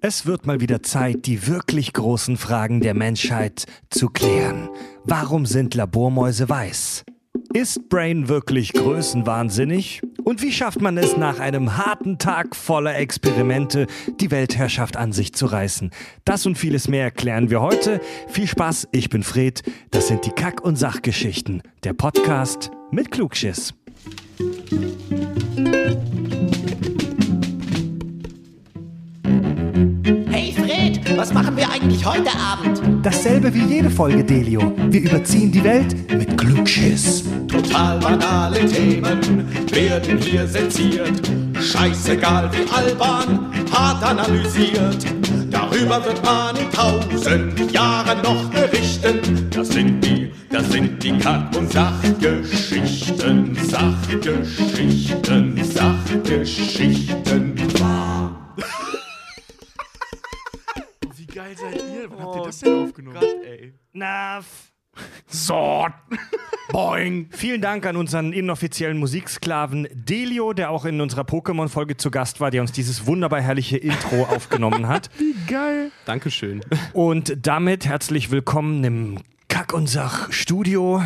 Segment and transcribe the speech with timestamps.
[0.00, 4.68] Es wird mal wieder Zeit, die wirklich großen Fragen der Menschheit zu klären.
[5.02, 7.04] Warum sind Labormäuse weiß?
[7.52, 10.02] Ist Brain wirklich größenwahnsinnig?
[10.22, 13.88] Und wie schafft man es nach einem harten Tag voller Experimente,
[14.20, 15.90] die Weltherrschaft an sich zu reißen?
[16.24, 18.00] Das und vieles mehr erklären wir heute.
[18.28, 19.64] Viel Spaß, ich bin Fred.
[19.90, 21.62] Das sind die Kack- und Sachgeschichten.
[21.82, 23.74] Der Podcast mit Klugschiss.
[25.56, 26.07] Hey
[31.80, 32.80] eigentlich heute Abend?
[33.04, 34.72] Dasselbe wie jede Folge, Delio.
[34.90, 37.24] Wir überziehen die Welt mit Klugschiss.
[37.46, 41.20] Total banale Themen werden hier seziert.
[41.60, 45.06] Scheißegal wie albern, hart analysiert.
[45.50, 49.48] Darüber wird man in tausend Jahren noch berichten.
[49.50, 53.56] Das sind die, das sind die Kack- und Sachgeschichten.
[53.68, 57.54] Sachgeschichten, Sachgeschichten.
[58.56, 58.87] Wie
[61.38, 62.10] geil seid ihr?
[62.10, 63.20] Wann habt ihr das denn aufgenommen?
[63.92, 64.40] Na,
[65.28, 65.86] So.
[66.72, 67.28] Boing.
[67.30, 72.50] Vielen Dank an unseren inoffiziellen Musiksklaven Delio, der auch in unserer Pokémon-Folge zu Gast war,
[72.50, 75.10] der uns dieses wunderbar herrliche Intro aufgenommen hat.
[75.46, 75.92] Geil.
[76.06, 76.60] Dankeschön.
[76.92, 81.02] Und damit herzlich willkommen im Kack- und Sach-Studio.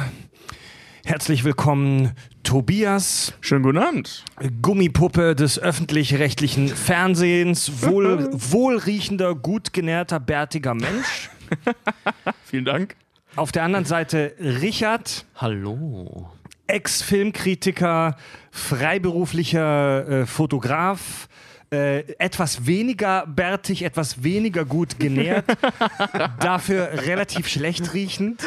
[1.05, 2.13] Herzlich willkommen,
[2.45, 4.25] Tobias, Schönen guten Abend.
[4.63, 11.29] Gummipuppe des öffentlich-rechtlichen Fernsehens, wohl, wohlriechender, gut genährter, bärtiger Mensch.
[12.45, 12.95] Vielen Dank.
[13.35, 16.31] Auf der anderen Seite Richard, Hallo.
[16.69, 18.17] Ex-Filmkritiker,
[18.53, 21.29] freiberuflicher äh, Fotograf,
[21.73, 25.47] äh, etwas weniger bärtig, etwas weniger gut genährt,
[26.41, 28.43] dafür relativ schlecht riechend.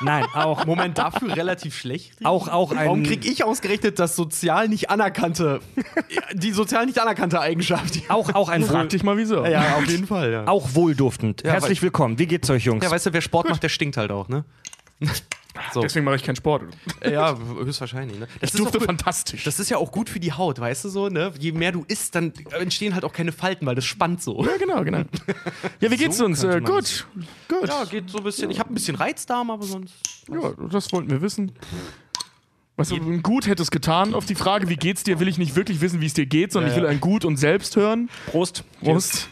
[0.00, 2.24] Nein, auch, Moment, dafür relativ schlecht.
[2.24, 2.86] auch, auch ein.
[2.86, 5.60] Warum krieg ich ausgerechnet das sozial nicht anerkannte,
[6.34, 8.00] die sozial nicht anerkannte Eigenschaft?
[8.08, 9.44] auch, auch ein Frag dich mal wieso.
[9.46, 10.46] Ja, auf jeden Fall, ja.
[10.48, 11.44] auch wohlduftend.
[11.44, 12.18] Herzlich willkommen.
[12.18, 12.84] Wie geht's euch, Jungs?
[12.84, 14.44] Ja, weißt du, wer Sport macht, der stinkt halt auch, ne?
[15.72, 15.80] So.
[15.80, 16.62] Deswegen mache ich keinen Sport.
[17.04, 18.28] Ja, höchstwahrscheinlich, ne?
[18.40, 19.44] Das Ich dufte fantastisch.
[19.44, 21.32] Das ist ja auch gut für die Haut, weißt du so, ne?
[21.38, 24.44] Je mehr du isst, dann entstehen halt auch keine Falten, weil das spannt so.
[24.44, 25.02] ja, genau, genau.
[25.80, 26.42] Ja, wie geht's So uns?
[26.42, 27.06] Äh, gut.
[27.48, 27.68] Gut.
[27.68, 28.50] Ja, geht so ein bisschen.
[28.50, 29.94] Ich habe ein bisschen Reizdarm, aber sonst.
[30.30, 31.52] Ja, das wollten wir wissen.
[32.76, 34.14] Weißt du, ein Gut hätte es getan.
[34.14, 36.52] Auf die Frage, wie geht's dir, will ich nicht wirklich wissen, wie es dir geht,
[36.52, 36.90] sondern Ja, ich will ja.
[36.90, 38.08] ein Gut und selbst hören.
[38.26, 38.62] Prost.
[38.80, 39.28] Prost.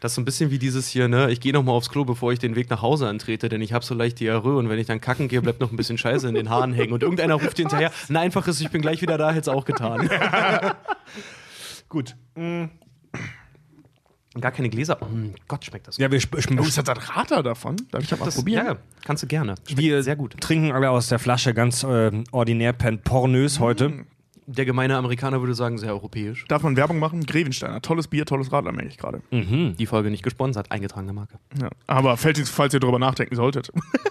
[0.00, 1.30] Das ist so ein bisschen wie dieses hier, ne?
[1.30, 3.74] Ich gehe noch mal aufs Klo, bevor ich den Weg nach Hause antrete, denn ich
[3.74, 6.26] habe so leicht Diarrhoe und wenn ich dann kacken gehe, bleibt noch ein bisschen Scheiße
[6.26, 7.92] in den Haaren hängen und irgendeiner ruft hinterher.
[8.08, 10.08] Ein einfaches, ich bin gleich wieder da, hätte es auch getan.
[11.90, 12.16] Gut.
[14.40, 14.96] Gar keine Gläser.
[15.02, 15.06] Oh
[15.48, 15.98] Gott, schmeckt das.
[15.98, 16.46] Ja, wir, ist das
[16.88, 17.76] ein Rater davon?
[17.90, 18.64] Darf ich das mal das, probieren?
[18.66, 19.56] ja, kannst du gerne.
[19.66, 20.40] Schmeckt wir sehr gut.
[20.40, 24.04] trinken alle aus der Flasche, ganz äh, ordinär, pen- pornös heute.
[24.52, 26.44] Der gemeine Amerikaner würde sagen, sehr europäisch.
[26.48, 27.24] Darf man Werbung machen?
[27.24, 27.80] Grevensteiner.
[27.82, 29.22] Tolles Bier, tolles Radler, merke ich gerade.
[29.30, 31.38] Die Folge nicht gesponsert, eingetragene Marke.
[31.60, 31.68] Ja.
[31.86, 33.70] Aber fällt jetzt, falls ihr drüber nachdenken solltet.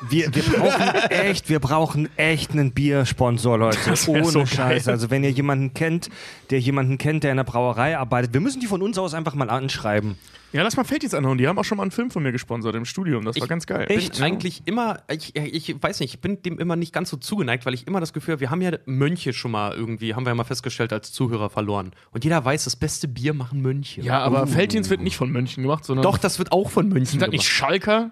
[0.10, 3.78] Wir, wir brauchen echt, wir brauchen echt einen Biersponsor, Leute.
[4.08, 4.86] Ohne so Scheiß.
[4.86, 4.94] geil.
[4.94, 6.10] Also wenn ihr jemanden kennt,
[6.52, 9.36] der jemanden kennt, der in der Brauerei arbeitet, wir müssen die von uns aus einfach
[9.36, 10.16] mal anschreiben.
[10.52, 11.38] Ja, lass mal Felddienst anhauen.
[11.38, 13.24] Die haben auch schon mal einen Film von mir gesponsert im Studium.
[13.24, 13.86] Das war ganz geil.
[13.90, 14.14] Echt?
[14.14, 17.66] bin eigentlich immer, ich, ich weiß nicht, ich bin dem immer nicht ganz so zugeneigt,
[17.66, 20.32] weil ich immer das Gefühl habe, wir haben ja Mönche schon mal irgendwie, haben wir
[20.32, 21.92] ja mal festgestellt, als Zuhörer verloren.
[22.12, 24.02] Und jeder weiß, das beste Bier machen Mönche.
[24.02, 26.04] Ja, aber Felddienst wird nicht von Mönchen gemacht, sondern.
[26.04, 27.44] Doch, das wird auch von Mönchen Sind das nicht.
[27.46, 28.12] Schalker?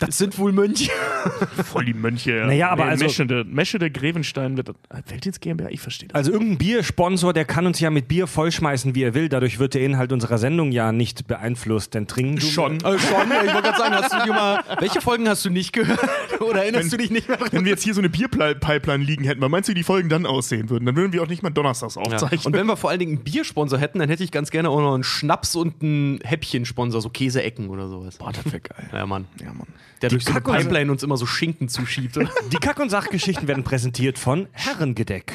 [0.00, 0.90] Das sind wohl Mönche.
[1.64, 2.36] Voll die Mönche.
[2.36, 2.46] Ja.
[2.46, 4.68] Naja, aber also- Meschede, Meschede Grevenstein wird.
[4.68, 4.76] das-
[5.06, 6.14] Felddienst GmbH, ich verstehe das.
[6.16, 9.28] Also irgendein Biersponsor, der kann uns ja mit Bier vollschmeißen, wie er will.
[9.28, 11.94] Dadurch wird der Inhalt unserer Sendung ja nicht beeinflusst.
[11.94, 12.76] Denn trinken du schon.
[12.76, 15.72] Äh, schon, ich wollte gerade sagen, hast du dir mal, welche Folgen hast du nicht
[15.72, 16.00] gehört?
[16.40, 17.38] Oder erinnerst du dich nicht mehr?
[17.50, 20.08] Wenn wir jetzt hier so eine Bierpipeline liegen hätten, was meinst du, wie die Folgen
[20.08, 20.86] dann aussehen würden?
[20.86, 22.02] Dann würden wir auch nicht mal donnerstags Ja.
[22.02, 22.46] aufzeichnen.
[22.46, 24.80] Und wenn wir vor allen Dingen einen Biersponsor hätten, dann hätte ich ganz gerne auch
[24.80, 28.16] noch einen Schnaps und einen Häppchensponsor, so Käseecken oder sowas.
[28.18, 28.88] Boah, das wäre geil.
[28.92, 29.26] Ja, Mann.
[29.40, 29.66] Ja, Mann.
[30.02, 32.18] Der durch so eine Kack- Pipeline uns immer so Schinken zuschiebt.
[32.52, 35.32] Die Kack- und Sachgeschichten werden präsentiert von Herrengedeck.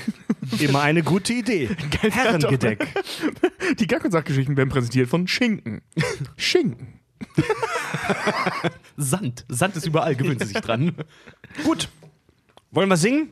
[0.60, 1.70] Immer eine gute Idee.
[2.02, 2.88] Herrengedeck.
[3.80, 5.82] Die Gack- und Sachgeschichten werden präsentiert von Schinken.
[6.38, 7.00] Schinken.
[8.98, 9.46] Sand.
[9.48, 10.96] Sand ist überall, gewöhnen Sie sich dran.
[11.64, 11.90] Gut.
[12.72, 13.30] Wollen wir singen?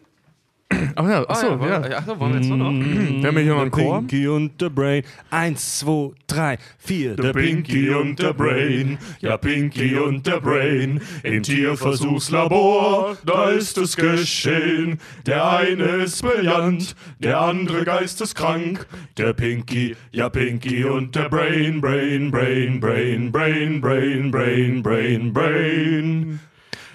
[0.96, 1.60] Ach ja, achso, ja.
[1.60, 2.20] wollen, ja.
[2.20, 2.72] wollen wir jetzt nur noch?
[2.72, 4.00] Wir haben hier noch einen Chor.
[4.00, 5.04] Pinky und der Brain.
[5.32, 7.16] Eins, zwei, drei, vier.
[7.16, 13.96] Der Pinky und der Brain, ja Pinky und der Brain, im Tierversuchslabor, da ist es
[13.96, 15.00] geschehen.
[15.26, 18.86] Der eine ist brillant, der andere geisteskrank.
[19.18, 26.40] Der Pinky, ja Pinky und der Brain, Brain, Brain, Brain, Brain, Brain, Brain, Brain, Brain.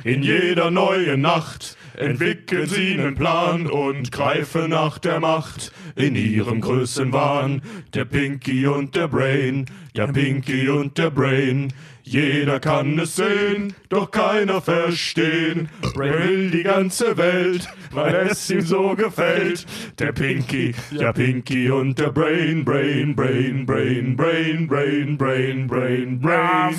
[0.05, 6.61] In jeder neuen Nacht entwickeln sie einen Plan und greifen nach der Macht in ihrem
[6.61, 7.63] Größenwahn.
[7.95, 11.73] Der Pinky und der Brain, ja Pinky und der Brain.
[12.07, 15.71] Jeder kann es sehen, doch keiner verstehen.
[15.95, 19.65] Brain will die ganze Welt, weil es ihm so gefällt.
[19.99, 26.75] Der Pinky, ja Pinky und der Brain, Brain, Brain, Brain, Brain, Brain, Brain, Brain, Brain.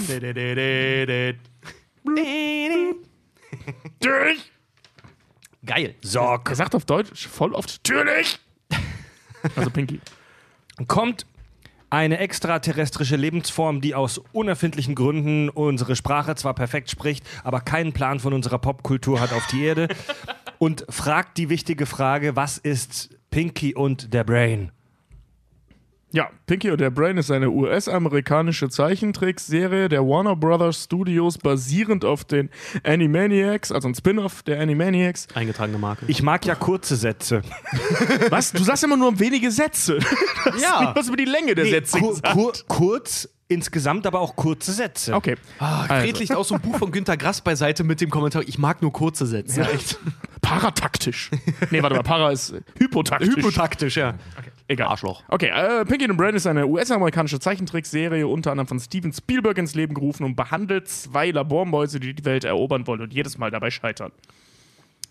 [4.00, 4.55] Natürlich.
[5.66, 5.96] Geil.
[6.02, 6.50] Sorg.
[6.50, 8.40] Er sagt auf Deutsch voll oft natürlich.
[9.56, 10.02] Also Pinky.
[10.88, 11.28] Kommt
[11.92, 18.20] eine extraterrestrische Lebensform, die aus unerfindlichen Gründen unsere Sprache zwar perfekt spricht, aber keinen Plan
[18.20, 19.88] von unserer Popkultur hat auf die Erde
[20.58, 24.72] und fragt die wichtige Frage, was ist Pinky und der Brain?
[26.16, 32.24] Ja, Pinky und der Brain ist eine US-amerikanische Zeichentrickserie der Warner Brothers Studios, basierend auf
[32.24, 32.50] den
[32.86, 35.28] Animaniacs, also ein Spin-off der Animaniacs.
[35.36, 36.06] Eingetragene Marke.
[36.08, 37.42] Ich mag ja kurze Sätze.
[38.30, 38.54] Was?
[38.54, 40.00] Du sagst immer nur wenige Sätze.
[40.46, 40.94] Du hast Ja.
[40.96, 42.34] was über die Länge der Sätze Kur gesagt.
[42.34, 45.14] kur kurz, insgesamt aber auch kurze Sätze.
[45.16, 45.36] Okay.
[45.58, 45.96] Ah, Also.
[46.06, 48.82] Fred legt auch so ein Buch von Günter Grass beiseite mit dem Kommentar, ich mag
[48.84, 49.62] nur kurze Sätze.
[49.62, 49.98] Ja, echt.
[50.42, 51.32] Parataktisch.
[51.72, 53.36] Nee, warte mal, Para ist hypotaktisch.
[53.36, 54.14] Hypotaktisch, ja.
[54.68, 54.88] Egal.
[54.88, 55.24] Arschloch.
[55.28, 59.58] Okay, äh, Pinky and the Brain ist eine US-amerikanische Zeichentrickserie, unter anderem von Steven Spielberg
[59.60, 63.52] ins Leben gerufen und behandelt zwei Labormäuse, die die Welt erobern wollen und jedes Mal
[63.52, 64.12] dabei scheitern.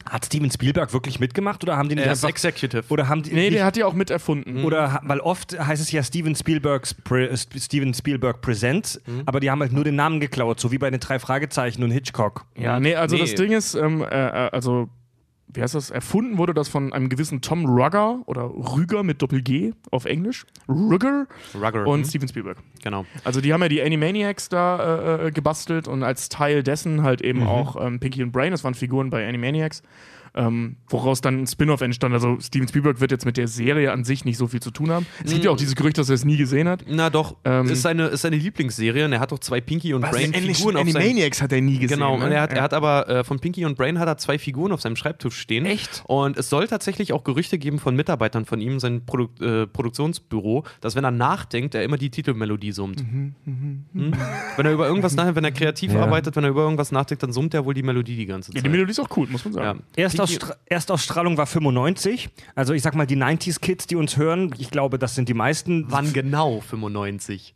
[0.09, 2.83] Hat Steven Spielberg wirklich mitgemacht oder haben die nicht Er ist Executive.
[2.91, 4.63] oder haben die Nee, nicht, der hat die auch mit erfunden.
[4.65, 9.51] oder weil oft heißt es ja Steven Spielbergs Pre, äh, Steven Spielberg Presents, aber die
[9.51, 12.45] haben halt nur den Namen geklaut, so wie bei den drei Fragezeichen und Hitchcock.
[12.59, 13.23] Ja, nee, also Nee.
[13.23, 14.91] das Ding ist, ähm, äh, äh, also,
[15.55, 15.91] wie heißt das?
[15.91, 20.45] Erfunden wurde das von einem gewissen Tom Rugger oder Rüger mit Doppel-G auf Englisch.
[20.69, 21.87] Rugger Rugger.
[21.87, 22.05] und mhm.
[22.05, 22.59] Steven Spielberg.
[22.83, 23.07] Genau.
[23.23, 27.23] Also die haben ja die Animaniacs da äh, äh, gebastelt und als Teil dessen halt
[27.23, 29.83] eben auch ähm, Pinky und Brain, das waren Figuren bei Animaniacs.
[30.37, 32.13] Ähm, woraus dann ein Spin-off entstand.
[32.13, 34.91] Also Steven Spielberg wird jetzt mit der Serie an sich nicht so viel zu tun
[34.91, 35.07] haben.
[35.25, 36.85] Es gibt ja auch dieses Gerücht, dass er es nie gesehen hat.
[36.89, 40.01] Na doch, Ähm, ist, seine, ist seine Lieblingsserie und er hat doch zwei Pinky und
[40.01, 41.99] Brain Figuren auf seinem Animaniacs hat er nie gesehen.
[41.99, 42.25] Genau, ne?
[42.25, 42.57] und er hat, Ja.
[42.57, 45.37] er hat aber äh, von Pinky und Brain hat er zwei Figuren auf seinem Schreibtisch
[45.39, 45.67] stehen.
[45.67, 46.03] Echt?
[46.07, 50.65] Und es soll tatsächlich auch Gerüchte geben von Mitarbeitern von ihm, sein Produk äh, Produktionsbüro,
[50.81, 53.01] dass wenn er nachdenkt, er immer die Titelmelodie summt.
[53.01, 53.35] Hm?
[54.57, 57.33] Wenn er über irgendwas nachdenkt, wenn er kreativ arbeitet, wenn er über irgendwas nachdenkt, dann
[57.33, 58.65] summt er wohl die Melodie die ganze ja, Zeit.
[58.67, 59.63] die Melodie ist auch cool, muss man ja.
[59.63, 59.83] sagen.
[60.33, 62.29] Erstaustra Erstausstrahlung war 95.
[62.55, 65.87] Also ich sag mal, die 90s-Kids, die uns hören, ich glaube, das sind die meisten.
[65.89, 67.55] Wann genau 95?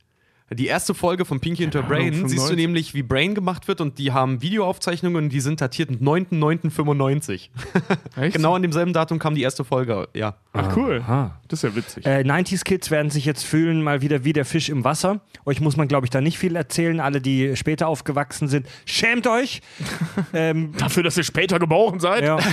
[0.51, 2.57] Die erste Folge von Pinky und the Brain siehst du 95.
[2.57, 7.51] nämlich, wie Brain gemacht wird und die haben Videoaufzeichnungen und die sind datiert mit 9.9.95.
[8.17, 8.35] Echt?
[8.35, 10.37] genau an demselben Datum kam die erste Folge, ja.
[10.55, 11.03] Ach cool.
[11.05, 11.39] Aha.
[11.49, 12.07] Das ist ja witzig.
[12.07, 15.21] Äh, 90s-Kids werden sich jetzt fühlen, mal wieder wie der Fisch im Wasser.
[15.45, 17.01] Euch muss man, glaube ich, da nicht viel erzählen.
[17.01, 19.61] Alle, die später aufgewachsen sind, schämt euch!
[20.33, 22.25] ähm, Dafür, dass ihr später geboren seid.
[22.25, 22.39] ja.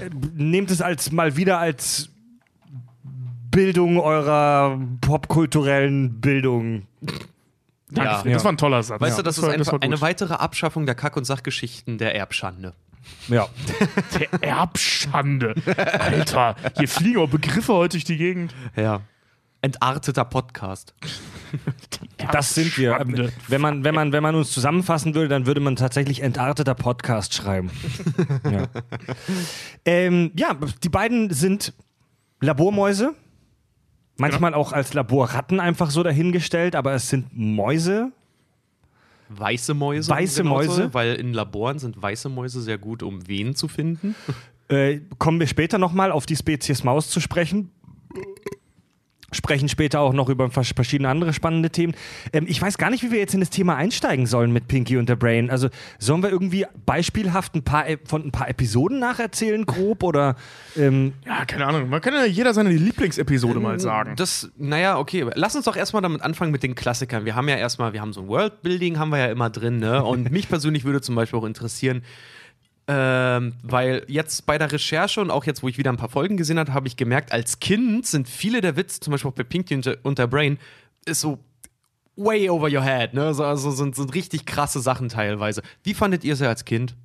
[0.00, 2.08] Äh, Nehmt es als mal wieder als
[3.50, 6.86] Bildung eurer popkulturellen Bildung.
[7.94, 8.34] Danke, Ja.
[8.34, 9.00] Das war ein toller Satz.
[9.00, 12.14] Weißt Ja, du, das, war- ist einfach eine weitere Abschaffung der Kack- und Sachgeschichten der
[12.14, 12.74] Erbschande.
[13.28, 13.48] Ja.
[14.18, 15.54] Der Erbschande.
[15.98, 18.54] Alter, hier fliegen auch Begriffe heute durch die Gegend.
[18.76, 19.00] Ja.
[19.60, 20.94] Entarteter Podcast.
[22.32, 22.98] Das sind wir.
[23.48, 27.34] Wenn man, wenn, man, wenn man uns zusammenfassen würde, dann würde man tatsächlich entarteter Podcast
[27.34, 27.70] schreiben.
[28.50, 28.66] ja.
[29.84, 31.72] Ähm, ja, die beiden sind
[32.40, 33.14] Labormäuse.
[34.22, 38.12] Manchmal auch als Laborratten einfach so dahingestellt, aber es sind Mäuse.
[39.28, 40.10] Weiße Mäuse.
[40.10, 40.94] Weiße genau zu Mäuse?
[40.94, 44.14] Weil in Laboren sind weiße Mäuse sehr gut, um Wehen zu finden.
[44.68, 47.70] Äh, kommen wir später nochmal auf die Spezies Maus zu sprechen.
[49.32, 51.94] Sprechen später auch noch über vers- verschiedene andere spannende Themen.
[52.32, 54.96] Ähm, ich weiß gar nicht, wie wir jetzt in das Thema einsteigen sollen mit Pinky
[54.96, 55.50] und der Brain.
[55.50, 60.02] Also sollen wir irgendwie beispielhaft ein paar, Ep- von ein paar Episoden nacherzählen, grob?
[60.02, 60.36] Oder
[60.76, 61.88] ähm, Ja, keine Ahnung.
[61.88, 64.14] Man kann ja jeder seine Lieblingsepisode mal sagen.
[64.16, 65.26] Das, naja, okay.
[65.34, 67.24] Lass uns doch erstmal damit anfangen mit den Klassikern.
[67.24, 70.04] Wir haben ja erstmal, wir haben so ein Worldbuilding, haben wir ja immer drin, ne?
[70.04, 72.02] Und mich persönlich würde zum Beispiel auch interessieren,
[72.88, 76.36] ähm, weil jetzt bei der Recherche und auch jetzt, wo ich wieder ein paar Folgen
[76.36, 79.44] gesehen habe, habe ich gemerkt, als Kind sind viele der Witze, zum Beispiel auch bei
[79.44, 80.58] Pinky und, und der Brain,
[81.04, 81.38] ist so
[82.16, 83.34] way over your head, ne?
[83.34, 85.62] So, also sind, sind richtig krasse Sachen teilweise.
[85.82, 86.96] Wie fandet ihr sie als Kind?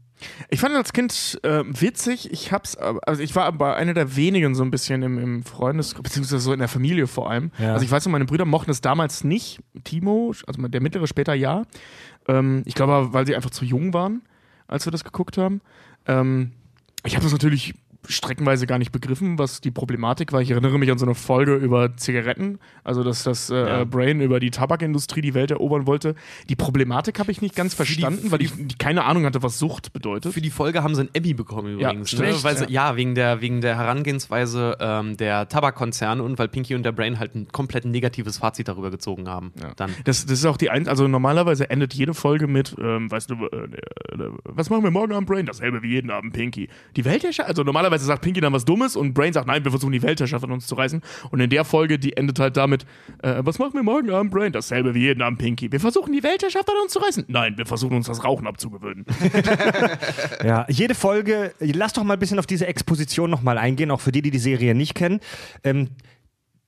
[0.50, 2.31] Ich fand als Kind äh, witzig.
[2.31, 5.93] Ich hab's, also ich war aber einer der wenigen so ein bisschen im, im Freundes,
[5.93, 7.51] beziehungsweise so in der Familie vor allem.
[7.60, 7.74] Ja.
[7.74, 9.60] Also ich weiß noch, meine Brüder mochten es damals nicht.
[9.84, 11.63] Timo, also der mittlere später ja.
[12.27, 14.24] Ähm, ich glaube, weil sie einfach zu jung waren,
[14.68, 15.62] als wir das geguckt haben.
[16.06, 16.52] Ähm,
[17.06, 17.74] ich habe das natürlich
[18.08, 20.42] streckenweise gar nicht begriffen, was die Problematik war.
[20.42, 23.84] Ich erinnere mich an so eine Folge über Zigaretten, also dass das äh, Ja.
[23.84, 26.16] Brain über die Tabakindustrie die Welt erobern wollte.
[26.50, 29.26] Die Problematik habe ich nicht ganz Für die- verstanden, für weil ich die keine Ahnung
[29.26, 30.34] hatte, was Sucht bedeutet.
[30.34, 32.10] Für die Folge haben sie einen Emmy bekommen Ja, übrigens.
[32.12, 32.30] stimmt.
[32.30, 32.44] ne?
[32.44, 32.70] Weil Echt?
[32.70, 37.20] ja, wegen der, wegen der Herangehensweise ähm, der Tabakkonzerne und weil Pinky und der Brain
[37.20, 39.52] halt ein komplett negatives Fazit darüber gezogen haben.
[39.76, 39.92] Dann.
[40.06, 43.36] Das, das ist auch die ein also normalerweise endet jede Folge mit, ähm, weißt du,
[43.48, 45.46] äh, äh, was machen wir morgen am Brain?
[45.46, 46.70] Dasselbe wie jeden Abend Pinky.
[46.96, 49.92] Die Weltherrschaft, also normalerweise sagt Pinky dann was Dummes und Brain sagt, nein, wir versuchen
[49.92, 51.01] die Weltherrschaft an uns zu reißen.
[51.32, 52.86] Und in der Folge, die endet halt damit,
[53.22, 54.51] äh, was machen wir morgen Abend Brain?
[54.51, 55.72] Dasselbe wie jeden Abend Pinky.
[55.72, 57.25] Wir versuchen die Weltherrschaft an uns zu reißen.
[57.27, 59.06] Nein, wir versuchen uns das Rauchen abzugewöhnen.
[60.44, 64.12] Ja, jede Folge, lass doch mal ein bisschen auf diese Exposition nochmal eingehen, auch für
[64.12, 65.20] die, die die Serie nicht kennen.
[65.63, 65.89] Ähm,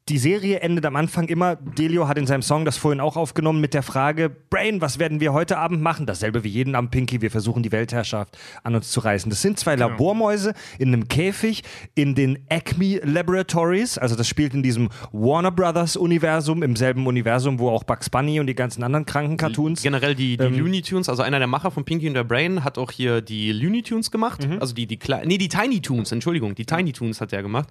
[0.10, 3.62] die Serie endet am Anfang immer, Delio hat in seinem Song das vorhin auch aufgenommen,
[3.62, 6.06] mit der Frage, Brain, was werden wir heute Abend machen?
[6.06, 9.30] Dasselbe wie jeden Abend, Pinky, wir versuchen die Weltherrschaft an uns zu reißen.
[9.30, 11.64] Das sind zwei Labormäuse in einem Käfig
[11.96, 17.60] in den Acme Laboratories, also das spielt in diesem Warner Brothers Universum, im selben Universum,
[17.60, 19.82] wo auch Bugs Bunny und die ganzen anderen kranken Cartoons.
[19.84, 22.78] Generell die, die Looney Tunes, also einer der Macher von Pinky und der Brain hat
[22.78, 24.46] auch hier die Looney Tunes gemacht.
[24.60, 27.70] Also die, die Kle- nee, die Tiny Tunes, Entschuldigung, die Tiny Tunes hat er gemacht.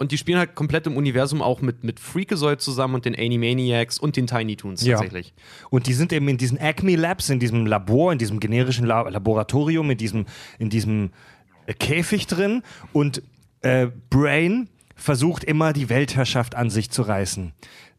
[0.00, 3.98] Und die spielen halt komplett im Universum auch mit, mit Freakazoid zusammen und den Animaniacs
[3.98, 4.96] und den Tiny Ja.
[4.96, 5.34] tatsächlich.
[5.68, 9.02] Und die sind eben in diesen Acme Labs, in diesem Labor, in diesem generischen La
[9.06, 10.24] Laboratorium, in diesem,
[10.58, 11.10] in diesem
[11.66, 12.62] äh, Käfig drin.
[12.94, 13.22] Und
[13.60, 17.52] äh, Brain versucht immer, die Weltherrschaft an sich zu reißen.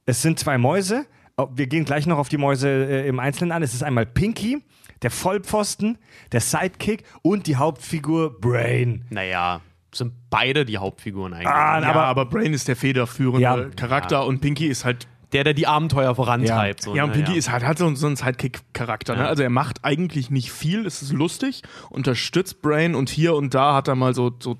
[0.08, 1.05] Es sind zwei Mäuse.
[1.38, 3.62] Oh, Wir gehen gleich noch auf die Mäuse äh, im Einzelnen an.
[3.62, 4.63] Es ist einmal Pinky,
[5.03, 6.00] der Vollpfosten,
[6.31, 9.05] der Sidekick und die Hauptfigur Brain.
[9.12, 9.62] Naja,
[9.93, 11.48] sind beide die Hauptfiguren eigentlich.
[11.48, 13.57] Ah, Ja, aber aber, Brain ist der federführende Ja.
[13.75, 16.81] Charakter und Pinky ist halt der, der die Abenteuer vorantreibt.
[16.83, 17.15] So, ja, und ne?
[17.24, 19.15] Pinky ist halt, hat so, so einen Sidekick-Charakter.
[19.15, 19.25] Ne?
[19.27, 23.74] Also er macht eigentlich nicht viel, es ist lustig, unterstützt Brain und hier und da
[23.75, 24.57] hat er mal so, so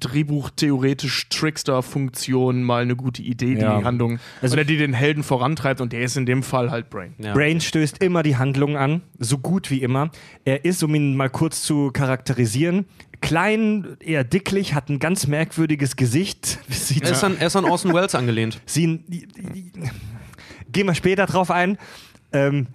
[0.00, 3.78] Drehbuch-theoretisch Trickster-Funktion mal eine gute Idee, die Ja.
[3.78, 6.90] die Handlung, Also- oder die den Helden vorantreibt und der ist in dem Fall halt
[6.90, 7.14] Brain.
[7.18, 7.32] Ja.
[7.32, 10.10] Brain stößt immer die Handlung an, so gut wie immer.
[10.44, 12.86] Er ist, um ihn mal kurz zu charakterisieren,
[13.24, 16.58] klein, eher dicklich, hat ein ganz merkwürdiges Gesicht.
[16.68, 18.60] Sieht Er ist, an, er ist an Orson Welles angelehnt.
[18.66, 19.00] Sie,
[20.70, 21.78] gehen wir später drauf ein.
[22.32, 22.66] Ähm,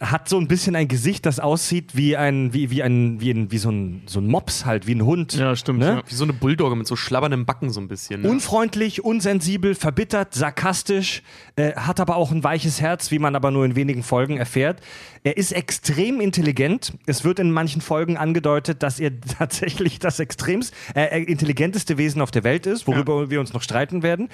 [0.00, 3.50] hat so ein bisschen ein Gesicht, das aussieht wie ein, wie, wie ein, wie ein,
[3.50, 5.34] wie so ein, so ein Mops halt, wie ein Hund.
[5.34, 5.80] Ja, stimmt.
[5.80, 5.86] Ne?
[5.86, 6.02] Ja.
[6.06, 8.22] Wie so eine Bulldogge mit so schlabberndem Backen so ein bisschen.
[8.22, 8.30] Ne?
[8.30, 11.22] Unfreundlich, unsensibel, verbittert, sarkastisch,
[11.56, 14.80] äh, hat aber auch ein weiches Herz, wie man aber nur in wenigen Folgen erfährt.
[15.26, 16.92] Er ist extrem intelligent.
[17.06, 22.22] Es wird in manchen Folgen angedeutet, dass er tatsächlich das extremst äh, äh, intelligenteste Wesen
[22.22, 24.28] auf der Welt ist, worüber wir uns noch streiten werden.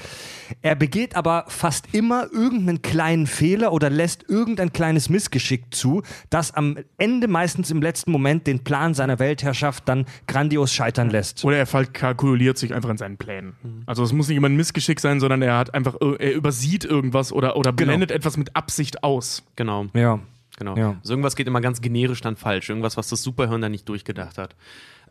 [0.61, 6.53] Er begeht aber fast immer irgendeinen kleinen Fehler oder lässt irgendein kleines Missgeschick zu, das
[6.53, 11.43] am Ende meistens im letzten Moment den Plan seiner Weltherrschaft dann grandios scheitern lässt.
[11.43, 13.55] Oder er kalkuliert sich einfach in seinen Plänen.
[13.87, 16.85] Also es muss nicht immer ein Missgeschick sein, sondern er hat einfach, ir- er übersieht
[16.85, 19.43] irgendwas oder, oder blendet etwas mit Absicht aus.
[19.57, 19.87] Genau.
[19.95, 20.19] Ja.
[20.59, 20.77] Genau.
[20.77, 20.97] Ja.
[21.01, 22.69] Also irgendwas geht immer ganz generisch dann falsch.
[22.69, 24.55] Irgendwas, was das Superhirn dann nicht durchgedacht hat.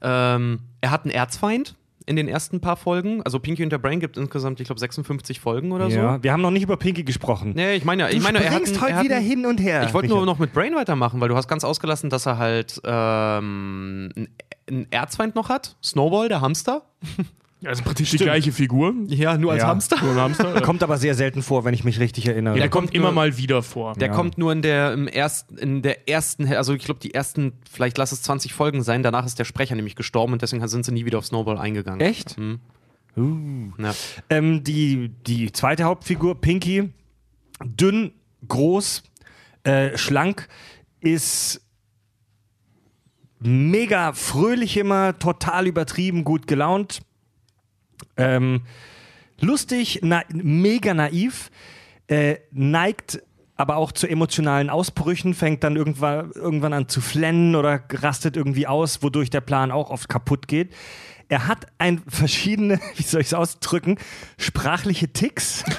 [0.02, 3.22] Ähm, er hat einen Erzfeind in den ersten paar Folgen.
[3.24, 6.24] Also Pinky und der Brain gibt insgesamt, ich glaube, 56 Folgen oder Ja, so.
[6.24, 7.54] wir haben noch nicht über Pinky gesprochen.
[7.56, 9.84] Nee, ich meine, ja, ich Du meine, er hat, heute hat wieder hin und her.
[9.86, 12.82] Ich wollte nur noch mit Brain weitermachen, weil du hast ganz ausgelassen, dass er halt
[12.84, 14.10] ähm,
[14.68, 15.76] einen Erzfeind noch hat.
[15.84, 16.84] Snowball, der Hamster.
[17.62, 18.94] Ja, ist im Prinzip die gleiche Figur.
[19.08, 19.68] Ja, nur als Ja.
[19.68, 20.02] Hamster.
[20.02, 20.54] Nur ein Hamster.
[20.56, 20.62] ja.
[20.62, 22.56] Kommt aber sehr selten vor, wenn ich mich richtig erinnere.
[22.56, 23.94] Der Der kommt kommt immer nur- mal wieder vor.
[23.94, 24.14] Der Ja.
[24.16, 28.00] kommt nur in der, im ersten, in der ersten, also ich glaube, die ersten, vielleicht
[28.00, 29.04] lass es 20 Folgen sein.
[29.04, 32.02] Danach ist der Sprecher nämlich gestorben und deswegen sind sie nie wieder auf Snowball eingegangen.
[32.02, 32.36] Echt?
[33.16, 33.94] Ja.
[34.30, 36.90] Ähm, die, die zweite Hauptfigur, Pinky,
[37.64, 38.12] dünn,
[38.48, 39.04] groß,
[39.66, 40.48] äh, schlank,
[41.00, 41.62] ist
[43.40, 47.02] mega fröhlich immer, total übertrieben, gut gelaunt.
[48.18, 48.62] Ähm,
[49.40, 51.52] lustig, na, mega naiv,
[52.08, 53.22] äh, neigt
[53.56, 58.66] aber auch zu emotionalen Ausbrüchen, fängt dann irgendwann, irgendwann an zu flennen oder rastet irgendwie
[58.66, 60.74] aus, wodurch der Plan auch oft kaputt geht.
[61.30, 63.98] Er hat ein verschiedene, wie soll ich es ausdrücken,
[64.38, 65.64] sprachliche Ticks.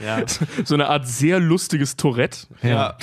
[0.00, 0.22] Ja.
[0.64, 2.46] So eine Art sehr lustiges Tourette.
[2.62, 2.96] ja.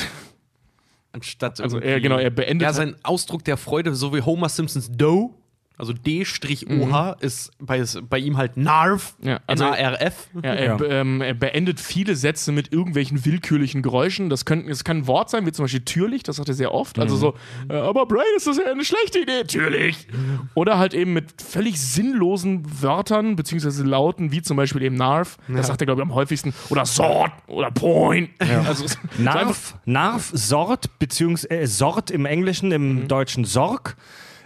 [1.13, 4.49] Anstatt Also er, genau, er beendet Ja, halt- sein Ausdruck der Freude, so wie Homer
[4.49, 5.29] Simpsons Doe,
[5.77, 10.29] also D-OH, ist bei, bei ihm halt Narf, Ja, also- N-A-R-F.
[10.43, 10.81] Ja, er, Ja.
[11.01, 14.29] ähm, er beendet viele Sätze mit irgendwelchen willkürlichen Geräuschen.
[14.29, 16.73] Das, können, das kann ein Wort sein, wie zum Beispiel türlich, das sagt er sehr
[16.73, 16.97] oft.
[16.99, 17.35] Also so,
[17.69, 20.07] äh, aber Brian, ist das ja eine schlechte Idee, türlich.
[20.55, 25.37] Oder halt eben mit völlig sinnlosen Wörtern, beziehungsweise Lauten, wie zum Beispiel eben Narf.
[25.47, 26.53] Das sagt er, glaube ich, am häufigsten.
[26.69, 28.29] Oder Sort oder Point.
[28.67, 33.95] Also, ist einfach- Narf, Narf, Sort, beziehungsweise äh, Sort im Englischen, im Deutschen Sorg.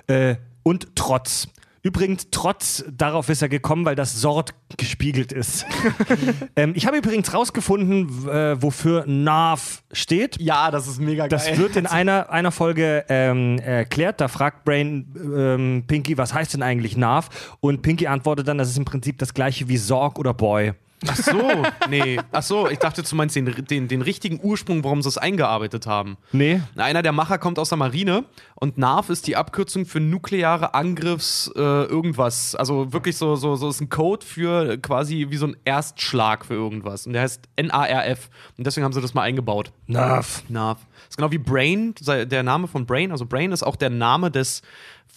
[0.07, 1.47] Äh, und Trotz.
[1.83, 5.65] Übrigens, trotz darauf ist er gekommen, weil das Sort gespiegelt ist.
[6.55, 10.39] ähm, ich habe übrigens rausgefunden, äh, wofür NAV steht.
[10.39, 11.29] Ja, das ist mega geil.
[11.29, 14.21] Das wird in einer, einer Folge ähm, erklärt.
[14.21, 17.29] Da fragt Brain ähm, Pinky, was heißt denn eigentlich NAV?
[17.61, 20.73] Und Pinky antwortet dann, das ist im Prinzip das gleiche wie Sorg oder Boy.
[21.07, 22.19] Ach so, nee.
[22.31, 25.87] Ach so, ich dachte, du meinst den, den, den richtigen Ursprung, warum sie es eingearbeitet
[25.87, 26.17] haben.
[26.31, 26.61] Nee.
[26.75, 31.51] Einer der Macher kommt aus der Marine und NAV ist die Abkürzung für nukleare Angriffs
[31.55, 32.55] äh, irgendwas.
[32.55, 36.53] Also wirklich so, so, so ist ein Code für quasi wie so ein Erstschlag für
[36.53, 37.07] irgendwas.
[37.07, 38.29] Und der heißt NARF.
[38.57, 39.71] Und deswegen haben sie das mal eingebaut.
[39.87, 40.43] NAV.
[40.49, 40.77] NAV.
[40.77, 43.11] Das ist genau wie Brain, der Name von Brain.
[43.11, 44.61] Also Brain ist auch der Name des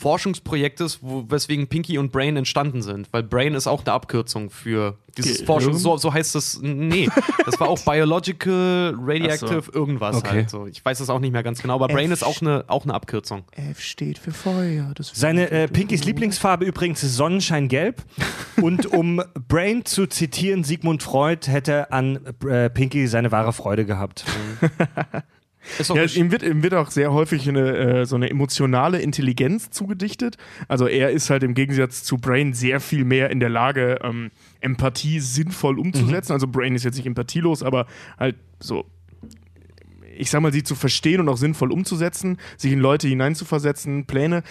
[0.05, 3.09] Forschungsprojektes, wo, weswegen Pinky und Brain entstanden sind.
[3.11, 5.47] Weil Brain ist auch eine Abkürzung für dieses Gehirn?
[5.47, 5.79] Forschung.
[5.79, 6.59] So, so heißt das.
[6.61, 7.09] Nee,
[7.47, 10.29] das war auch Biological, Radioactive, Ach irgendwas Okay.
[10.29, 10.51] halt.
[10.51, 10.67] So.
[10.67, 12.93] Ich weiß das auch nicht mehr ganz genau, aber Brain ist auch eine, auch eine
[12.93, 13.45] Abkürzung.
[13.53, 14.93] F steht für Feuer.
[14.95, 18.03] Das Seine äh, Pinkys Lieblingsfarbe übrigens ist Sonnenscheingelb.
[18.61, 24.27] Und um Brain zu zitieren, Sigmund Freud hätte an äh, Pinky seine wahre Freude gehabt.
[25.95, 30.37] Ja, ihm, wird, ihm wird auch sehr häufig eine, äh, so eine emotionale Intelligenz zugedichtet.
[30.69, 34.31] Also er ist halt im Gegensatz zu Brain sehr viel mehr in der Lage, ähm,
[34.61, 36.33] Empathie sinnvoll umzusetzen.
[36.33, 37.87] Also Brain ist jetzt nicht empathielos, aber
[38.19, 38.87] halt so,
[40.17, 44.43] ich sag mal, sie zu verstehen und auch sinnvoll umzusetzen, sich in Leute hineinzuversetzen, Pläne,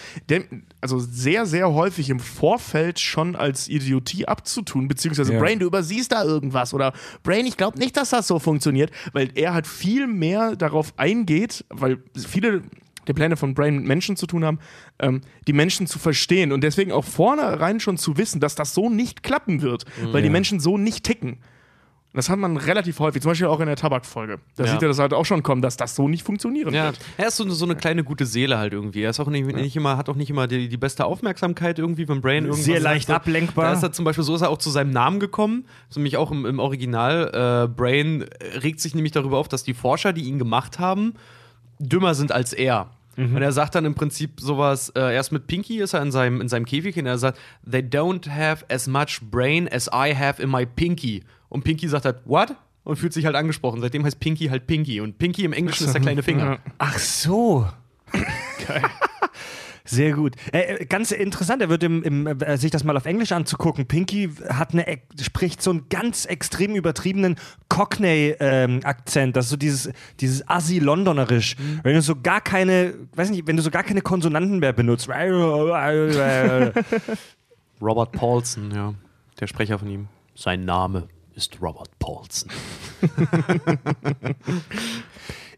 [0.80, 5.40] also sehr, sehr häufig im Vorfeld schon als Idiotie abzutun, beziehungsweise Ja.
[5.40, 6.92] Brain, du übersiehst da irgendwas oder
[7.22, 11.64] Brain, ich glaube nicht, dass das so funktioniert, weil er halt viel mehr darauf eingeht,
[11.70, 12.62] weil viele
[13.06, 14.58] der Pläne von Brain mit Menschen zu tun haben,
[14.98, 18.88] ähm, die Menschen zu verstehen und deswegen auch vornherein schon zu wissen, dass das so
[18.88, 21.38] nicht klappen wird, weil die Menschen so nicht ticken.
[22.16, 24.38] Das hat man relativ häufig, zum Beispiel auch in der Tabakfolge.
[24.56, 24.70] Da Ja.
[24.72, 26.98] sieht er das halt auch schon kommen, dass das so nicht funktionieren Ja, wird.
[27.16, 29.02] er ist so, so eine kleine gute Seele halt irgendwie.
[29.02, 32.06] Er ist auch nicht, nicht immer, hat auch nicht immer die, die beste Aufmerksamkeit irgendwie,
[32.08, 33.26] wenn Brain irgendwas Sehr leicht sagt.
[33.26, 33.64] ablenkbar.
[33.64, 35.64] Da ist er zum Beispiel, so ist er auch zu seinem Namen gekommen.
[35.88, 37.64] Das ist nämlich auch im, im Original.
[37.64, 38.24] Äh, Brain
[38.62, 41.14] regt sich nämlich darüber auf, dass die Forscher, die ihn gemacht haben,
[41.80, 42.90] dümmer sind als er.
[43.16, 46.40] Und er sagt dann im Prinzip sowas, äh, erst mit Pinky ist er in seinem,
[46.40, 50.42] in seinem Käfig und er sagt, they don't have as much brain as I have
[50.42, 51.22] in my Pinky.
[51.54, 52.56] Und Pinky sagt halt, what?
[52.82, 53.80] Und fühlt sich halt angesprochen.
[53.80, 55.00] Seitdem heißt Pinky halt Pinky.
[55.00, 56.58] Und Pinky im Englischen ist der kleine Finger.
[56.78, 57.68] Ach so.
[59.84, 60.34] Sehr gut.
[60.50, 63.86] Äh, äh, ganz interessant, er wird im, im, äh, sich das mal auf Englisch anzugucken.
[63.86, 67.36] Pinky hat eine, spricht so einen ganz extrem übertriebenen
[67.68, 69.36] Cockney-Akzent.
[69.36, 71.54] das ist so dieses, dieses Assi-Londonerisch.
[71.84, 75.08] Wenn du so gar keine, weiß nicht, wenn du so gar keine Konsonanten mehr benutzt.
[77.80, 78.92] Robert Paulson, ja.
[79.38, 80.08] Der Sprecher von ihm.
[80.34, 82.50] Sein Name ist Robert Paulson.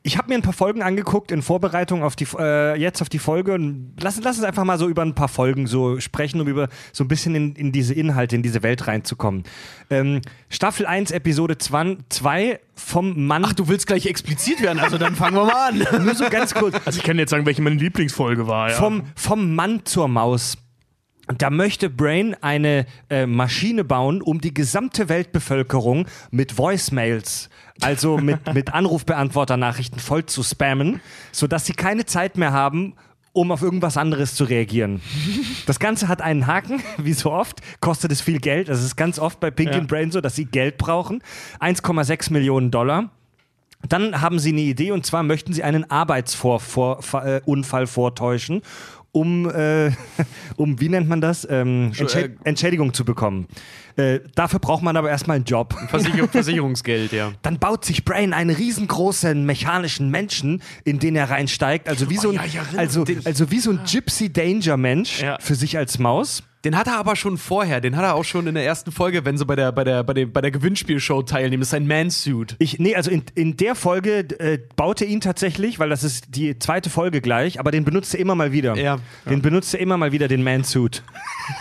[0.07, 3.19] Ich habe mir ein paar Folgen angeguckt in Vorbereitung auf die äh, jetzt auf die
[3.19, 6.47] Folge und lass, lass uns einfach mal so über ein paar Folgen so sprechen, um
[6.47, 9.43] über so ein bisschen in, in diese Inhalte, in diese Welt reinzukommen.
[9.91, 13.45] Ähm, Staffel 1, Episode 2 vom Mann.
[13.47, 15.85] Ach, du willst gleich explizit werden, also dann fangen wir mal an.
[16.05, 16.77] nur so ganz kurz.
[16.85, 18.71] Also ich kann jetzt sagen, welche meine Lieblingsfolge war.
[18.71, 18.77] Ja.
[18.77, 20.57] Vom, vom Mann zur Maus.
[21.39, 28.55] Da möchte Brain eine äh, Maschine bauen, um die gesamte Weltbevölkerung mit Voicemails, also mit,
[28.55, 31.01] mit Anrufbeantworternachrichten voll zu spammen,
[31.33, 32.95] sodass sie keine Zeit mehr haben,
[33.33, 35.03] um auf irgendwas anderes zu reagieren.
[35.67, 38.69] Das Ganze hat einen Haken, wie so oft, kostet es viel Geld.
[38.69, 39.81] Das ist ganz oft bei Pink Ja.
[39.81, 41.23] Brain so, dass sie Geld brauchen.
[41.61, 43.11] 1,6 Millionen Dollar.
[43.87, 48.63] Dann haben sie eine Idee und zwar möchten sie einen Arbeitsunfall Unfall vortäuschen,
[49.17, 49.91] um, äh,
[50.57, 51.47] um, wie nennt man das?
[51.51, 53.47] Ähm, Entschä äh, Entschädigung zu bekommen.
[53.97, 55.75] Äh, dafür braucht man aber erstmal einen Job.
[55.89, 57.33] Versicher Versicherungsgeld, ja.
[57.41, 61.89] Dann baut sich Brain einen riesengroßen mechanischen Menschen, in den er reinsteigt.
[61.89, 65.23] Also wie so ein, ja, ich erinnere also, also wie so ein Gypsy Danger Mensch
[65.23, 65.39] Ja.
[65.41, 66.43] für sich als Maus.
[66.67, 69.25] Den hat er aber schon vorher, den hat er auch schon in der ersten Folge,
[69.25, 71.61] wenn sie bei der, bei der, bei der, bei der Gewinnspielshow teilnehmen.
[71.61, 72.57] Das ist ein Mansuit.
[72.59, 76.35] Ich, nee, also in, in der Folge äh, baut er ihn tatsächlich, weil das ist
[76.35, 78.77] die zweite Folge gleich, aber den benutzt er immer mal wieder.
[78.77, 78.99] Ja.
[79.31, 81.05] Den benutzt er immer mal wieder, den Mansuit.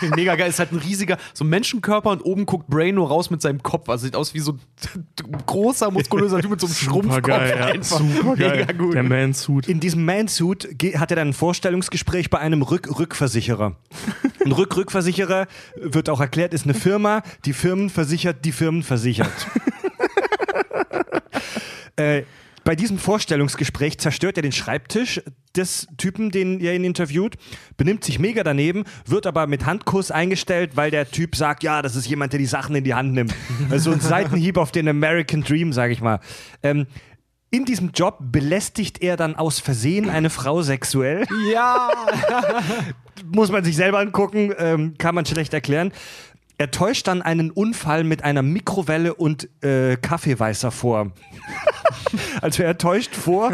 [0.16, 0.50] Mega geil.
[0.50, 3.62] Ist halt ein riesiger, so ein Menschenkörper und oben guckt Brain nur raus mit seinem
[3.62, 3.88] Kopf.
[3.88, 7.28] Also sieht aus wie so ein großer, muskulöser Typ mit so einem Schrumpfkopf.
[7.28, 7.66] Ja.
[7.66, 8.00] Einfach.
[8.00, 8.56] Supergeil.
[8.56, 8.94] Mega gut.
[8.94, 9.68] Der Man-Suit.
[9.68, 13.76] In diesem Mansuit hat er dann ein Vorstellungsgespräch bei einem Rück-Rückversicherer.
[14.44, 14.95] Ein Rück-Rückversicherer,
[15.76, 19.32] wird auch erklärt, ist eine Firma, die Firmen versichert, die Firmen versichert.
[21.96, 22.22] äh,
[22.66, 25.22] bei diesem Vorstellungsgespräch zerstört er den Schreibtisch
[25.54, 27.36] des Typen, den er ihn interviewt,
[27.76, 31.94] benimmt sich mega daneben, wird aber mit Handkuss eingestellt, weil der Typ sagt, ja, das
[31.94, 33.32] ist jemand, der die Sachen in die Hand nimmt.
[33.70, 36.18] Also ein Seitenhieb auf den American Dream, sage ich mal.
[36.64, 36.88] Ähm,
[37.50, 41.26] in diesem Job belästigt er dann aus Versehen eine Frau sexuell.
[41.52, 41.90] Ja.
[43.32, 45.92] Muss man sich selber angucken, ähm, kann man schlecht erklären.
[46.58, 51.12] Er täuscht dann einen Unfall mit einer Mikrowelle und äh, Kaffeeweißer vor.
[52.40, 53.52] also er täuscht vor,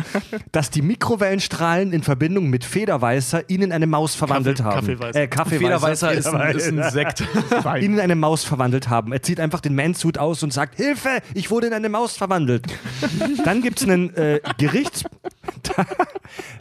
[0.52, 4.86] dass die Mikrowellenstrahlen in Verbindung mit Federweißer ihn in eine Maus verwandelt Kaffee- haben.
[4.86, 5.20] Kaffeeweißer.
[5.20, 6.90] Äh, Kaffeeweißer, Federweißer ist ein, ist ein.
[6.90, 7.20] Sekt.
[7.80, 9.12] ihn in eine Maus verwandelt haben.
[9.12, 12.66] Er zieht einfach den Mansuit aus und sagt, Hilfe, ich wurde in eine Maus verwandelt.
[13.44, 15.04] Dann gibt es einen äh, Gerichts...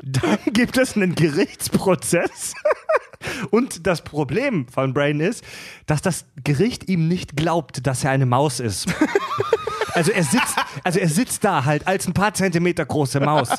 [0.04, 2.54] Dann gibt es einen Gerichtsprozess.
[3.50, 5.44] Und das Problem von Brain ist,
[5.86, 8.88] dass das Gericht ihm nicht glaubt, dass er eine Maus ist.
[9.94, 13.50] Also er sitzt, also er sitzt da halt als ein paar Zentimeter große Maus.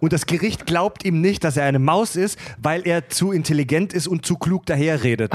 [0.00, 3.92] Und das Gericht glaubt ihm nicht, dass er eine Maus ist, weil er zu intelligent
[3.92, 5.32] ist und zu klug daherredet.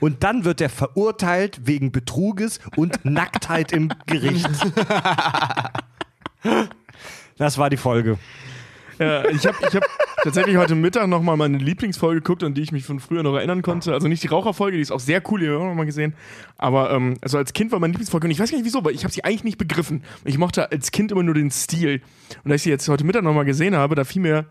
[0.00, 4.48] Und dann wird er verurteilt wegen Betruges und Nacktheit im Gericht.
[7.38, 8.18] Das war die Folge.
[8.98, 9.84] Ja, ich habe ich hab
[10.22, 13.62] tatsächlich heute Mittag nochmal meine Lieblingsfolge geguckt, an die ich mich von früher noch erinnern
[13.62, 13.92] konnte.
[13.92, 16.14] Also nicht die Raucherfolge, die ist auch sehr cool, die haben wir auch mal gesehen.
[16.56, 18.94] Aber ähm, also als Kind war meine Lieblingsfolge und ich weiß gar nicht wieso, weil
[18.94, 20.02] ich habe sie eigentlich nicht begriffen.
[20.24, 22.00] Ich mochte als Kind immer nur den Stil.
[22.44, 24.46] Und als ich sie jetzt heute Mittag nochmal gesehen habe, da fiel mir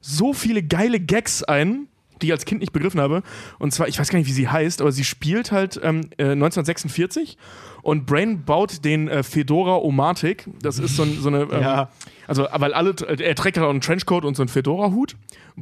[0.00, 1.86] so viele geile Gags ein,
[2.22, 3.22] die ich als Kind nicht begriffen habe.
[3.58, 6.32] Und zwar, ich weiß gar nicht, wie sie heißt, aber sie spielt halt ähm, äh,
[6.32, 7.36] 1946
[7.82, 10.46] und Brain baut den äh, Fedora Omatic.
[10.62, 11.42] Das ist so, ein, so eine.
[11.52, 11.88] Ähm, Ja.
[12.28, 15.16] Also, weil alle, er trägt halt auch einen Trenchcoat und so einen Fedora-Hut.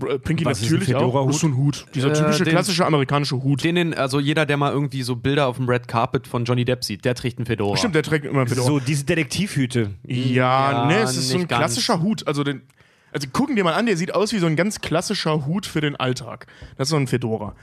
[0.07, 1.27] Äh, Pinky Was ist ein natürlich auch.
[1.27, 1.87] Das ist so ein Hut.
[1.95, 3.65] Dieser Äh, typische den- klassische amerikanische Hut.
[3.65, 6.65] Den, den, also jeder, der mal irgendwie so Bilder auf dem Red Carpet von Johnny
[6.67, 7.77] Depp sieht, der trägt einen Fedora.
[7.77, 8.67] Stimmt, der trägt immer einen Fedora.
[8.69, 9.91] So, diese Detektivhüte.
[10.07, 11.59] Ja, Ja, ne, es ist so ein ganz.
[11.61, 12.27] klassischer Hut.
[12.29, 12.61] Also, den,
[13.13, 15.81] also gucken dir mal an, der sieht aus wie so ein ganz klassischer Hut für
[15.81, 16.47] den Alltag.
[16.77, 17.55] Das ist so ein Fedora.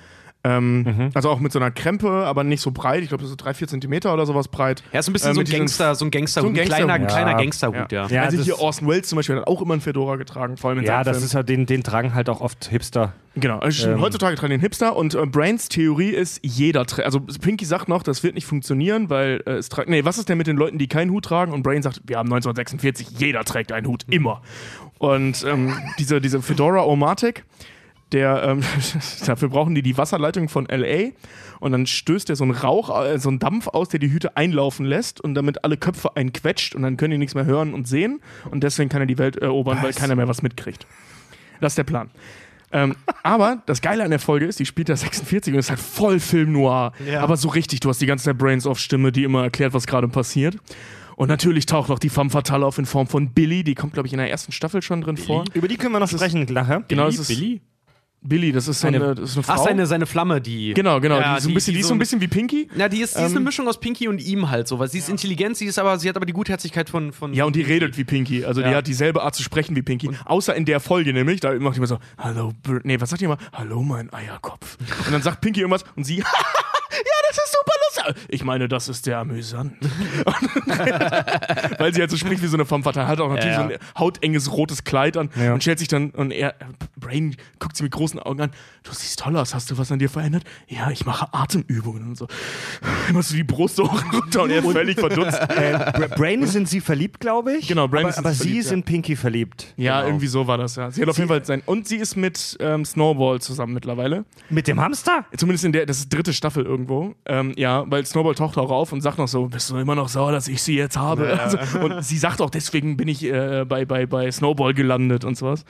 [0.50, 1.10] Ähm, Mhm.
[1.14, 3.02] Also auch mit so einer Krempe, aber nicht so breit.
[3.04, 4.84] Ich glaube, das ist so drei, vier Zentimeter oder sowas breit.
[4.92, 6.88] Er ist ein bisschen Äh, so ein Gangster, so ein Gangsterhut, so ein ein kleiner,
[7.00, 7.10] Gangsterhut.
[7.16, 7.38] kleiner Ja.
[7.38, 8.08] Gangsterhut, ja.
[8.08, 10.80] Ja, also hier Orson Welles zum Beispiel hat auch immer einen Fedora getragen, vor allem
[10.80, 11.26] in Ja, seinen das Filmen.
[11.26, 13.14] ist halt, den, den tragen halt auch oft Hipster.
[13.36, 14.02] Genau, also Ähm.
[14.02, 17.06] heutzutage tragen den Hipster und äh, Brains Theorie ist, jeder trägt.
[17.06, 19.90] Also Pinky sagt noch, das wird nicht funktionieren, weil äh, es trägt.
[19.90, 21.52] Nee, was ist denn mit den Leuten, die keinen Hut tragen?
[21.54, 24.42] Und Brain sagt, wir haben 1946, jeder trägt einen Hut, immer.
[24.98, 27.44] Und ähm, diese, diese Fedora Omatic,
[28.12, 28.62] der, ähm,
[29.26, 31.12] dafür brauchen die die Wasserleitung von LA
[31.60, 34.38] und dann stößt er so einen Rauch, äh, so einen Dampf aus, der die Hüte
[34.38, 37.88] einlaufen lässt und damit alle Köpfe einquetscht und dann können die nichts mehr hören und
[37.88, 40.88] sehen und deswegen kann er die Welt erobern, weil keiner mehr was mitkriegt.
[41.60, 42.10] Das ist der Plan.
[42.72, 45.80] Ähm, aber das Geile an der Folge ist, die spielt da 46 und ist halt
[45.80, 46.92] voll Film noir.
[47.06, 47.22] Ja.
[47.22, 50.58] Aber so richtig, du hast die ganze Zeit Brains-Off-Stimme, die immer erklärt, was gerade passiert.
[51.16, 54.08] Und natürlich taucht noch die femme fatale auf in Form von Billy, die kommt, glaube
[54.08, 55.46] ich, in der ersten Staffel schon drin vor.
[55.54, 56.84] Über die können wir noch sprechen nachher.
[56.88, 57.62] Genau, das ist Billy?
[58.22, 59.54] Billy, das ist so eine, Eine- das ist eine Frau.
[59.54, 60.74] Ach, seine, seine Flamme, die.
[60.74, 61.20] genau, genau.
[61.20, 62.68] Ja, die, ist so ein bisschen, die, ist so ein bisschen wie Pinky.
[62.76, 64.90] Ja, die ist, die ist eine Ähm, Mischung aus Pinky und ihm halt so, weil
[64.90, 67.14] sie ist intelligent, sie ist aber, sie hat aber die Gutherzigkeit von.
[67.14, 68.44] von Ja, und die redet wie Pinky.
[68.44, 68.78] Also die Ja.
[68.78, 70.10] hat dieselbe Art zu sprechen wie Pinky.
[70.26, 72.54] Außer in der Folge nämlich, da macht die immer so, hallo,
[72.84, 73.38] nee, was sagt die immer?
[73.54, 74.78] Hallo, mein Eierkopf.
[75.06, 76.24] Und dann sagt Pinky irgendwas und sie, ja,
[77.30, 77.77] das ist super.
[78.30, 79.74] Ich meine, das ist sehr amüsant.
[81.78, 83.64] Weil sie halt so spricht wie so eine Femme fatale, hat auch natürlich Ja.
[83.68, 85.54] so ein hautenges rotes Kleid an Ja.
[85.54, 86.56] und stellt sich dann, und er,
[86.98, 88.52] Brain guckt sie mit großen Augen an,
[88.84, 90.44] du siehst toll aus, hast du was an dir verändert?
[90.68, 92.28] Ja, ich mache Atemübungen und so.
[93.10, 95.38] Immer so die Brust hoch und runter und er völlig verdutzt.
[95.58, 97.68] Äh, Bra- Brain sind sie verliebt, glaube ich.
[97.68, 98.74] Genau, Brain aber, ist aber sie verliebt, ist ja.
[98.78, 99.74] in Pinky verliebt.
[99.78, 100.08] Ja, Genau.
[100.10, 100.92] irgendwie so war das, ja.
[100.92, 101.62] Sie hat auf jeden Fall sein.
[101.66, 104.26] Und sie ist mit ähm, Snowball zusammen mittlerweile.
[104.50, 105.26] Mit dem Hamster?
[105.36, 107.16] Zumindest in der, das ist dritte Staffel irgendwo.
[107.26, 110.10] Ähm, ja, weil Snowball taucht auch auf und sagt noch so: Bist du immer noch
[110.10, 111.40] sauer, dass ich sie jetzt habe?
[111.40, 115.36] Also, und sie sagt auch, deswegen bin ich äh, bei, bei, bei Snowball gelandet und
[115.38, 115.66] sowas.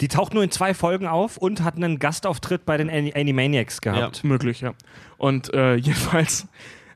[0.00, 3.80] Die taucht nur in zwei Folgen auf und hat einen Gastauftritt bei den Ani- Animaniacs
[3.82, 4.24] gehabt.
[4.24, 4.72] Möglich, ja.
[5.18, 6.46] Und äh, jedenfalls.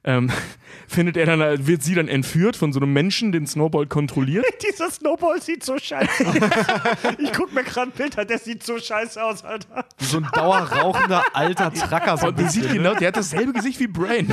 [0.04, 0.30] Ähm,
[0.86, 4.44] findet er dann, wird sie dann entführt von so einem Menschen, den Snowball kontrolliert.
[4.70, 6.34] Dieser Snowball sieht so scheiße aus.
[7.18, 9.86] ich guck mir gerade ein Bild an, der sieht so scheiße aus, Alter.
[9.98, 12.18] so ein dauerrauchender alter Tracker.
[12.18, 12.78] So ein der sieht bisschen.
[12.78, 14.32] genau, der hat dasselbe Gesicht wie Brain.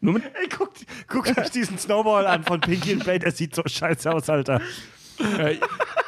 [0.00, 3.54] Nur mit Ey, guckt, guckt euch diesen Snowball an von Pinky und Brain, der sieht
[3.54, 4.60] so scheiße aus, Alter.
[5.18, 5.56] Äh,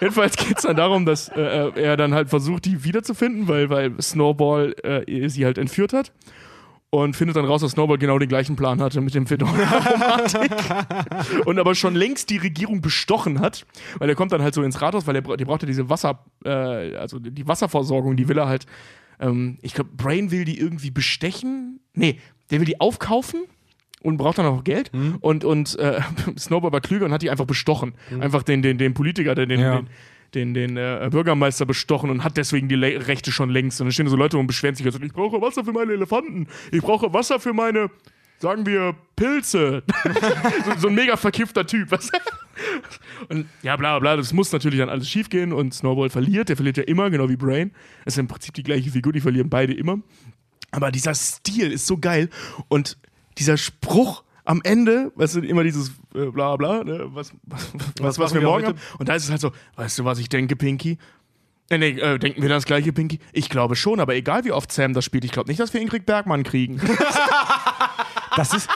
[0.01, 4.01] jedenfalls geht es dann darum, dass äh, er dann halt versucht, die wiederzufinden, weil, weil
[4.01, 6.13] Snowball äh, sie halt entführt hat.
[6.93, 10.51] Und findet dann raus, dass Snowball genau den gleichen Plan hatte mit dem Fedora-Automatik.
[11.47, 13.65] und aber schon längst die Regierung bestochen hat.
[13.99, 16.25] Weil er kommt dann halt so ins Rathaus, weil er die braucht ja diese Wasser,
[16.45, 16.51] äh,
[16.97, 18.67] also die Wasserversorgung, die will er halt,
[19.21, 21.79] ähm, ich glaube, Brain will die irgendwie bestechen.
[21.95, 22.19] Nee,
[22.51, 23.43] der will die aufkaufen
[24.03, 24.91] und braucht dann auch Geld.
[25.21, 26.01] Und, und äh,
[26.39, 27.95] Snowball war klüger und hat die einfach bestochen.
[28.19, 29.77] Einfach den, den, den Politiker, den, den, Ja.
[29.77, 29.89] den,
[30.35, 33.81] den, den äh, Bürgermeister bestochen und hat deswegen die Le Rechte schon längst.
[33.81, 36.47] Und dann stehen so Leute und beschweren sich, also, ich brauche Wasser für meine Elefanten,
[36.73, 37.91] ich brauche Wasser für meine
[38.41, 39.83] sagen wir Pilze.
[40.65, 41.89] so, so ein mega verkiffter Typ.
[43.29, 46.49] Und ja, bla bla, das muss natürlich dann alles schief gehen und Snowball verliert.
[46.49, 47.73] Der verliert ja immer, genau wie Brain.
[48.05, 49.99] Das ist im Prinzip die gleiche Figur, die verlieren beide immer.
[50.71, 52.31] Aber dieser Stil ist so geil
[52.69, 52.97] und
[53.39, 58.19] dieser Spruch am Ende, weißt du, immer dieses äh, bla bla, ne, was, was, was,
[58.19, 58.79] was wir morgen haben.
[58.99, 60.99] Und da ist es halt so, weißt du, was ich denke, Pinky?
[61.69, 63.21] Äh, nee, äh, denken wir das gleiche, Pinky?
[63.33, 65.81] Ich glaube schon, aber egal wie oft Sam das spielt, ich glaube nicht, dass wir
[65.81, 66.81] Ingrid Bergmann kriegen.
[68.37, 68.71] Das ist.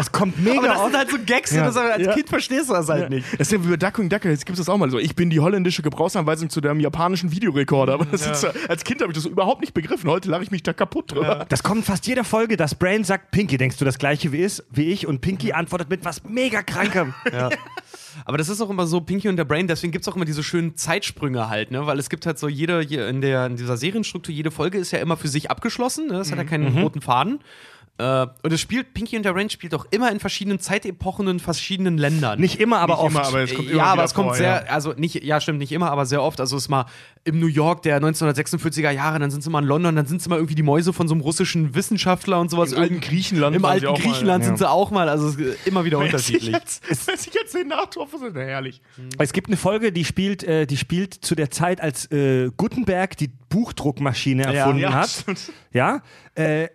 [0.00, 0.86] Das kommt mega Aber das oft.
[0.86, 1.64] sind halt so Gags, Ja.
[1.66, 2.12] das, als Ja.
[2.14, 3.26] Kind verstehst du das halt nicht.
[3.34, 4.98] Das ist ja wie bei Ducking Duck, jetzt gibt es das auch mal so.
[4.98, 7.94] Ich bin die holländische Gebrauchsanweisung zu dem japanischen Videorekorder.
[7.94, 10.08] Aber das ist, so- als Kind habe ich das überhaupt nicht begriffen.
[10.10, 11.46] Heute lache ich mich da kaputt drüber.
[11.48, 14.64] Das kommt fast jeder Folge, dass Brain sagt, Pinky, denkst du das gleiche wie, ist,
[14.70, 15.06] wie ich?
[15.06, 17.14] Und Pinky antwortet mit was mega krankem.
[18.24, 20.24] Aber das ist auch immer so Pinky und der Brain, deswegen gibt es auch immer
[20.24, 21.86] diese schönen Zeitsprünge halt, ne?
[21.86, 24.90] Weil es gibt halt so jede, je- in, der, in dieser Serienstruktur, jede Folge ist
[24.90, 26.14] ja immer für sich abgeschlossen, ne?
[26.14, 27.40] Das hat ja keinen roten Faden.
[28.00, 31.34] Äh, und es spielt, Pinky und der Brain spielt auch immer in verschiedenen Zeitepochen und
[31.34, 32.40] in verschiedenen Ländern.
[32.40, 33.10] Nicht immer, aber Nicht oft.
[33.10, 34.72] immer, aber es kommt immer ja, aber es kommt vor, sehr, ja.
[34.72, 36.40] also nicht, ja, stimmt, nicht immer, aber sehr oft.
[36.40, 36.86] Also es ist mal
[37.24, 40.30] im New York der 1946er Jahre, dann sind sie mal in London, dann sind sie
[40.30, 42.72] mal irgendwie die Mäuse von so einem russischen Wissenschaftler und sowas.
[42.72, 44.48] Im alten Griechenland Im alten auch mal, Griechenland ja.
[44.48, 46.54] sind sie auch mal, also es ist immer wieder unterschiedlich.
[46.54, 48.80] Als, als ich jetzt den Nachtor versuche, herrlich.
[49.18, 53.16] Es gibt eine Folge, die spielt, äh, die spielt zu der Zeit, als äh, Gutenberg
[53.18, 55.10] die Buchdruckmaschine erfunden ja, hat.
[55.10, 55.52] stimmt.
[55.72, 56.00] Ja.
[56.34, 56.68] Äh,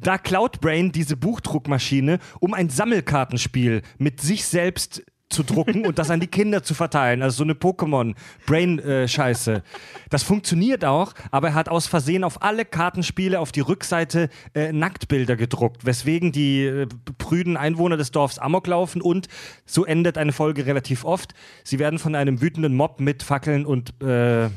[0.00, 6.10] da klaut Brain diese Buchdruckmaschine, um ein Sammelkartenspiel mit sich selbst zu drucken und das
[6.10, 7.22] an die Kinder zu verteilen.
[7.22, 9.62] Also so eine Pokémon-Brain-Scheiße.
[10.10, 14.72] das funktioniert auch, aber er hat aus Versehen auf alle Kartenspiele auf die Rückseite äh,
[14.72, 19.28] Nacktbilder gedruckt, weswegen die äh, prüden Einwohner des Dorfs Amok laufen und
[19.64, 21.34] so endet eine Folge relativ oft.
[21.62, 24.50] Sie werden von einem wütenden Mob mit Fackeln und äh,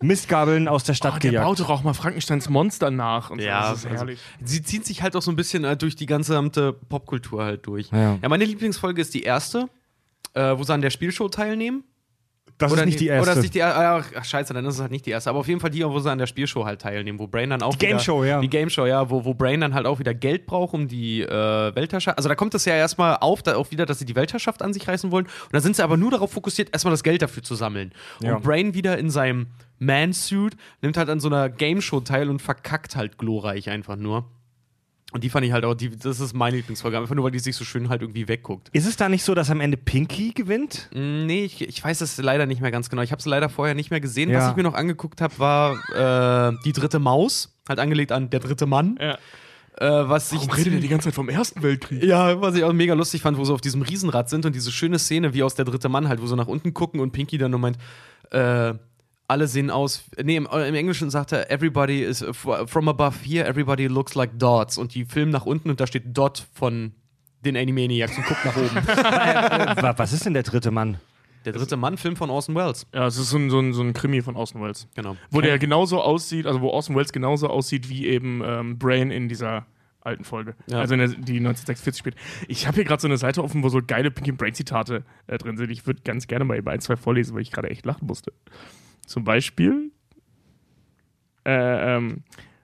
[0.00, 1.46] Mistgabeln aus der Stadt Oh, der gejagt.
[1.46, 3.30] baut doch auch mal Frankensteins Monster nach.
[3.30, 3.70] Und Ja, so.
[3.70, 4.20] das ist also, herrlich.
[4.42, 7.90] sie zieht sich halt auch so ein bisschen äh, durch die gesamte Popkultur halt durch.
[7.90, 8.18] Ja.
[8.28, 9.68] meine Lieblingsfolge ist die erste,
[10.34, 11.84] äh, wo sie an der Spielshow teilnehmen.
[12.58, 13.22] Das ist nicht die erste.
[13.30, 14.10] Oder ist nicht die erste.
[14.16, 15.28] Ach, scheiße, dann ist es halt nicht die erste.
[15.30, 17.62] Aber auf jeden Fall die, wo sie an der Spielshow halt teilnehmen, wo Brain dann
[17.62, 17.72] auch.
[17.72, 18.40] Die Game wieder- Show, ja.
[18.40, 21.22] Die Game Show, ja, wo, wo Brain dann halt auch wieder Geld braucht, um die
[21.22, 21.28] äh,
[21.74, 22.16] Weltherrschaft.
[22.16, 24.72] Also da kommt es ja erstmal auf, da auch wieder, dass sie die Weltherrschaft an
[24.72, 25.26] sich reißen wollen.
[25.26, 27.92] Und da sind sie aber nur darauf fokussiert, erstmal das Geld dafür zu sammeln.
[28.22, 28.36] Ja.
[28.36, 29.48] Und Brain wieder in seinem
[29.80, 34.26] Man-Suit nimmt halt an so einer Game Show teil und verkackt halt glorreich einfach nur.
[35.14, 37.38] Und die fand ich halt auch, die, das ist meine Lieblingsfolge, einfach nur, weil die
[37.38, 38.68] sich so schön halt irgendwie wegguckt.
[38.72, 40.90] Ist es da nicht so, dass am Ende Pinky gewinnt?
[40.92, 43.00] Mm, Nee, ich, ich weiß es leider nicht mehr ganz genau.
[43.02, 44.28] Ich habe es leider vorher nicht mehr gesehen.
[44.28, 44.40] Ja.
[44.40, 48.40] Was ich mir noch angeguckt habe, war äh, die dritte Maus, halt angelegt an der
[48.40, 48.98] dritte Mann.
[49.00, 49.16] Ja.
[49.78, 52.02] Äh, was ich Warum redet ihr die ganze Zeit vom Ersten Weltkrieg?
[52.02, 54.72] ja, was ich auch mega lustig fand, wo sie auf diesem Riesenrad sind und diese
[54.72, 57.38] schöne Szene wie aus der dritte Mann halt, wo sie nach unten gucken und Pinky
[57.38, 57.78] dann nur meint,
[58.30, 58.74] äh,
[59.26, 63.86] alle sehen aus, nee, im, im Englischen sagt er, everybody is, from above here, everybody
[63.86, 64.76] looks like dots.
[64.78, 66.92] Und die filmen nach unten und da steht Dot von
[67.44, 68.76] den Animaniacs und guckt nach oben.
[69.82, 70.98] Wa- Was ist denn der dritte Mann?
[71.44, 72.86] Der dritte Mann, Film von Orson Welles.
[72.94, 74.88] Ja, es ist so ein, so ein, so ein Krimi von Orson Welles.
[74.94, 75.16] Genau.
[75.30, 79.28] Wo der genauso aussieht, also wo Orson Welles genauso aussieht wie eben ähm, Brain in
[79.28, 79.66] dieser
[80.00, 80.54] alten Folge.
[80.68, 80.80] Ja.
[80.80, 82.16] Also in der, die 1946 spielt.
[82.48, 85.36] Ich habe hier gerade so eine Seite offen, wo so geile Pinky Brain Zitate äh,
[85.38, 85.70] drin sind.
[85.70, 88.32] Ich würde ganz gerne mal eben ein, zwei vorlesen, weil ich gerade echt lachen musste.
[89.06, 89.90] Zum Beispiel
[91.46, 92.22] äh, ähm,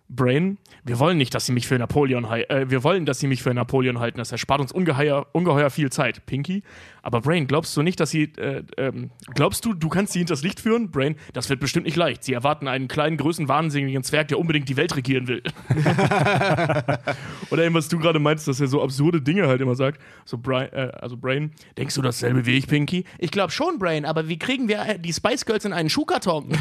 [0.08, 3.28] Brain, wir wollen nicht, dass sie mich für Napoleon hei- äh, wir wollen, dass sie
[3.28, 4.18] mich für Napoleon halten.
[4.18, 6.26] Das erspart uns ungeheuer, ungeheuer viel Zeit.
[6.26, 6.62] Pinky,
[7.02, 10.42] aber Brain, glaubst du nicht, dass sie äh, ähm, glaubst du, du kannst sie hinters
[10.42, 10.90] Licht führen?
[10.90, 12.24] Brain, das wird bestimmt nicht leicht.
[12.24, 15.42] Sie erwarten einen kleinen, größten, wahnsinnigen Zwerg, der unbedingt die Welt regieren will.
[17.50, 20.00] Oder eben, was du gerade meinst, dass er so absurde Dinge halt immer sagt.
[20.24, 23.04] So Brian, äh, also Brain, denkst du dasselbe wie ich, Pinky?
[23.18, 26.48] Ich glaube schon, Brain, aber wie kriegen wir äh, die Spice Girls in einen Schuhkarton?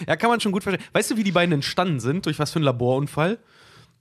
[0.06, 0.84] Ja, kann man schon gut verstehen.
[0.92, 2.26] Weißt du, wie die beiden entstanden sind?
[2.26, 3.38] Durch was für einen Laborunfall?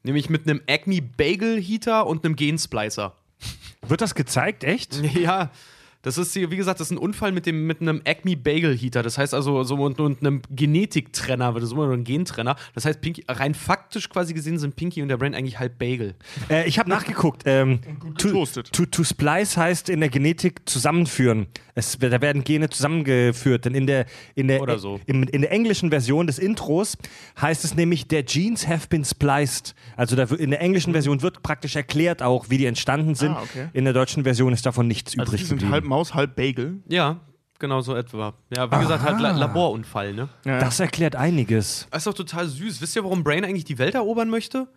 [0.04, 3.16] Nämlich mit einem Acme Bagel Heater und einem Gensplicer.
[3.88, 4.96] Wird das gezeigt, echt?
[5.16, 5.52] Ja,
[6.02, 8.78] das ist, hier, wie gesagt, das ist ein Unfall mit, dem, mit einem Acme Bagel
[8.78, 9.04] Heater.
[9.04, 12.56] Das heißt also, so und, und einem Genetiktrenner, das ist immer nur ein Gentrenner.
[12.74, 16.16] Das heißt, Pinky, rein faktisch quasi gesehen sind Pinky und der Brain eigentlich halb Bagel.
[16.50, 17.44] Äh, ich habe nachgeguckt.
[17.46, 17.82] Ähm,
[18.18, 21.48] to, to, to splice heißt in der Genetik zusammenführen.
[21.76, 23.66] Es, da werden Gene zusammengeführt.
[23.66, 25.02] Denn in der, in der, Oder so.
[25.06, 26.98] in, in der englischen Version des Intros
[27.42, 29.76] heißt es nämlich, der Genes have been spliced.
[29.98, 33.32] Also da, in der englischen Version wird praktisch erklärt auch, wie die entstanden sind.
[33.32, 33.68] Ah, okay.
[33.74, 35.89] In der deutschen Version ist davon nichts Also die übrig sind geblieben.
[35.90, 36.82] Maus, halb Bagel.
[36.88, 37.20] Ja,
[37.60, 38.34] genau so etwa.
[38.56, 40.30] Ja, wie gesagt, halt La Laborunfall, ne?
[40.46, 41.88] Das erklärt einiges.
[41.92, 42.82] Das ist doch total süß.
[42.82, 44.68] Wisst ihr, warum Brain eigentlich die Welt erobern möchte?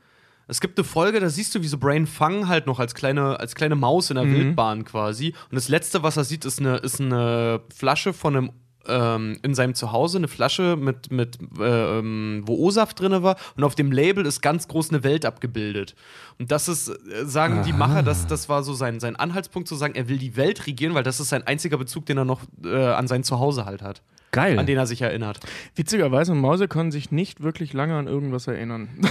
[0.49, 3.39] Es gibt eine Folge, da siehst du, wie so Brain Fang halt noch als kleine,
[3.39, 5.35] als kleine Maus in der Wildbahn quasi.
[5.51, 8.53] Und das Letzte, was er sieht, ist eine, ist eine Flasche von einem
[8.87, 13.65] ähm, in seinem Zuhause eine Flasche mit, mit äh, ähm, wo O-Saft drin war und
[13.65, 15.95] auf dem Label ist ganz groß eine Welt abgebildet.
[16.39, 19.75] Und das ist, äh, sagen die Macher, das, das war so sein, sein Anhaltspunkt zu
[19.75, 22.43] sagen, er will die Welt regieren, weil das ist sein einziger Bezug, den er noch
[22.65, 24.03] äh, an sein Zuhause halt hat.
[24.33, 24.59] Geil.
[24.59, 25.41] An den er sich erinnert.
[25.77, 28.89] Witzigerweise, Mäuse können sich nicht wirklich lange an irgendwas erinnern.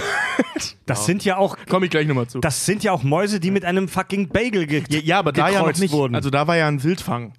[0.86, 1.56] Das sind ja auch.
[1.68, 2.40] Komme ich gleich nochmal zu.
[2.40, 5.48] Das sind ja auch Mäuse, die mit einem fucking Bagel ge ja, ja, aber da
[5.48, 5.92] ja noch gekreuzt nicht.
[5.92, 6.14] wurden.
[6.14, 7.32] Also da war ja ein Wildfang.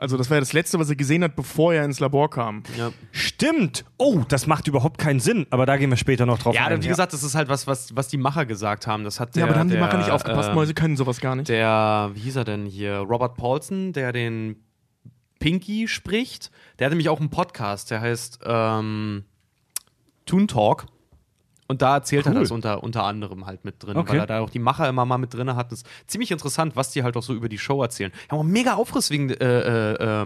[0.00, 2.62] Also das war ja das Letzte, was er gesehen hat, bevor er ins Labor kam.
[2.76, 2.92] Ja.
[3.10, 3.84] Stimmt.
[3.96, 5.46] Oh, das macht überhaupt keinen Sinn.
[5.50, 6.82] Aber da gehen wir später noch drauf Ja, ein.
[6.82, 9.02] wie gesagt, das ist halt was, was, was die Macher gesagt haben.
[9.02, 10.50] Das hat der, ja, aber da haben die der, Macher nicht aufgepasst.
[10.50, 11.48] äh, Mäuse können sowas gar nicht.
[11.48, 12.98] Der, wie hieß er denn hier?
[12.98, 14.62] Robert Paulson, der den
[15.40, 16.50] Pinky spricht.
[16.78, 19.24] Der hat nämlich auch einen Podcast, der heißt ähm,
[20.26, 20.86] Toon Talk.
[21.70, 22.40] Und da erzählt er Cool.
[22.40, 24.12] das unter, unter anderem halt mit drin, Okay.
[24.12, 25.70] weil er da auch die Macher immer mal mit drin hat.
[25.70, 28.10] Das ist ziemlich interessant, was die halt auch so über die Show erzählen.
[28.26, 30.22] Die haben auch mega Aufriss wegen, äh, äh,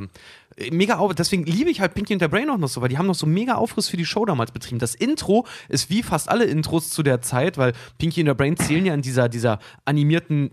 [0.56, 2.88] äh, mega auf, deswegen liebe ich halt Pinky und der Brain auch noch so, weil
[2.90, 4.78] die haben noch so mega Aufriss für die Show damals betrieben.
[4.78, 8.56] Das Intro ist wie fast alle Intros zu der Zeit, weil Pinky und der Brain
[8.56, 10.52] zählen ja in dieser, dieser animierten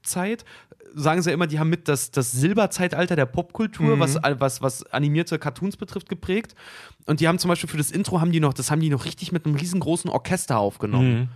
[0.00, 0.44] Comic-Zeit.
[0.92, 4.84] Sagen sie ja immer, die haben mit das, das Silberzeitalter der Popkultur, was, was, was
[4.86, 6.56] animierte Cartoons betrifft, geprägt.
[7.06, 9.04] Und die haben zum Beispiel für das Intro haben die noch, das haben die noch
[9.04, 11.28] richtig mit einem riesengroßen Orchester aufgenommen.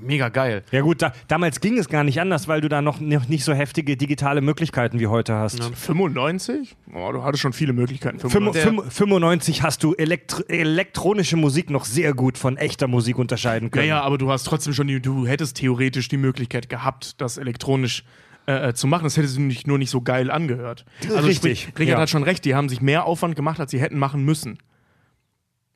[0.00, 0.62] Mega geil.
[0.70, 3.44] ja gut, da, damals ging es gar nicht anders, weil du da noch, noch nicht
[3.44, 5.62] so heftige digitale Möglichkeiten wie heute hast.
[5.62, 6.76] 95?
[6.94, 8.18] Oh, du hattest schon viele Möglichkeiten.
[8.18, 8.62] Fünf- 95.
[8.62, 13.70] fünf- 95 hast du elektr elektronische Musik noch sehr gut von echter Musik unterscheiden Ja,
[13.70, 13.88] können.
[13.88, 18.04] ja, aber du hast trotzdem schon, die, du hättest theoretisch die Möglichkeit gehabt, das elektronisch
[18.46, 19.04] äh, äh, zu machen.
[19.04, 20.84] Das hätte sich nicht, nur nicht so geil angehört.
[21.02, 22.02] Also Richtig, sprich, Richard ja.
[22.02, 24.58] hat schon recht, die haben sich mehr Aufwand gemacht, als sie hätten machen müssen.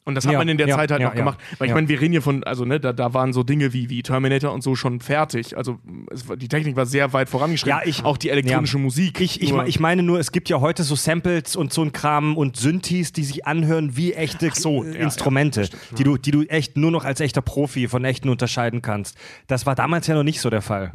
[0.06, 1.38] Und das hat Ja, man in der ja, Zeit halt ja, noch gemacht.
[1.58, 3.90] Weil ich meine, wir reden hier von, also ne, da, da waren so Dinge wie,
[3.90, 5.56] wie Terminator und so schon fertig.
[5.58, 5.78] Also
[6.12, 7.78] es, die Technik war sehr weit vorangeschritten.
[7.78, 8.78] Ja, ich- auch die elektronische.
[8.78, 9.20] Musik.
[9.20, 12.36] Ich, ich, ich meine nur, es gibt ja heute so Samples und so ein Kram
[12.36, 16.90] und Synthes, die sich anhören wie echte so, Instrumente, die, du, die du echt nur
[16.92, 19.16] noch als echter Profi von echten unterscheiden kannst.
[19.48, 20.92] Das war damals ja noch nicht so der Fall.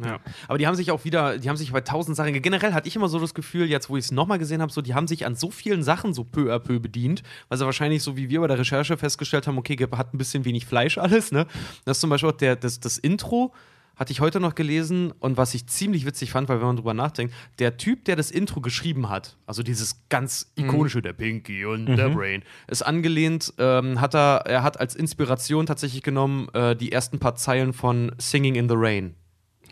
[0.48, 2.96] Aber die haben sich auch wieder, die haben sich bei tausend Sachen, generell hatte ich
[2.96, 5.26] immer so das Gefühl, jetzt wo ich es nochmal gesehen habe, so, die haben sich
[5.26, 8.40] an so vielen Sachen so peu à peu bedient, weil sie wahrscheinlich so wie wir
[8.40, 11.46] bei der Recherche festgestellt haben, okay, hat ein bisschen wenig Fleisch alles, ne?
[11.84, 13.52] Das ist zum Beispiel auch der, das, das Intro.
[13.94, 16.94] Hatte ich heute noch gelesen und was ich ziemlich witzig fand, weil wenn man drüber
[16.94, 21.84] nachdenkt, der Typ, der das Intro geschrieben hat, also dieses ganz ikonische, der Pinky und
[21.86, 26.90] der Brain, ist angelehnt, ähm, hat er, er hat als Inspiration tatsächlich genommen äh, die
[26.90, 29.14] ersten paar Zeilen von Singing in the Rain.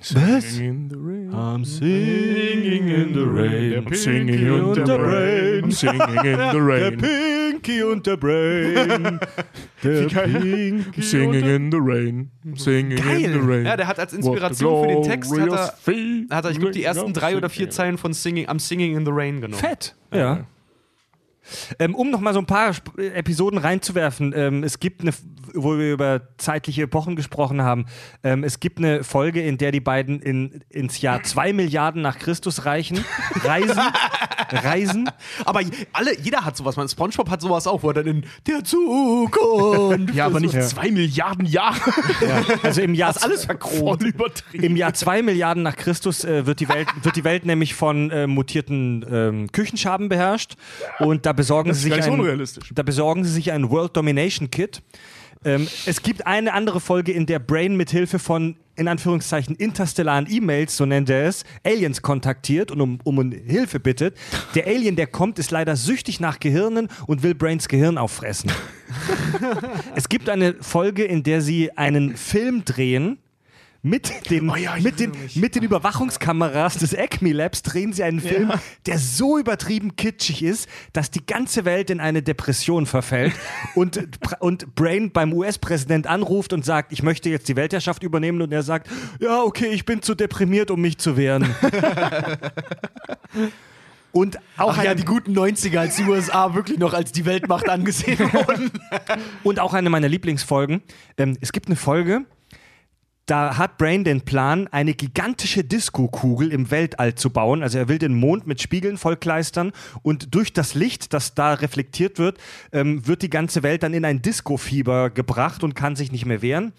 [0.02, 1.34] Singing in the rain.
[1.34, 3.86] I'm singing in the rain.
[3.86, 5.64] I'm singing in the rain.
[5.64, 6.98] I'm singing in the Der rain.
[6.98, 9.20] Pinky und der Brain.
[9.84, 12.30] Der Pinky I'm singing in the rain.
[12.46, 13.66] I'm singing in the rain.
[13.66, 16.84] Ja, der hat als Inspiration für den Text hat er, hat er ich glaube, die
[16.84, 17.68] ersten drei oder vier.
[17.70, 19.60] Zeilen von Singing, am Singing in the Rain genommen.
[19.60, 19.94] Fett.
[20.12, 20.46] Ja.
[21.78, 25.12] Ähm, um noch mal so ein paar Sp Episoden reinzuwerfen, ähm, es gibt eine,
[25.54, 27.86] wo wir über zeitliche Epochen gesprochen haben,
[28.22, 32.18] ähm, es gibt eine Folge, in der die beiden in, ins Jahr 2 Milliarden nach
[32.18, 33.04] Christus reichen,
[33.44, 33.80] reisen,
[34.50, 35.10] reisen.
[35.44, 35.60] Aber
[35.92, 36.76] alle, jeder hat sowas.
[36.76, 40.14] Man, SpongeBob hat sowas auch, wo er dann in der Zukunft.
[40.14, 40.60] Ja, aber nicht Ja.
[40.62, 41.80] zwei Milliarden Jahre.
[42.62, 44.02] Also im Jahr, alles verkromt.
[44.02, 44.64] Voll übertrieben.
[44.64, 48.10] im Jahr 2 Milliarden nach Christus äh, wird, die Welt, wird die Welt nämlich von
[48.10, 50.54] äh, mutierten ähm, Küchenschaben beherrscht
[50.98, 52.46] und da besorgen Das sie sich ein.
[52.74, 54.82] Da besorgen sie sich ein World Domination Kit.
[55.42, 60.26] Ähm, es gibt eine andere Folge, in der Brain mit Hilfe von in Anführungszeichen interstellaren
[60.28, 64.16] E-Mails, so nennt er es, Aliens kontaktiert und um, um Hilfe bittet.
[64.54, 68.50] Der Alien, der kommt, ist leider süchtig nach Gehirnen und will Brains Gehirn auffressen.
[69.94, 73.18] es gibt eine Folge, in der sie einen Film drehen.
[73.82, 75.36] Mit den, Oh ja, mit, den, mich.
[75.36, 78.52] mit den Überwachungskameras des Acme Labs drehen sie einen Film,
[78.84, 83.32] der so übertrieben kitschig ist, dass die ganze Welt in eine Depression verfällt
[83.74, 84.06] und,
[84.40, 88.62] und Brain beim US-Präsident anruft und sagt, ich möchte jetzt die Weltherrschaft übernehmen und er
[88.62, 91.48] sagt, ja, okay, ich bin zu deprimiert, um mich zu wehren.
[94.12, 97.66] und auch Ach ja, die guten 90er, als die USA wirklich noch als die Weltmacht
[97.70, 98.70] angesehen wurden.
[99.42, 100.82] Und auch eine meiner Lieblingsfolgen.
[101.16, 102.26] Ähm, es gibt eine Folge,
[103.30, 107.62] da hat Brain den Plan, eine gigantische Disco-Kugel im Weltall zu bauen.
[107.62, 109.70] Also er will den Mond mit Spiegeln vollkleistern
[110.02, 112.38] und durch das Licht, das da reflektiert wird,
[112.72, 116.42] ähm, wird die ganze Welt dann in ein Disco-Fieber gebracht und kann sich nicht mehr
[116.42, 116.72] wehren.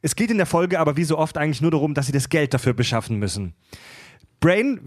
[0.00, 2.28] Es geht in der Folge aber wie so oft eigentlich nur darum, dass sie das
[2.28, 3.54] Geld dafür beschaffen müssen.
[4.40, 4.80] Brain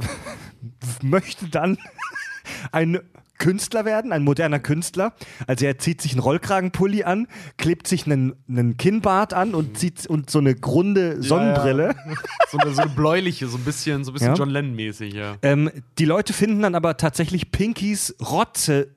[1.01, 1.78] möchte dann
[2.73, 2.99] ein
[3.38, 5.13] Künstler werden, ein moderner Künstler.
[5.48, 10.06] Also er zieht sich einen Rollkragenpulli an, klebt sich einen, einen Kinnbart an und zieht
[10.08, 11.96] und so eine grunde Sonnenbrille.
[12.52, 14.36] so, eine, so eine bläuliche, so ein bisschen, so ein bisschen Ja.
[14.36, 15.36] John Lennon-mäßig, ja.
[15.42, 15.69] Ähm,
[16.00, 18.96] die Leute finden dann aber tatsächlich Pinkys Rotze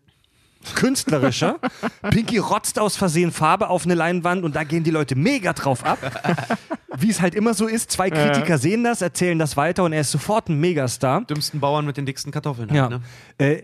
[0.74, 1.59] künstlerischer.
[2.11, 5.84] Pinky rotzt aus Versehen Farbe auf eine Leinwand und da gehen die Leute mega drauf
[5.84, 5.99] ab.
[6.97, 10.01] Wie es halt immer so ist, zwei Kritiker sehen das, erzählen das weiter und er
[10.01, 11.24] ist sofort ein Megastar.
[11.24, 12.74] Dümmsten Bauern mit den dicksten Kartoffeln.
[12.74, 12.91] Ja.
[12.91, 13.01] Halt, ne?
[13.39, 13.62] Äh,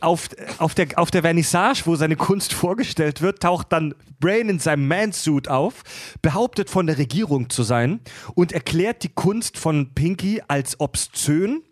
[0.00, 0.28] auf,
[0.58, 4.88] auf, der, auf der Vernissage, wo seine Kunst vorgestellt wird, taucht dann Brain in seinem
[4.88, 5.82] Mansuit auf,
[6.22, 8.00] behauptet von der Regierung zu sein
[8.34, 11.62] und erklärt die Kunst von Pinky als obszön.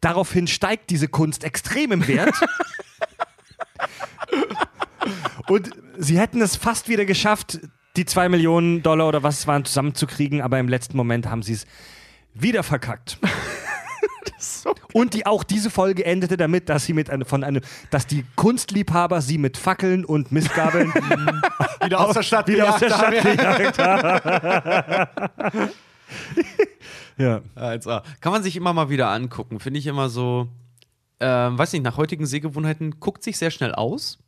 [0.00, 2.34] Daraufhin steigt diese Kunst extrem im Wert.
[5.48, 7.60] und sie hätten es fast wieder geschafft,
[7.96, 11.54] die zwei Millionen Dollar oder was es waren zusammenzukriegen, aber im letzten Moment haben sie
[11.54, 11.66] es
[12.34, 13.18] wieder verkackt.
[14.94, 18.24] Und die, auch diese Folge endete damit, dass sie mit eine, von einem, dass die
[18.36, 20.94] Kunstliebhaber sie mit Fackeln und Mistgabeln
[21.84, 25.08] Wieder aus der Stadt wieder aus der Stadt gejagt haben.
[27.18, 27.40] ja.
[27.56, 28.04] 1A.
[28.20, 29.58] Kann man sich immer mal wieder angucken.
[29.58, 30.46] Finde ich immer so,
[31.18, 34.20] ähm, weiß nicht, nach heutigen Sehgewohnheiten guckt sich sehr schnell aus.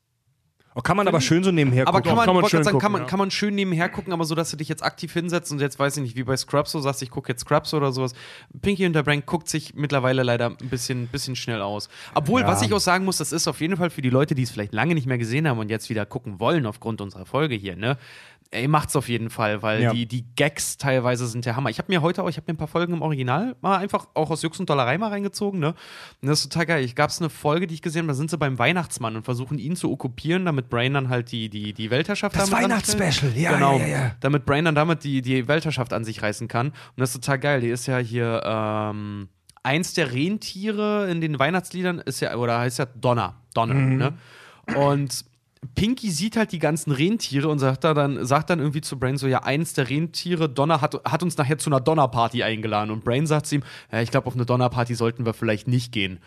[0.79, 2.11] Oh, kann man aber schön so nebenher Aber gucken.
[2.11, 3.07] kann man, kann man kann, man, ja.
[3.09, 5.79] kann man schön nebenher gucken, aber so, dass du dich jetzt aktiv hinsetzt und jetzt
[5.79, 8.13] weiß ich nicht, wie bei Scrubs so sagst, ich gucke jetzt Scrubs oder sowas.
[8.61, 11.89] Pinky und der Brain guckt sich mittlerweile leider ein bisschen, bisschen schnell aus.
[12.15, 12.47] Obwohl, Ja.
[12.49, 14.51] was ich auch sagen muss, das ist auf jeden Fall für die Leute, die es
[14.51, 17.75] vielleicht lange nicht mehr gesehen haben und jetzt wieder gucken wollen aufgrund unserer Folge hier,
[17.75, 17.97] ne?
[18.53, 19.93] Ey, macht's auf jeden Fall, weil Ja.
[19.93, 21.69] die, die Gags teilweise sind der Hammer.
[21.71, 24.07] Ich habe mir heute auch, ich habe mir ein paar Folgen im Original mal einfach
[24.15, 25.75] auch aus Jux und Dollerei mal reingezogen, ne?
[26.23, 26.85] Und das ist total geil.
[26.85, 29.59] Ich gab's eine Folge, die ich gesehen habe, da sind sie beim Weihnachtsmann und versuchen
[29.59, 33.01] ihn zu okkupieren, damit Brain dann halt die, die, die Weltherrschaft Das damit anstellt.
[33.01, 34.11] Weihnachtsspecial, ja, genau, ja, ja, ja.
[34.21, 36.69] Damit Brain dann damit die, die Weltherrschaft an sich reißen kann.
[36.69, 37.61] Und das ist total geil.
[37.61, 39.29] Die ist ja hier, ähm,
[39.65, 43.35] eins der Rentiere in den Weihnachtsliedern ist ja, oder heißt ja Donner.
[43.55, 43.97] Donner, Mhm.
[43.97, 44.13] ne?
[44.77, 45.25] Und
[45.75, 49.17] Pinky sieht halt die ganzen Rentiere und sagt da dann, sagt dann irgendwie zu Brain
[49.17, 52.91] so, ja, eins der Rentiere, Donner, hat, hat uns nachher zu einer Donnerparty eingeladen.
[52.91, 55.93] Und Brain sagt zu ihm, ja, ich glaube, auf eine Donnerparty sollten wir vielleicht nicht
[55.93, 56.19] gehen.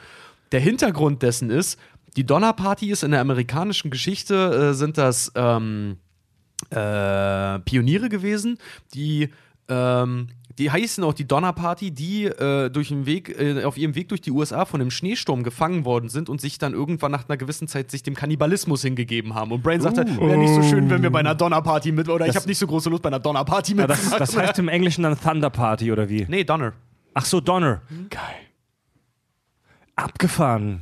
[0.51, 1.79] Der Hintergrund dessen ist,
[2.15, 5.97] die Donnerparty ist in der amerikanischen Geschichte, äh, sind das ähm,
[6.71, 8.57] äh, Pioniere gewesen,
[8.93, 9.29] die
[9.67, 14.09] ähm, die heißen auch die Donnerparty, die äh, durch den Weg, äh, auf ihrem Weg
[14.09, 17.37] durch die USA von einem Schneesturm gefangen worden sind und sich dann irgendwann nach einer
[17.37, 19.51] gewissen Zeit sich dem Kannibalismus hingegeben haben.
[19.51, 22.35] Und Brain sagte, wäre nicht so schön, wenn wir bei einer Donnerparty mit, oder ich
[22.35, 23.89] habe nicht so große Lust bei einer Donnerparty Ja, mit.
[23.89, 26.25] das, das heißt im Englischen dann Thunder Party oder wie?
[26.29, 26.73] nee, Donner.
[27.13, 27.81] Ach so, Donner.
[28.09, 28.21] Geil.
[29.95, 30.81] Abgefahren.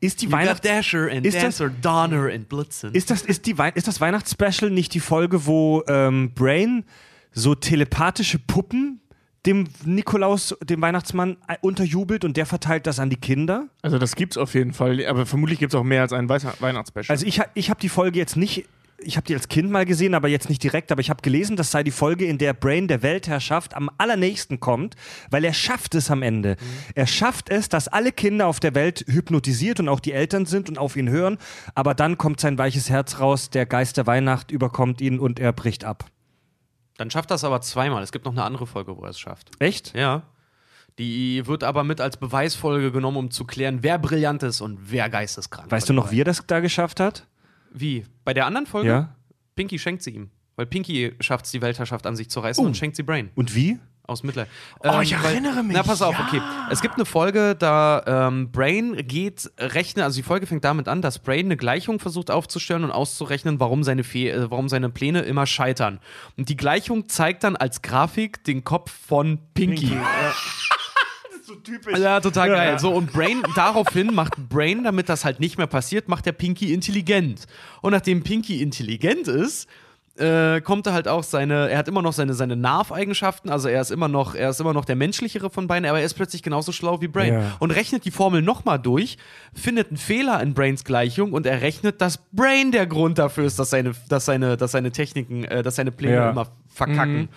[0.00, 2.92] Ist die Weihnachts Dasher and Ist das- Dancer, Donner and Blitzen.
[2.94, 6.84] ist das, ist, die Wei ist das Weihnachtsspecial nicht die Folge, wo ähm, Brain
[7.32, 9.00] so telepathische Puppen
[9.46, 13.68] dem Nikolaus, dem Weihnachtsmann, äh, unterjubelt und der verteilt das an die Kinder?
[13.82, 17.14] Also das gibt's auf jeden Fall, aber vermutlich gibt's auch mehr als ein Weihnachts- Weihnachtsspecial.
[17.14, 18.66] Also ich, ich habe die Folge jetzt nicht,
[18.98, 21.56] ich habe die als Kind mal gesehen, aber jetzt nicht direkt, aber ich habe gelesen,
[21.56, 24.96] das sei die Folge, in der Brain der Weltherrschaft am allernächsten kommt,
[25.30, 26.56] weil er schafft es am Ende.
[26.96, 30.68] Er schafft es, dass alle Kinder auf der Welt hypnotisiert und auch die Eltern sind
[30.68, 31.38] und auf ihn hören,
[31.76, 35.52] aber dann kommt sein weiches Herz raus, der Geist der Weihnacht überkommt ihn und er
[35.52, 36.10] bricht ab.
[36.98, 38.02] Dann schafft das aber zweimal.
[38.02, 39.50] Es gibt noch eine andere Folge, wo er es schafft.
[39.60, 39.96] Echt?
[39.96, 40.24] Ja.
[40.98, 45.08] Die wird aber mit als Beweisfolge genommen, um zu klären, wer brillant ist und wer
[45.08, 45.70] geisteskrank.
[45.70, 47.26] Weißt du noch, wie er das da geschafft hat?
[47.72, 48.04] Wie?
[48.24, 48.88] Bei der anderen Folge?
[48.88, 49.14] Ja.
[49.54, 50.30] Pinky schenkt sie ihm.
[50.56, 53.30] Weil Pinky schafft es, die Weltherrschaft an sich zu reißen und schenkt sie Brain.
[53.36, 53.78] Und wie?
[54.08, 54.48] Aus Mitleid.
[54.82, 56.40] Oh, ich erinnere mich, Na, pass auf, okay.
[56.70, 61.02] Es gibt eine Folge, da ähm, Brain geht rechnen, also die Folge fängt damit an,
[61.02, 65.20] dass Brain eine Gleichung versucht aufzustellen und auszurechnen, warum seine, Fe äh, warum seine Pläne
[65.20, 66.00] immer scheitern.
[66.38, 69.92] Und die Gleichung zeigt dann als Grafik den Kopf von Pinky.
[71.96, 72.78] Ja, total geil.
[72.78, 76.74] So, und Brain, daraufhin macht Brain, damit das halt nicht mehr passiert, macht der Pinky
[76.74, 77.46] intelligent.
[77.80, 79.66] Und nachdem Pinky intelligent ist,
[80.18, 83.80] äh, kommt er halt auch seine, er hat immer noch seine, seine Nerv-Eigenschaften, also er
[83.80, 86.42] ist immer noch, er ist immer noch der menschlichere von beiden, aber er ist plötzlich
[86.42, 87.34] genauso schlau wie Brain.
[87.34, 87.56] Ja.
[87.58, 89.18] Und rechnet die Formel nochmal durch,
[89.54, 93.70] findet einen Fehler in Brains Gleichung und errechnet, dass Brain der Grund dafür ist, dass
[93.70, 96.30] seine, dass seine, dass seine Techniken, äh, dass seine Pläne Ja.
[96.30, 97.28] immer verkacken.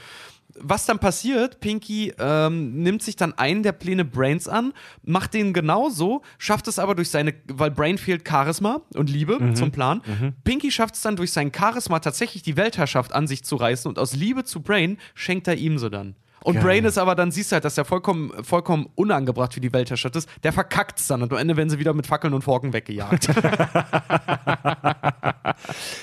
[0.63, 5.53] Was dann passiert, Pinky ähm, nimmt sich dann einen der Pläne Brains an, macht den
[5.53, 10.01] genauso, schafft es aber durch seine, weil Brain fehlt Charisma und Liebe zum Plan.
[10.43, 13.99] Pinky schafft es dann durch sein Charisma tatsächlich die Weltherrschaft an sich zu reißen und
[13.99, 16.15] aus Liebe zu Brain schenkt er ihm so dann.
[16.43, 16.63] Und Geil.
[16.63, 20.15] Brain ist aber dann, siehst du halt, dass er vollkommen, vollkommen unangebracht für die Weltherrschaft
[20.15, 20.27] ist.
[20.43, 23.29] Der verkackt es dann und am Ende werden sie wieder mit Fackeln und Forken weggejagt.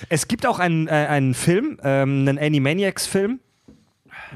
[0.08, 3.40] Es gibt auch einen, äh, einen Film, ähm, einen Animaniacs-Film.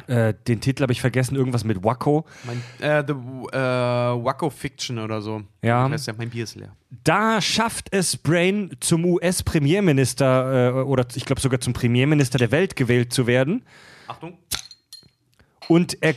[0.06, 2.24] Äh, den Titel habe ich vergessen, irgendwas mit Wacko.
[2.44, 5.42] mein, äh, the äh, Wacko Fiction oder so.
[5.62, 5.84] Ja.
[5.84, 6.74] Das heißt ja, mein Bier ist leer.
[7.04, 12.76] Da schafft es Brain zum US-Premierminister äh, oder ich glaube sogar zum Premierminister der Welt
[12.76, 13.64] gewählt zu werden.
[14.08, 14.38] Achtung.
[15.68, 16.14] Und er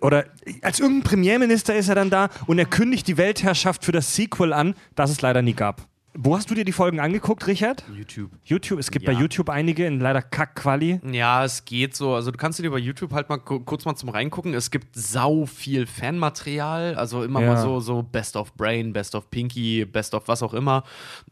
[0.00, 0.24] oder
[0.62, 4.54] als irgendein Premierminister ist er dann da und er kündigt die Weltherrschaft für das Sequel
[4.54, 5.86] an, das es leider nie gab.
[6.18, 7.84] Wo hast du dir die Folgen angeguckt, Richard?
[7.94, 8.30] YouTube.
[8.44, 8.78] YouTube.
[8.78, 9.12] Es gibt Ja.
[9.12, 11.00] bei YouTube einige in leider Kack-Quali.
[11.12, 12.14] Ja, es geht so.
[12.14, 14.54] Also du kannst dir bei YouTube halt mal ku- kurz mal zum reingucken.
[14.54, 17.52] Es gibt sau viel Fanmaterial, also immer Ja.
[17.54, 20.84] mal so, so Best of Brain, Best of Pinky, Best of was auch immer.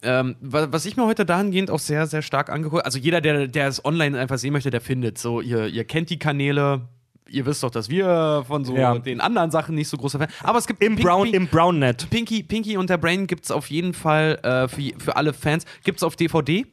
[0.02, 3.48] Ähm, wa- was ich mir heute dahingehend auch sehr, sehr stark angeguckt Also jeder, der,
[3.48, 5.16] der es online einfach sehen möchte, der findet.
[5.18, 6.82] So, ihr, ihr kennt die Kanäle.
[7.28, 8.98] Ihr wisst doch, dass wir von so Ja.
[8.98, 10.28] den anderen Sachen nicht so großer Fan.
[10.42, 12.10] Aber es gibt Im, Pink- Brown, Pink- Im Brownnet.
[12.10, 15.64] Pinky, Pinky und der Brain gibt es auf jeden Fall äh, für, für alle Fans.
[15.84, 16.66] Gibt es auf DVD.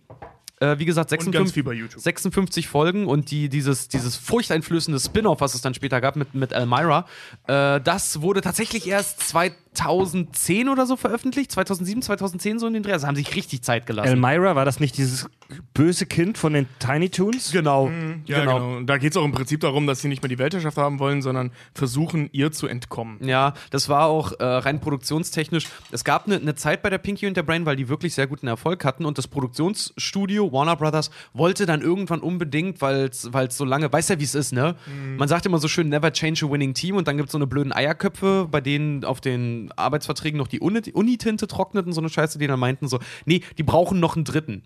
[0.60, 2.02] Äh, wie gesagt, Und ganz 56, viel bei YouTube.
[2.02, 6.52] 56 Folgen und die, dieses, dieses furchteinflößende Spin-off, was es dann später gab mit, mit
[6.52, 7.08] Elmira,
[7.48, 9.24] äh, das wurde tatsächlich erst
[9.74, 11.52] 2010 oder so veröffentlicht.
[11.52, 12.92] 2007, 2010 so in den Dreh.
[12.92, 14.10] Also haben sich richtig Zeit gelassen.
[14.10, 15.30] Elmira, war das nicht dieses
[15.74, 17.52] böse Kind von den Tiny Toons?
[17.52, 17.90] genau.
[18.26, 18.78] Ja, genau.
[18.78, 21.00] Und da geht es auch im Prinzip darum, dass sie nicht mehr die Weltherrschaft haben
[21.00, 23.18] wollen, sondern versuchen, ihr zu entkommen.
[23.26, 25.68] Ja, das war auch äh, rein produktionstechnisch.
[25.92, 28.28] Es gab eine ne Zeit bei der Pinky und der Brain, weil die wirklich sehr
[28.28, 33.66] guten Erfolg hatten und das Produktionsstudio Warner Brothers wollte dann irgendwann unbedingt, weil es so
[33.66, 34.76] lange, weiß ja wie es ist, ne?
[35.18, 37.38] Man sagt immer so schön, never change a winning team und dann gibt es so
[37.38, 42.02] eine blöden Eierköpfe, bei denen auf den Arbeitsverträgen noch die Uni- Unitinte trocknet und so
[42.02, 44.64] eine Scheiße, die dann meinten so, nee, die brauchen noch einen dritten.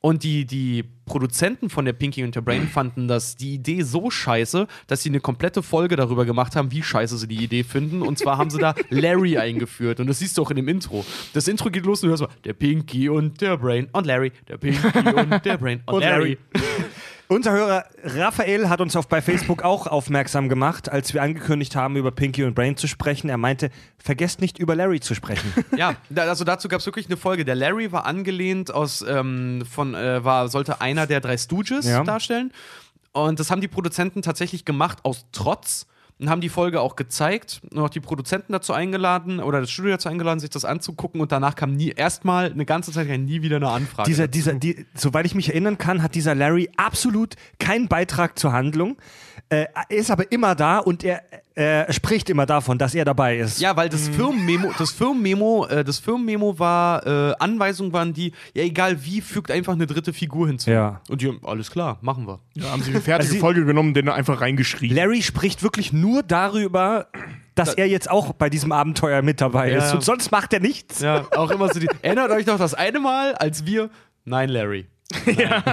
[0.00, 4.10] Und die, die Produzenten von der Pinky und der Brain fanden das die Idee so
[4.12, 8.02] scheiße, dass sie eine komplette Folge darüber gemacht haben, wie scheiße sie die Idee finden.
[8.02, 9.98] Und zwar haben sie da Larry eingeführt.
[9.98, 11.04] Und das siehst du auch in dem Intro.
[11.32, 14.30] Das Intro geht los und du hörst mal, der Pinky und der Brain und Larry,
[14.46, 14.78] der Pinky
[15.16, 16.38] und der Brain und, Und Larry.
[16.54, 16.64] Larry.
[17.30, 21.96] Unser Hörer Raphael hat uns auf bei Facebook auch aufmerksam gemacht, als wir angekündigt haben,
[21.96, 23.28] über Pinky und Brain zu sprechen.
[23.28, 23.68] Er meinte,
[23.98, 25.52] vergesst nicht über Larry zu sprechen.
[25.76, 27.44] Ja, da, also dazu gab es wirklich eine Folge.
[27.44, 32.02] Der Larry war angelehnt aus ähm, von äh, war sollte einer der drei Stooges Ja.
[32.02, 32.50] darstellen
[33.12, 35.86] und das haben die Produzenten tatsächlich gemacht aus Trotz
[36.18, 39.92] und haben die Folge auch gezeigt und auch die Produzenten dazu eingeladen oder das Studio
[39.92, 43.42] dazu eingeladen, sich das anzugucken und danach kam nie erstmal eine ganze Zeit lang nie
[43.42, 44.08] wieder eine Anfrage.
[44.08, 48.52] dieser, dieser, die, soweit ich mich erinnern kann, hat dieser Larry absolut keinen Beitrag zur
[48.52, 48.96] Handlung.
[49.50, 51.22] Äh, er ist aber immer da und er
[51.54, 53.60] äh, spricht immer davon, dass er dabei ist.
[53.60, 58.62] Ja, weil das Firmenmemo, das Firmenmemo, äh, das Firmenmemo war, äh, Anweisungen waren die, ja
[58.64, 60.70] egal wie, fügt einfach eine dritte Figur hinzu.
[60.70, 61.00] Ja.
[61.08, 62.40] Und die alles klar, machen wir.
[62.56, 64.94] Da haben sie eine fertige Also sie- Folge genommen, den einfach reingeschrieben.
[64.96, 67.06] Larry spricht wirklich nur darüber,
[67.54, 69.88] dass er jetzt auch bei diesem Abenteuer mit dabei Ja, ist.
[69.88, 69.94] ja.
[69.94, 71.00] Und sonst macht er nichts.
[71.00, 71.88] Ja, auch immer so die.
[72.02, 73.88] Erinnert euch noch das eine Mal, als wir.
[74.26, 74.86] Nein, Larry.
[75.26, 75.64] Ja.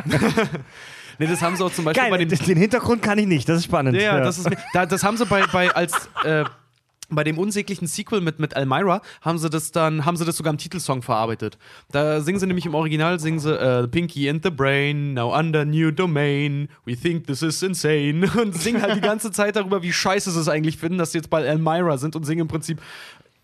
[1.20, 2.30] Nee, das haben sie auch zum Beispiel Geil, bei dem.
[2.30, 4.00] den Hintergrund kann ich nicht, das ist spannend.
[4.00, 4.50] Ja, das ist.
[4.74, 6.10] Da, das haben sie bei, bei als.
[6.24, 6.46] Äh,
[7.10, 10.52] bei dem unsäglichen Sequel mit, mit Elmira haben sie das dann, haben sie das sogar
[10.52, 11.58] im Titelsong verarbeitet.
[11.92, 15.66] Da singen sie nämlich im Original, singen sie äh, Pinky and the Brain, now under
[15.66, 19.94] new domain, we think this is insane und singen halt die ganze Zeit darüber, wie
[19.94, 22.82] scheiße sie es eigentlich finden, dass sie jetzt bei Elmira sind und singen im Prinzip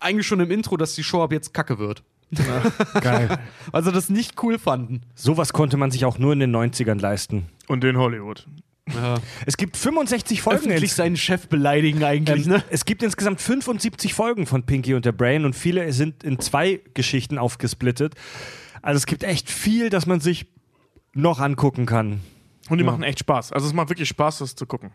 [0.00, 2.02] eigentlich schon im Intro, dass die Show ab jetzt kacke wird.
[3.00, 3.38] Geil.
[3.72, 5.00] Also das nicht cool fanden.
[5.14, 7.46] Sowas konnte man sich auch nur in den 90ern leisten.
[7.68, 8.46] Und in Hollywood.
[9.46, 10.58] Es gibt 65 Folgen.
[10.58, 12.64] Öffentlich seinen Chef beleidigen eigentlich, ähm, ne?
[12.68, 16.80] Es gibt insgesamt 75 Folgen von Pinky und der Brain und viele sind in zwei
[16.92, 18.14] Geschichten aufgesplittet.
[18.82, 20.46] Also es gibt echt viel, das man sich
[21.14, 22.20] noch angucken kann.
[22.68, 23.52] Und die machen echt Spaß.
[23.52, 24.90] Also es macht wirklich Spaß, das zu gucken.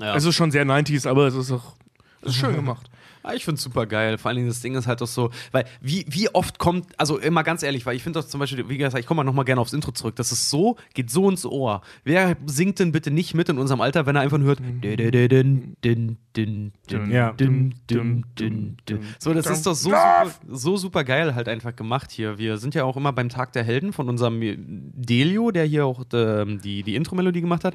[0.00, 0.14] Ja.
[0.14, 1.74] Es ist schon sehr 90s, aber es ist auch
[2.22, 2.90] es ist schön gemacht.
[3.22, 4.16] Ah, ich finde es super geil.
[4.16, 7.18] Vor allen Dingen, das Ding ist halt auch so, weil wie, wie oft kommt, also
[7.18, 9.44] immer ganz ehrlich, weil ich finde doch zum Beispiel, wie gesagt, ich komme mal nochmal
[9.44, 10.16] gerne aufs Intro zurück.
[10.16, 11.82] Das ist so, geht so ins Ohr.
[12.04, 14.60] Wer singt denn bitte nicht mit in unserem Alter, wenn er einfach nur hört,
[18.88, 18.96] Ja.
[19.18, 22.38] So, das ist doch so super, so super geil halt einfach gemacht hier.
[22.38, 26.04] Wir sind ja auch immer beim Tag der Helden von unserem Delio, der hier auch
[26.12, 27.74] ähm, die, die Intro-Melodie gemacht hat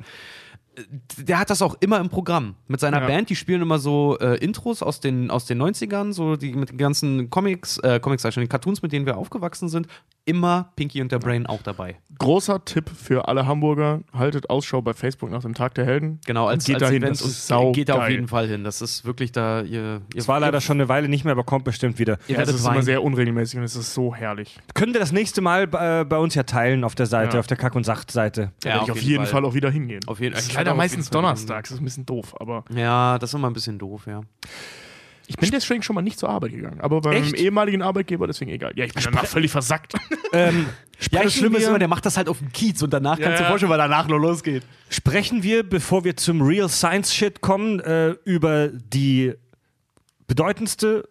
[1.18, 2.56] der hat das auch immer im Programm.
[2.68, 3.08] Mit seiner Ja.
[3.08, 6.70] Band, die spielen immer so äh, Intros aus den, aus den 90ern, so die mit
[6.72, 9.88] den ganzen Comics, äh, Comics, schon, den Cartoons, mit denen wir aufgewachsen sind.
[10.26, 11.98] Immer Pinky und der Brain auch dabei.
[12.18, 16.22] Großer Tipp für alle Hamburger: haltet Ausschau bei Facebook nach dem Tag der Helden.
[16.26, 18.48] Genau, als, Und geht als dahin, Event das ist sau geht da auf jeden Fall
[18.48, 18.64] hin.
[18.64, 21.44] Das ist wirklich da, ihr, ihr Es war leider schon eine Weile nicht mehr, aber
[21.44, 22.20] kommt bestimmt wieder.
[22.30, 22.84] ihr Ja, das ist immer weinen.
[22.84, 24.58] sehr unregelmäßig und es ist so herrlich.
[24.74, 27.40] Können wir das nächste Mal äh, bei uns ja teilen auf der Seite, Ja.
[27.42, 28.52] auf der Kack- und Sacht-Seite.
[28.62, 29.44] Da werde ich auf jeden Fall.
[29.44, 30.02] auch wieder hingehen.
[30.08, 33.20] Auf jeden- Das ist leider meistens Fall donnerstags, das ist ein bisschen doof, aber Ja,
[33.20, 34.22] das ist immer ein bisschen doof, ja.
[35.34, 36.80] Ich bin deswegen schon mal nicht zur Arbeit gegangen.
[36.82, 37.36] Aber bei meinem Echt?
[37.36, 38.72] ehemaligen Arbeitgeber deswegen egal.
[38.76, 39.94] Ja, ich bin danach völlig versackt.
[40.32, 40.66] Ähm,
[41.12, 43.28] Ja, das Schlimme ist immer, der macht das halt auf dem Kiez und danach kannst
[43.28, 43.38] du Ja.
[43.40, 44.64] dir vorstellen, weil danach nur losgeht.
[44.90, 49.34] Sprechen wir, bevor wir zum Real Science Shit kommen, äh, über die
[50.28, 51.10] bedeutendste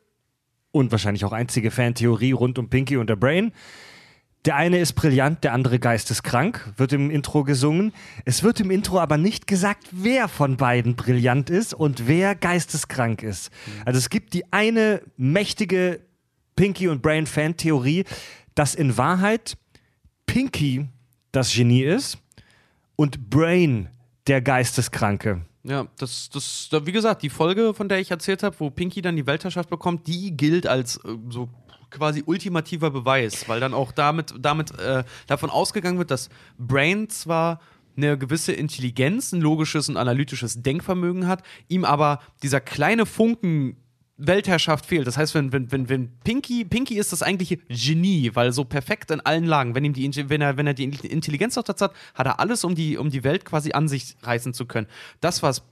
[0.70, 3.52] und wahrscheinlich auch einzige Fantheorie rund um Pinky und der Brain.
[4.45, 7.93] Der eine ist brillant, der andere geisteskrank, wird im Intro gesungen.
[8.24, 13.22] Es wird im Intro aber nicht gesagt, wer von beiden brillant ist und wer geisteskrank
[13.22, 13.51] ist.
[13.84, 16.01] Also es gibt die eine mächtige
[16.57, 18.05] Pinky und Brain Fantheorie,
[18.57, 19.57] dass in Wahrheit
[20.26, 20.88] Pinky
[21.30, 22.18] das Genie ist
[22.97, 23.88] und Brain
[24.26, 25.43] der Geisteskranke.
[25.64, 29.01] Ja, das, das, da- wie gesagt, die Folge, von der ich erzählt habe, wo Pinky
[29.01, 31.49] dann die Weltherrschaft bekommt, die gilt als äh, so
[31.93, 36.28] quasi ultimativer Beweis, weil dann auch damit, damit äh, davon ausgegangen wird, dass
[36.59, 37.61] Brain zwar
[37.97, 43.76] eine gewisse Intelligenz, ein logisches und analytisches Denkvermögen hat, ihm aber dieser kleine Funken
[44.16, 45.07] Weltherrschaft fehlt.
[45.07, 49.11] Das heißt, wenn, wenn, wenn, wenn Pinky, Pinky ist das eigentliche Genie, weil so perfekt
[49.11, 51.95] in allen Lagen, wenn, ihm die, wenn, er, wenn er die Intelligenz noch dazu hat,
[52.14, 54.86] hat er alles, um die, um die Welt quasi an sich reißen zu können.
[55.20, 55.62] Das, was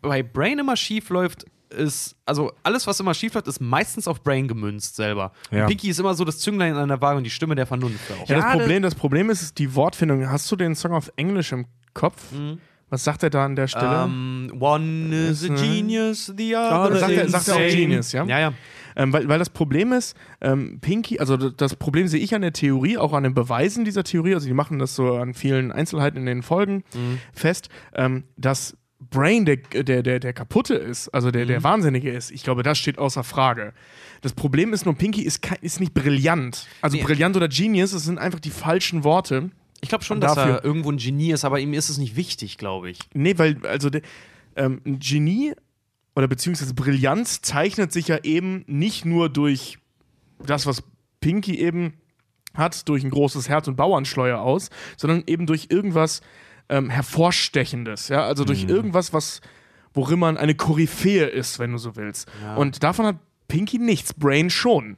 [0.00, 4.22] bei Brain immer schief läuft, ist, also alles, was immer schief läuft, ist meistens auf
[4.22, 5.32] Brain gemünzt selber.
[5.50, 5.66] Ja.
[5.66, 8.28] Pinky ist immer so das Zünglein an der Waage und die Stimme der Vernunft auch.
[8.28, 10.28] Ja, das Ja, Problem, das Problem ist, ist die Wortfindung.
[10.30, 12.22] Hast du den Song auf Englisch im Kopf?
[12.90, 14.04] Was sagt er da an der Stelle?
[14.04, 17.58] Um, one is a genius, the other sagt is er- sagt er auch.
[17.70, 18.24] Genius, ja?
[18.24, 18.52] Ja, ja.
[18.94, 22.52] Ähm, weil, weil das Problem ist, ähm, Pinky, also das Problem sehe ich an der
[22.52, 26.18] Theorie, auch an den Beweisen dieser Theorie, also die machen das so an vielen Einzelheiten
[26.18, 26.84] in den Folgen
[27.32, 28.76] fest, ähm, dass
[29.12, 32.30] Brain der, der, der, der kaputte ist, also der, der Wahnsinnige ist.
[32.32, 33.72] Ich glaube, das steht außer Frage.
[34.22, 36.66] Das Problem ist nur, Pinky ist, ist nicht brillant.
[36.80, 37.02] Also Nee.
[37.04, 39.50] brillant oder Genius, das sind einfach die falschen Worte.
[39.80, 42.16] Ich glaube schon, dass Dafür- er irgendwo ein Genie ist, aber ihm ist es nicht
[42.16, 42.98] wichtig, glaube ich.
[43.14, 44.02] Nee, weil, also de,
[44.56, 45.52] ähm, ein Genie
[46.14, 49.78] oder beziehungsweise Brillanz zeichnet sich ja eben nicht nur durch
[50.44, 50.82] das, was
[51.20, 51.94] Pinky eben
[52.54, 56.20] hat, durch ein großes Herz und Bauernschleuer aus, sondern eben durch irgendwas
[56.72, 59.42] ähm, Hervorstechendes, ja, also durch irgendwas, was,
[59.92, 62.30] worin man eine Koryphäe ist, wenn du so willst.
[62.56, 63.16] Und davon hat
[63.46, 64.96] Pinky nichts, Brain schon.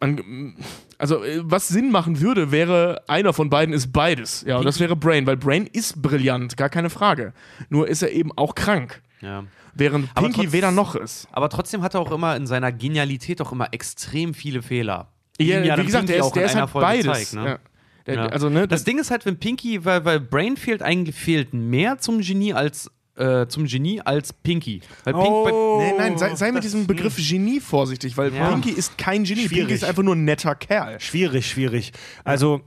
[0.00, 0.56] Man,
[0.98, 4.44] also, äh, was Sinn machen würde, wäre, einer von beiden ist beides.
[4.46, 7.32] Ja, und das wäre Brain, weil Brain ist brillant, gar keine Frage.
[7.70, 9.00] Nur ist er eben auch krank.
[9.20, 9.44] Ja.
[9.74, 11.28] Während Pinky trotz- weder noch ist.
[11.32, 15.08] Aber trotzdem hat er auch immer in seiner Genialität auch immer extrem viele Fehler.
[15.38, 17.30] Ja, wie gesagt, der ist, der ist halt Folge beides.
[17.30, 17.46] zeigt, ne?
[17.46, 17.58] ja.
[18.06, 18.26] Der, Ja.
[18.26, 21.98] Also, ne, Das Ding ist halt, wenn Pinky, weil, weil Brain fehlt eigentlich fehlt mehr
[21.98, 24.80] zum Genie als äh, zum Genie als Pinky.
[25.04, 25.78] Weil Pink, Oh.
[25.82, 28.50] Nee, nein, sei, sei mit diesem Begriff Genie vorsichtig, weil Ja.
[28.50, 29.42] Pinky ist kein Genie.
[29.42, 29.72] Pinky Schwierig.
[29.74, 30.98] ist einfach nur ein netter Kerl.
[30.98, 31.92] Schwierig, schwierig.
[32.24, 32.62] Also,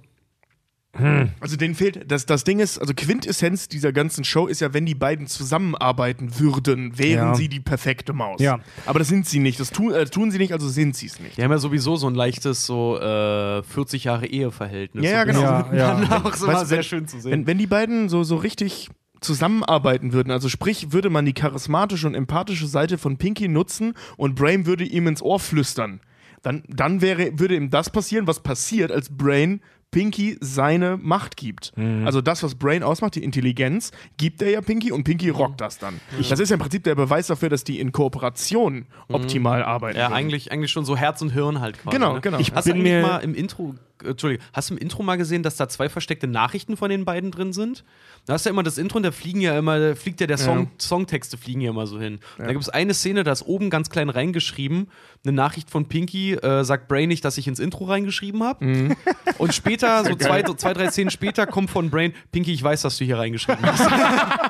[1.39, 4.85] Also denen fehlt, das, das Ding ist, also Quintessenz dieser ganzen Show ist ja, wenn
[4.85, 7.35] die beiden zusammenarbeiten würden, wären Ja.
[7.35, 8.39] sie die perfekte Maus.
[8.41, 8.59] Ja.
[8.85, 9.59] Aber das sind sie nicht.
[9.59, 11.37] Das tun, äh, tun sie nicht, also sind sie es nicht.
[11.37, 15.03] die haben ja sowieso so ein leichtes so äh, 40 Jahre Eheverhältnis.
[15.03, 15.41] Ja, ja, genau.
[15.41, 16.21] Ja, ja.
[16.23, 17.31] Auch so Weißt sehr wenn- schön zu sehen.
[17.31, 18.89] Wenn, wenn die beiden so, so richtig
[19.21, 24.35] zusammenarbeiten würden, also sprich, würde man die charismatische und empathische Seite von Pinky nutzen und
[24.35, 25.99] Brain würde ihm ins Ohr flüstern,
[26.43, 29.61] dann, dann wäre, würde ihm das passieren, was passiert, als Brain
[29.95, 31.71] Pinky seine Macht gibt.
[32.03, 35.79] Also das, was Brain ausmacht, die Intelligenz, gibt er ja Pinky und Pinky rockt das
[35.79, 36.01] dann.
[36.29, 39.97] Das ist ja im Prinzip der Beweis dafür, dass die in Kooperation optimal arbeiten.
[39.97, 41.95] ja, eigentlich, eigentlich schon so Herz und Hirn halt quasi.
[41.95, 42.19] Genau, ne?
[42.19, 42.39] genau.
[42.39, 45.15] Ich hast du bin eigentlich mir- mal im Intro, Entschuldigung, hast du im Intro mal
[45.17, 47.83] gesehen, dass da zwei versteckte Nachrichten von den beiden drin sind?
[48.25, 50.27] Da hast du ja immer das Intro und da fliegen ja immer, da fliegt ja
[50.27, 50.67] der Song, Ja.
[50.79, 52.19] Songtexte fliegen ja immer so hin.
[52.37, 54.89] Da gibt es eine Szene, da ist oben ganz klein reingeschrieben,
[55.23, 58.65] eine Nachricht von Pinky, äh, sagt Brain nicht, dass ich ins Intro reingeschrieben habe.
[58.65, 58.95] Mhm.
[59.37, 62.81] Und später, so zwei, so zwei, drei Szenen später, kommt von Brain, Pinky, ich weiß,
[62.81, 63.89] dass du hier reingeschrieben hast.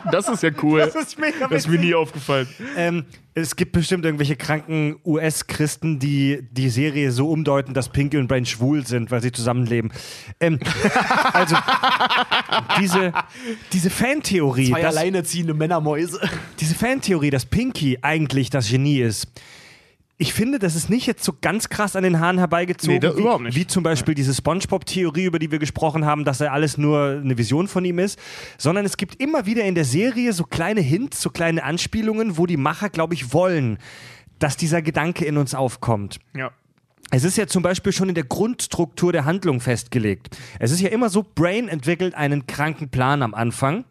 [0.11, 0.79] Das ist ja cool.
[0.79, 2.47] Das ist mega Das ist mir nie aufgefallen.
[2.77, 3.05] ähm,
[3.37, 8.45] es gibt bestimmt irgendwelche kranken US-Christen, die die Serie so umdeuten, dass Pinky und Brain
[8.45, 9.91] schwul sind, weil sie zusammenleben.
[10.39, 10.57] Ähm,
[11.33, 11.57] also,
[12.79, 13.11] diese,
[13.73, 16.17] diese Fantheorie, Zwei dass, alleinerziehende Männermäuse.
[16.61, 19.27] diese Fantheorie, dass Pinky eigentlich das Genie ist.
[20.17, 23.43] Ich finde, das ist nicht jetzt so ganz krass an den Haaren herbeigezogen, Nee, überhaupt
[23.43, 23.55] nicht.
[23.57, 27.37] wie zum Beispiel diese SpongeBob-Theorie, über die wir gesprochen haben, dass er alles nur eine
[27.37, 28.17] Vision von ihm ist,
[28.57, 32.45] sondern es gibt immer wieder in der Serie so kleine Hints, so kleine Anspielungen, wo
[32.45, 33.77] die Macher, glaube ich, wollen,
[34.39, 36.19] dass dieser Gedanke in uns aufkommt.
[36.33, 36.51] Ja.
[37.11, 40.37] Es ist ja zum Beispiel schon in der Grundstruktur der Handlung festgelegt.
[40.59, 43.83] Es ist ja immer so, Brain entwickelt einen kranken Plan am Anfang.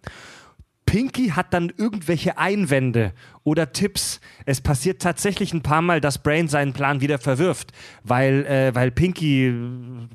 [0.86, 3.12] Pinky hat dann irgendwelche Einwände
[3.42, 4.20] oder Tipps.
[4.46, 7.72] Es passiert tatsächlich ein paar Mal, dass Brain seinen Plan wieder verwirft,
[8.02, 9.52] weil, äh, weil Pinky,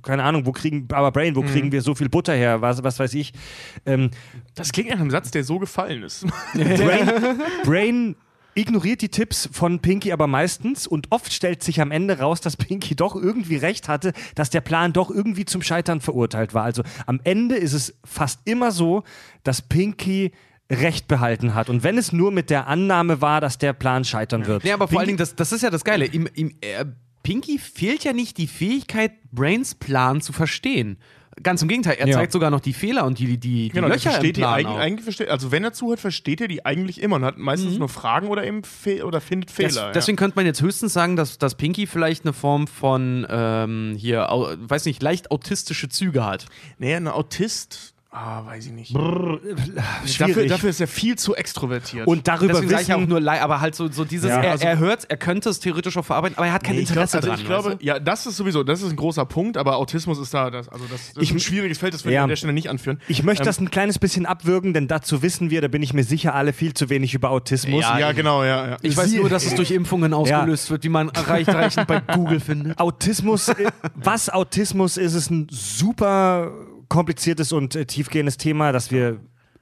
[0.03, 2.99] keine Ahnung, wo kriegen, aber Brain, wo kriegen wir so viel Butter her, was, was
[2.99, 3.34] weiß ich.
[3.86, 4.09] Ähm,
[4.55, 6.26] Das klingt nach einem Satz, der so gefallen ist.
[6.53, 7.11] Brain,
[7.63, 8.15] Brain
[8.55, 12.57] ignoriert die Tipps von Pinky aber meistens und oft stellt sich am Ende raus, dass
[12.57, 16.63] Pinky doch irgendwie recht hatte, dass der Plan doch irgendwie zum Scheitern verurteilt war.
[16.63, 19.03] Also am Ende ist es fast immer so,
[19.43, 20.32] dass Pinky
[20.72, 21.70] Recht behalten hat.
[21.70, 24.63] Und wenn es nur mit der Annahme war, dass der Plan scheitern wird.
[24.63, 26.05] Nee, aber vor Pinky- allen Dingen, das, das ist ja das Geile.
[26.05, 26.86] Ihm, ihm, äh,
[27.24, 30.97] Pinky fehlt ja nicht die Fähigkeit, Brains Plan zu verstehen.
[31.41, 32.15] ganz im Gegenteil, er Ja.
[32.17, 34.53] zeigt sogar noch die Fehler und die, die, die Genau, Löcher im versteht die Plan
[34.55, 34.78] eigentlich, auch.
[34.80, 37.88] eigentlich versteht, also wenn er zuhört, versteht er die eigentlich immer und hat meistens nur
[37.88, 39.67] Fragen oder eben Fe oder findet Fehler.
[39.70, 39.91] Des, ja.
[39.93, 44.28] deswegen könnte man jetzt höchstens sagen, dass, dass Pinky vielleicht eine Form von, ähm, hier,
[44.59, 46.45] weiß nicht, leicht autistische Züge hat.
[46.78, 48.89] nee, ein Autist, ah, weiß ich nicht.
[48.91, 50.18] Schwierig.
[50.18, 52.07] Dafür, dafür ist er viel zu extrovertiert.
[52.07, 54.41] und darüber Deswegen sage ich auch wissen, nur, lei- aber halt so, so dieses, Ja.
[54.41, 56.82] er, Also- er hört, er könnte es theoretisch auch verarbeiten, aber er hat kein Nee,
[56.82, 57.39] ich glaub, Interesse also dran.
[57.39, 60.34] ich glaube, weißt ja, das ist sowieso, das ist ein großer Punkt, aber Autismus ist
[60.34, 62.24] da, das, also das, das Ich- ist ein schwieriges Feld, das will ich Ja.
[62.24, 62.99] an der Stelle nicht anführen.
[63.07, 65.93] ich möchte Ähm, das ein kleines bisschen abwürgen, denn dazu wissen wir, da bin ich
[65.93, 67.82] mir sicher, alle viel zu wenig über Autismus.
[67.84, 70.89] Ja, ja, genau, ja, ich weiß Sie- nur, dass es durch Impfungen ausgelöst wird, wie
[70.89, 72.80] man reicht, reichend bei Google findet.
[72.80, 73.55] Autismus, äh,
[73.95, 76.51] was Autismus ist, ist ein super
[76.89, 79.19] kompliziertes und äh, tiefgehendes Thema, das wir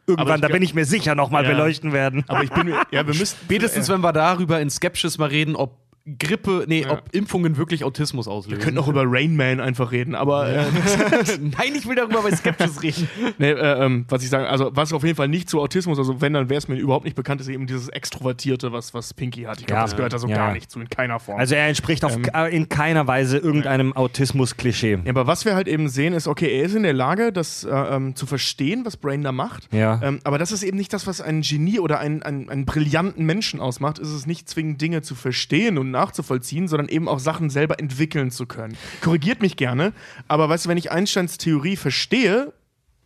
[0.08, 1.52] irgendwann, da bin ich mir sicher, nochmal Ja.
[1.52, 2.24] beleuchten werden.
[2.28, 5.78] aber ich bin ja, wir müssten Spätestens, wenn wir darüber in Skepsis mal reden, ob
[6.20, 6.92] Grippe, nee, Ja.
[6.94, 8.62] ob Impfungen wirklich Autismus wir auslösen.
[8.62, 10.64] könnten auch über Rain Man einfach reden, aber äh,
[11.42, 13.10] Nein, ich will darüber bei Skepsis reden.
[13.38, 16.22] nee, äh, ähm, was ich sage, also was auf jeden Fall nicht zu Autismus, also
[16.22, 19.44] wenn, dann wäre es mir überhaupt nicht bekannt, ist eben dieses Extrovertierte, was, was Pinky
[19.44, 19.60] hat.
[19.60, 19.84] Ich glaube, Ja.
[19.86, 20.36] das gehört da so Ja.
[20.38, 21.40] gar nicht zu, in keiner Form.
[21.40, 22.24] Also er entspricht auf, Ähm.
[22.34, 25.00] äh, in keiner Weise irgendeinem Autismus-Klischee.
[25.04, 27.64] Ja, aber was wir halt eben sehen, ist, okay, er ist in der Lage, das
[27.64, 29.68] äh, ähm, zu verstehen, was Brain da macht.
[29.74, 30.00] Ja.
[30.04, 33.26] Ähm, aber das ist eben nicht das, was einen Genie oder einen, einen, einen brillanten
[33.26, 34.00] Menschen ausmacht.
[34.00, 38.32] Ist es nicht zwingend, Dinge zu verstehen und nachzuvollziehen, sondern eben auch Sachen selber entwickeln
[38.32, 38.78] zu können.
[39.02, 39.94] Korrigiert mich gerne,
[40.28, 42.54] aber weißt du, wenn ich Einsteins Theorie verstehe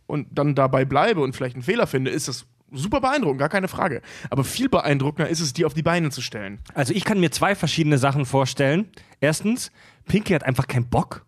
[0.06, 3.68] und dann dabei bleibe und vielleicht einen Fehler finde, ist das super beeindruckend, gar keine
[3.68, 4.00] Frage.
[4.30, 6.58] Aber viel beeindruckender ist es, die auf die Beine zu stellen.
[6.74, 8.88] Also ich kann mir zwei verschiedene Sachen vorstellen.
[9.20, 9.70] Erstens,
[10.06, 11.24] Pinky hat einfach keinen Bock.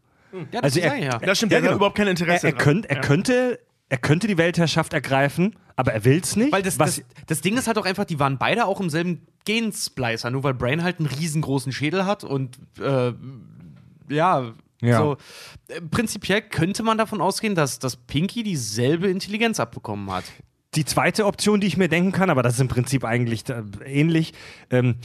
[0.53, 1.19] Ja, Also er- ja.
[1.19, 1.77] Das stimmt, Ja, er hat genau.
[1.77, 2.63] überhaupt kein Er, Interesse er, dran.
[2.63, 3.03] könnt, er, Ja.
[3.03, 3.59] könnte,
[3.95, 6.51] er könnte die Weltherrschaft ergreifen, aber er will es nicht.
[6.51, 8.91] Weil das, was, das, das Ding ist halt auch einfach, die waren beide auch im
[8.91, 13.13] selben Gensplicer, nur weil Brain halt einen riesengroßen Schädel hat und äh,
[14.09, 14.99] ja, Ja.
[14.99, 15.17] so.
[15.69, 20.25] Äh, prinzipiell könnte man davon ausgehen, dass, dass Pinky dieselbe Intelligenz abbekommen hat.
[20.75, 23.63] die zweite Option, die ich mir denken kann, aber das ist im Prinzip eigentlich äh,
[23.87, 24.33] ähnlich.
[24.71, 24.97] Ähm,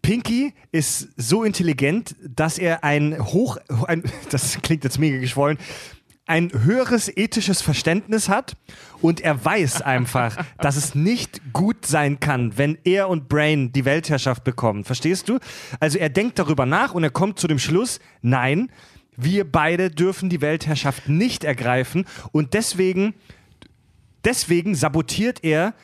[0.00, 5.58] Pinky ist so intelligent, dass er ein hoch, ein, das klingt jetzt mega geschwollen,
[6.30, 8.54] ein höheres ethisches Verständnis hat
[9.02, 13.84] und er weiß einfach, dass es nicht gut sein kann, wenn er und Brain die
[13.84, 14.84] Weltherrschaft bekommen.
[14.84, 15.40] Verstehst du?
[15.80, 18.70] Also er denkt darüber nach und er kommt zu dem Schluss, nein,
[19.16, 23.14] wir beide dürfen die Weltherrschaft nicht ergreifen und deswegen
[24.24, 25.74] deswegen sabotiert er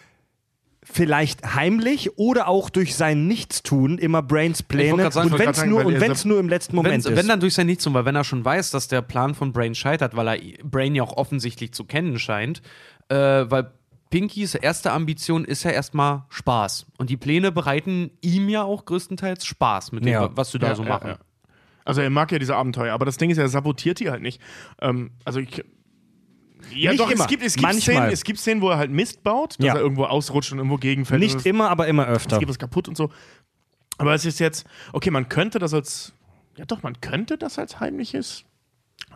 [0.91, 5.11] vielleicht heimlich oder auch durch sein Nichtstun immer Brains Pläne.
[5.11, 7.19] sagen, und wenn es nur, weil und wenn's nur im letzten Moment Wenn, ist.
[7.19, 9.75] wenn dann durch sein Nichts, weil wenn er schon weiß, dass der Plan von Brain
[9.75, 12.63] scheitert, weil er Brain ja auch offensichtlich zu kennen scheint,
[13.09, 13.71] äh, weil
[14.11, 16.87] Pinkys erste Ambition ist ja erstmal Spaß.
[16.99, 20.31] Und die Pläne bereiten ihm ja auch größtenteils Spaß mit dem, Ja.
[20.37, 21.09] was du da Ja, so ja, machen.
[21.11, 21.19] ja.
[21.85, 24.41] Also er mag ja diese Abenteuer, aber das Ding ist, er sabotiert die halt nicht.
[24.81, 25.65] Ähm, also ich.
[26.75, 27.25] Ja, Nicht doch, immer.
[27.25, 27.97] es gibt, es, gibt Manchmal.
[27.97, 29.75] Szenen, es gibt Szenen, wo er halt Mist baut, dass Ja.
[29.75, 31.21] er irgendwo ausrutscht und irgendwo gegenfällt.
[31.21, 32.39] Nicht es, immer, aber immer es öfter.
[32.39, 33.11] geht was kaputt und so.
[33.99, 36.13] Aber es ist jetzt, okay, man könnte das als.
[36.57, 38.45] Ja, doch, man könnte das als heimliches.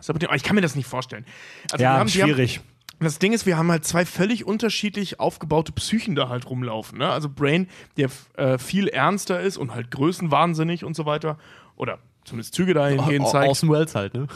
[0.07, 1.25] Aber ich kann mir das nicht vorstellen.
[1.71, 2.61] Also Ja, wir haben, schwierig.
[2.99, 6.97] das Ding ist, wir haben halt zwei völlig unterschiedlich aufgebaute Psychen da halt rumlaufen.
[6.99, 7.09] Ne?
[7.09, 11.37] Also Brain, der äh, viel ernster ist und halt größenwahnsinnig und so weiter.
[11.75, 13.49] Oder zumindest Züge dahingehend zeigt.
[13.49, 14.27] Aus dem Wells halt, ne?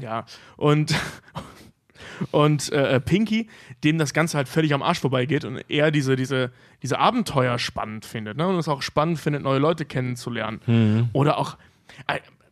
[0.00, 0.24] Ja.
[0.56, 0.94] Und,
[2.30, 3.48] und äh, Pinky,
[3.84, 6.50] dem das Ganze halt völlig am Arsch vorbeigeht und er diese, diese,
[6.82, 8.36] diese Abenteuer spannend findet.
[8.36, 8.46] Ne?
[8.46, 10.60] Und es auch spannend findet, neue Leute kennenzulernen.
[11.12, 11.56] Oder auch.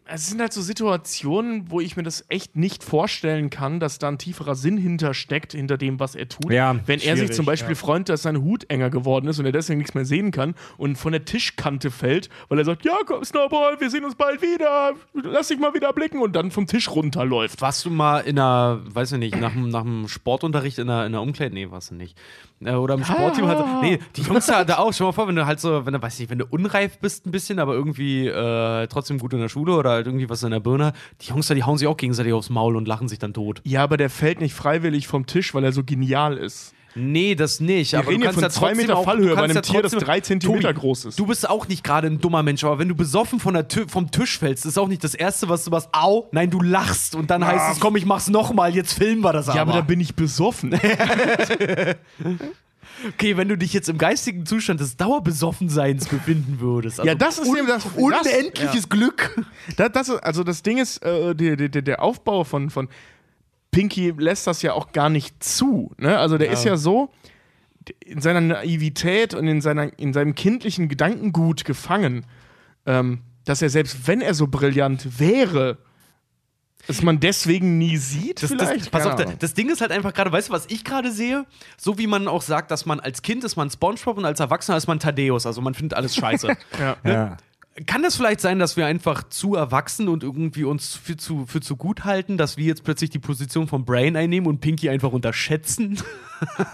[0.09, 4.09] Es sind halt so Situationen, wo ich mir das echt nicht vorstellen kann, dass da
[4.09, 6.53] ein tieferer Sinn hintersteckt, hinter dem, was er tut.
[6.53, 9.53] Ja, Wenn er sich zum Beispiel freut, dass sein Hut enger geworden ist und er
[9.53, 13.25] deswegen nichts mehr sehen kann und von der Tischkante fällt, weil er sagt, ja komm
[13.25, 16.89] Snowball, wir sehen uns bald wieder, lass dich mal wieder blicken und dann vom Tisch
[16.91, 17.61] runterläuft.
[17.61, 21.07] Warst du mal in einer, weiß ich nicht, nach, dem- nach dem Sportunterricht in einer,
[21.07, 21.53] in einer Umkleide?
[21.55, 22.17] Nee, warst du nicht.
[22.65, 23.59] Äh, Oder im Sportteam halt.
[23.59, 24.93] so- Nee, die Jungs da, da auch.
[24.93, 27.27] Stell mal vor, wenn du halt so, wenn du, weiß nicht, wenn du unreif bist
[27.27, 30.51] ein bisschen, aber irgendwie äh, trotzdem gut in der Schule oder halt irgendwie was in
[30.51, 33.19] der Birne, die Jungs da, die hauen sich auch gegenseitig aufs Maul und lachen sich
[33.19, 33.61] dann tot.
[33.65, 36.73] Ja, aber der fällt nicht freiwillig vom Tisch, weil er so genial ist.
[36.99, 37.93] Nee, das nicht.
[37.93, 39.83] Wir aber reden du kannst von ja zwei Meter auch, Fallhöhe bei einem ja Tier,
[39.83, 41.19] das drei Zentimeter Tobi, groß ist.
[41.19, 44.11] Du bist auch nicht gerade ein dummer Mensch, aber wenn du besoffen von der vom
[44.11, 47.31] Tisch fällst, ist auch nicht das Erste, was du machst, au, nein, du lachst und
[47.31, 49.57] dann heißt es, komm, ich mach's nochmal, jetzt filmen wir das aber.
[49.57, 50.73] Ja, aber da bin ich besoffen.
[53.09, 57.01] Okay, wenn du dich jetzt im geistigen Zustand des Dauerbesoffenseins befinden würdest.
[57.01, 59.43] Also Ja, das ist eben das- das- unendliches Glück.
[59.77, 62.89] Das, das, also das Ding ist, äh, der, der, der Aufbau von, von
[63.71, 65.93] Pinky lässt das ja auch gar nicht zu.
[65.99, 66.19] Ne?
[66.19, 67.11] Also der ist ja so
[68.05, 72.25] in seiner Naivität und in, seiner, in seinem kindlichen Gedankengut gefangen,
[72.87, 75.79] ähm, dass er selbst wenn er so brillant wäre,
[76.87, 78.91] Dass man deswegen nie sieht, Das, das, vielleicht?
[78.91, 81.47] pass Keine auf, das Ding ist halt einfach gerade, weißt du, was ich gerade sehe?
[81.77, 84.77] So wie man auch sagt, dass man als Kind ist man Spongebob und als Erwachsener
[84.77, 85.47] ist man Thaddeus.
[85.47, 86.49] Also man findet alles scheiße.
[86.79, 86.97] ja.
[87.05, 87.37] Ja.
[87.85, 91.61] Kann das vielleicht sein, dass wir einfach zu erwachsen und irgendwie uns für zu, für
[91.61, 95.13] zu gut halten, dass wir jetzt plötzlich die Position von Brain einnehmen und Pinky einfach
[95.13, 95.99] unterschätzen?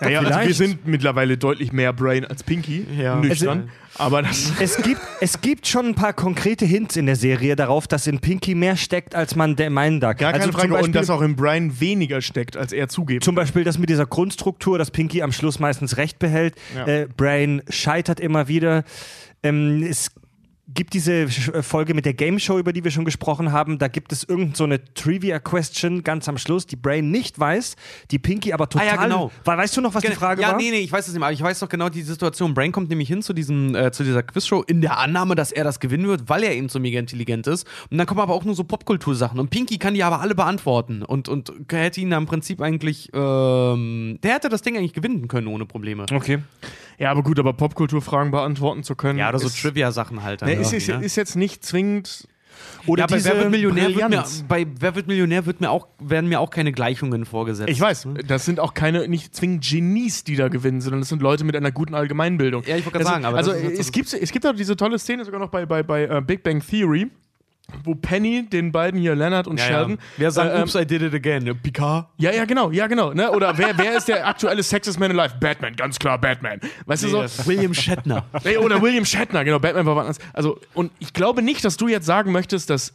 [0.01, 2.87] Ja, ja, also wir sind mittlerweile deutlich mehr Brain als Pinky.
[2.97, 3.17] Ja.
[3.17, 3.71] Nüchtern.
[3.97, 4.53] aber das.
[4.61, 8.21] Es gibt, es gibt schon ein paar konkrete Hints in der Serie darauf, dass in
[8.21, 10.17] Pinky mehr steckt, als man der meinen darf.
[10.17, 10.69] Gar keine also Frage.
[10.69, 13.25] Zum Beispiel, und dass auch in Brian weniger steckt, als er zugibt.
[13.25, 16.55] zum Beispiel das mit dieser Grundstruktur, dass Pinky am Schluss meistens Recht behält.
[16.77, 16.87] Ja.
[16.87, 18.85] Äh, Brain scheitert immer wieder.
[19.43, 20.13] Ähm, es
[20.75, 23.79] gibt diese äh, Folge mit der Game Show, über die wir schon gesprochen haben.
[23.79, 27.77] Da gibt es irgend so eine Trivia-Question ganz am Schluss, die Brain nicht weiß,
[28.11, 28.89] die Pinky aber total.
[28.89, 29.31] Ah ja, genau.
[29.45, 30.57] Weil, weißt du noch, was die Frage ja, war?
[30.57, 32.55] nee, nee, ich weiß es nicht mehr, aber ich weiß noch genau die Situation.
[32.55, 35.65] Brain kommt nämlich hin zu, diesem, äh, zu dieser Quizshow in der Annahme, dass er
[35.65, 37.67] das gewinnen wird, weil er eben so mega intelligent ist.
[37.91, 39.39] Und dann kommen aber auch nur so Popkultursachen.
[39.39, 41.03] Und Pinky kann die aber alle beantworten.
[41.03, 45.29] Und, und hätte ihn dann im Prinzip eigentlich, ähm, der hätte das Ding eigentlich gewinnen
[45.29, 46.07] können ohne Probleme.
[46.13, 46.41] Okay.
[46.99, 49.19] Ja, aber gut, aber Popkulturfragen beantworten zu können.
[49.19, 50.43] Ja, oder so Trivia-Sachen halt.
[50.43, 51.05] dann Ne, ist, ist, ne?
[51.05, 52.29] ist jetzt nicht zwingend.
[52.87, 55.89] Oder ja, bei Wer wird Millionär wird mir, bei Wer wird Millionär wird mir auch,
[55.99, 57.71] werden mir auch keine Gleichungen vorgesetzt.
[57.71, 61.23] Ich weiß, das sind auch keine, nicht zwingend Genies, die da gewinnen, sondern das sind
[61.23, 62.63] Leute mit einer guten Allgemeinbildung.
[62.65, 64.77] Ja, ich wollte gerade also, sagen, aber also es, so- gibt, es gibt auch diese
[64.77, 67.11] tolle Szene sogar noch bei, bei, bei äh, Big Bang Theory,
[67.85, 69.91] wo Penny den beiden hier, Leonard und Ja, Sheldon.
[69.93, 69.97] ja.
[70.19, 71.43] Wer sagt, äh, ähm, oops, I did it again?
[71.45, 71.55] Ne?
[71.55, 72.07] Picard?
[72.19, 73.13] Ja, ja, genau, ja, genau.
[73.15, 73.31] Ne?
[73.31, 75.37] Oder wer, wer ist der aktuelle Sexiest Man Alive?
[75.41, 76.61] Batman, ganz klar, Batman.
[76.87, 77.25] Weißt du so?
[77.47, 78.25] William Shatner.
[78.45, 80.19] Nee, oder William Shatner, genau, Batman war was anderes.
[80.35, 82.93] Also, und ich glaube nicht, dass du jetzt sagen möchtest, dass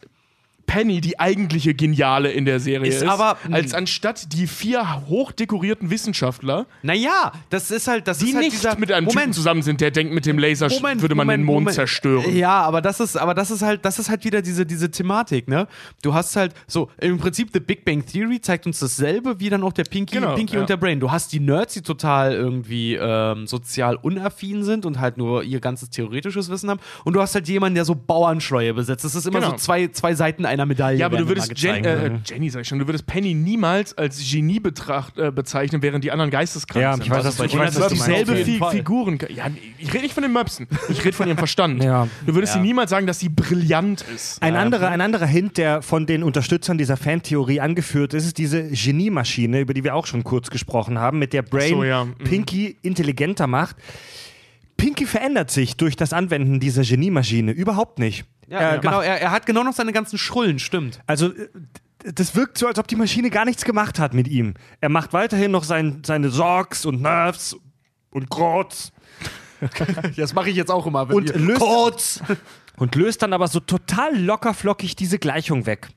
[0.67, 5.89] Penny die eigentliche Geniale in der Serie ist, Ist aber- als anstatt die vier hochdekorierten
[5.89, 9.35] Wissenschaftler, naja, das ist halt, das die ist halt nicht dieser mit einem Typen Moment.
[9.35, 12.35] zusammen sind, der denkt, mit dem Laser sch- würde man den Mond zerstören.
[12.35, 15.47] Ja, aber das ist, aber das ist halt, das ist halt wieder diese, diese Thematik,
[15.47, 15.67] ne?
[16.03, 19.63] Du hast halt so, im Prinzip The Big Bang Theory zeigt uns dasselbe wie dann
[19.63, 20.61] auch der Pinky, Genau, Pinky ja.
[20.61, 20.99] und der Brain.
[20.99, 25.59] Du hast die Nerds, die total irgendwie ähm, sozial unaffin sind und halt nur ihr
[25.59, 26.79] ganzes theoretisches Wissen haben.
[27.05, 29.05] Und du hast halt jemanden, der so Bauernschleue besitzt.
[29.05, 29.51] Das ist immer Genau.
[29.51, 30.99] so zwei, zwei Seiten einer Medaille.
[30.99, 34.19] Ja, aber du würdest Jen, äh, Jenny, sag ich schon, du würdest Penny niemals als
[34.29, 37.03] Genie betracht, äh, bezeichnen, während die anderen geisteskrank Ja, sind.
[37.05, 38.29] ich weiß, was du- ich weiß, das was du meinst.
[38.29, 38.69] dieselbe.
[38.71, 39.17] Figuren.
[39.29, 39.47] Ja,
[39.77, 40.67] ich rede nicht von den Möpsen.
[40.89, 41.83] Ich rede von ihrem Verstand.
[41.87, 42.07] Ja.
[42.25, 42.61] Du würdest Ja.
[42.61, 44.41] sie niemals sagen, dass sie brillant ist.
[44.43, 48.63] Ein, anderer, ein anderer Hint, der von den Unterstützern dieser Fantheorie angeführt ist, ist diese
[48.69, 52.05] Genie-Maschine, über die wir auch schon kurz gesprochen haben, mit der Brain so, ja.
[52.05, 52.15] Mhm.
[52.23, 53.75] Pinky intelligenter macht.
[54.75, 58.25] Pinky verändert sich durch das Anwenden dieser Genie-Maschine überhaupt nicht.
[58.47, 61.01] Ja, Er genau, er, er hat genau noch seine ganzen Schrullen, stimmt.
[61.07, 61.49] also äh,
[62.13, 64.53] das wirkt so, als ob die Maschine gar nichts gemacht hat mit ihm.
[64.81, 67.55] Er macht weiterhin noch sein, seine Sorgs und Nerves
[68.11, 68.91] und Grots
[70.15, 71.09] Das mache ich jetzt auch immer.
[71.13, 72.21] und löst, Kurz!
[72.77, 75.89] und löst dann aber so total lockerflockig diese Gleichung weg.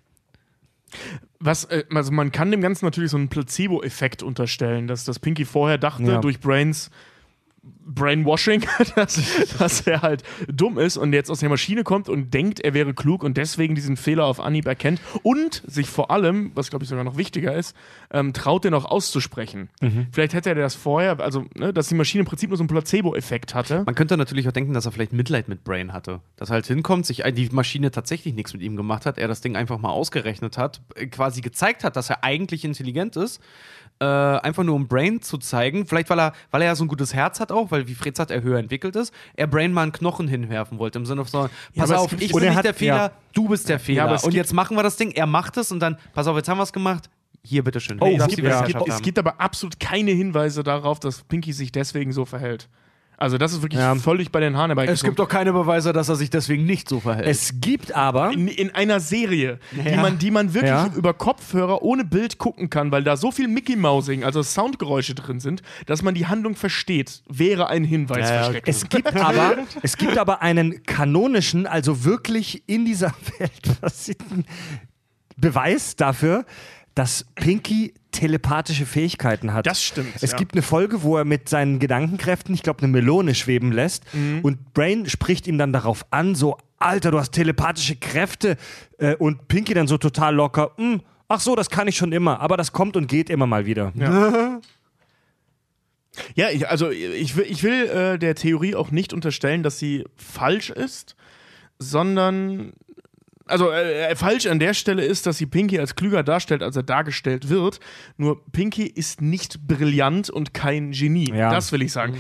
[1.39, 5.45] Was, äh, also man kann dem Ganzen natürlich so einen Placebo-Effekt unterstellen, dass das Pinky
[5.45, 6.19] vorher dachte, Ja.
[6.21, 6.91] durch Brains
[7.63, 9.21] Brainwashing, dass,
[9.59, 12.95] dass er halt dumm ist und jetzt aus der Maschine kommt und denkt, er wäre
[12.95, 16.89] klug und deswegen diesen Fehler auf Anhieb erkennt und sich vor allem, was glaube ich
[16.89, 17.77] sogar noch wichtiger ist,
[18.13, 19.69] ähm, traut, den auch auszusprechen.
[20.13, 22.69] Vielleicht hätte er das vorher, also ne, dass die Maschine im Prinzip nur so einen
[22.69, 23.83] Placebo-Effekt hatte.
[23.85, 26.21] Man könnte natürlich auch denken, dass er vielleicht Mitleid mit Brain hatte.
[26.37, 29.41] Dass er halt hinkommt, sich die Maschine tatsächlich nichts mit ihm gemacht hat, er das
[29.41, 33.41] Ding einfach mal ausgerechnet hat, äh, quasi gezeigt hat, dass er eigentlich intelligent ist.
[34.03, 36.89] Äh, einfach nur um Brain zu zeigen, vielleicht weil er, weil er ja so ein
[36.89, 39.83] gutes Herz hat auch, weil wie Fred sagt, er höher entwickelt ist, er Brain mal
[39.83, 42.65] einen Knochen hinwerfen wollte, im Sinne von, pass aber es auf, ich bin nicht hat-
[42.65, 43.11] der Fehler, ja.
[43.35, 44.11] du bist der Fehler.
[44.13, 46.49] es und jetzt machen wir das Ding, er macht es und dann, pass auf, jetzt
[46.49, 47.11] haben wir es gemacht,
[47.45, 47.99] hier, bitteschön.
[48.01, 48.61] Oh, es gibt- ja.
[48.63, 52.69] Es gibt, es gibt aber absolut keine Hinweise darauf, dass Pinky sich deswegen so verhält.
[53.21, 53.95] Also das ist wirklich Ja.
[53.97, 55.15] völlig bei den Haaren herbeigezogen.
[55.15, 57.27] doch keine Beweise, dass er sich deswegen nicht so verhält.
[57.29, 58.33] Es gibt aber.
[58.33, 60.91] in, in einer Serie, die, man, die man wirklich Ja.
[60.97, 65.39] über Kopfhörer ohne Bild gucken kann, weil da so viel Mickey Mousing, also Soundgeräusche drin
[65.39, 68.69] sind, dass man die Handlung versteht, wäre ein Hinweis Ja, ja, versteckt.
[68.69, 74.47] Es gibt aber, es gibt aber einen kanonischen, also wirklich in dieser Welt basierenden
[75.37, 76.45] Beweis dafür,
[76.95, 79.67] dass Pinky telepathische Fähigkeiten hat.
[79.67, 80.37] Das stimmt, Es ja.
[80.37, 84.41] gibt eine Folge, wo er mit seinen Gedankenkräften, ich glaube, eine Melone schweben lässt Mhm.
[84.43, 88.57] und Brain spricht ihm dann darauf an, so, Alter, du hast telepathische Kräfte
[88.99, 92.41] äh, und Pinky dann so total locker, "Hm, ach so, das kann ich schon immer,
[92.41, 93.93] aber das kommt und geht immer mal wieder.
[93.95, 94.61] Ja,
[96.51, 100.71] ich, also ich will, ich will äh, der Theorie auch nicht unterstellen, dass sie falsch
[100.71, 101.15] ist,
[101.79, 102.73] sondern
[103.51, 106.77] also äh, äh, falsch an der Stelle ist, dass sie Pinky als klüger darstellt, als
[106.77, 107.81] er dargestellt wird.
[108.17, 111.31] Nur Pinky ist nicht brillant und kein Genie.
[111.33, 111.51] Ja.
[111.53, 112.17] Das will ich sagen.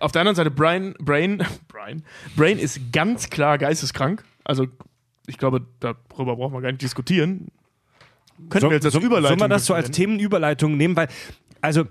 [0.00, 2.02] Auf der anderen Seite, Brian, Brain, Brian,
[2.36, 4.24] Brain ist ganz klar geisteskrank.
[4.44, 4.66] Also
[5.26, 7.48] ich glaube, darüber brauchen wir gar nicht diskutieren.
[8.50, 9.96] Könnten So- wir jetzt als so- Überleitung Sollen wir das so als verwenden?
[10.18, 10.96] Themenüberleitung nehmen?
[10.96, 11.08] Weil,
[11.60, 11.84] also,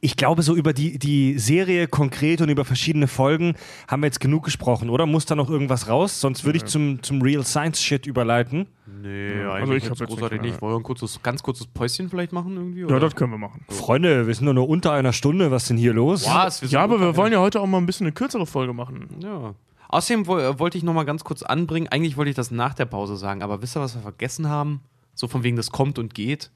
[0.00, 3.54] ich glaube, so über die, die Serie konkret und über verschiedene Folgen
[3.88, 5.06] haben wir jetzt genug gesprochen, oder?
[5.06, 6.20] Muss da noch irgendwas raus?
[6.20, 8.66] Sonst würde ich zum, zum Real Science Shit überleiten.
[9.02, 10.60] Nee, also eigentlich ich hab jetzt jetzt großartig nicht.
[10.60, 12.80] Wollen wir ein kurzes, ganz kurzes Päuschen vielleicht machen irgendwie?
[12.80, 13.00] Ja, oder?
[13.00, 13.64] das können wir machen.
[13.68, 15.50] Freunde, wir sind doch nur unter einer Stunde.
[15.50, 16.26] Was ist denn hier los?
[16.26, 16.60] Was?
[16.70, 19.08] Ja, aber wir wollen ja heute auch mal ein bisschen eine kürzere Folge machen.
[19.22, 19.54] Ja.
[19.88, 22.84] Außerdem äh, wollte ich noch mal ganz kurz anbringen, eigentlich wollte ich das nach der
[22.84, 24.80] Pause sagen, aber wisst ihr, was wir vergessen haben?
[25.14, 26.50] So von wegen, das kommt und geht.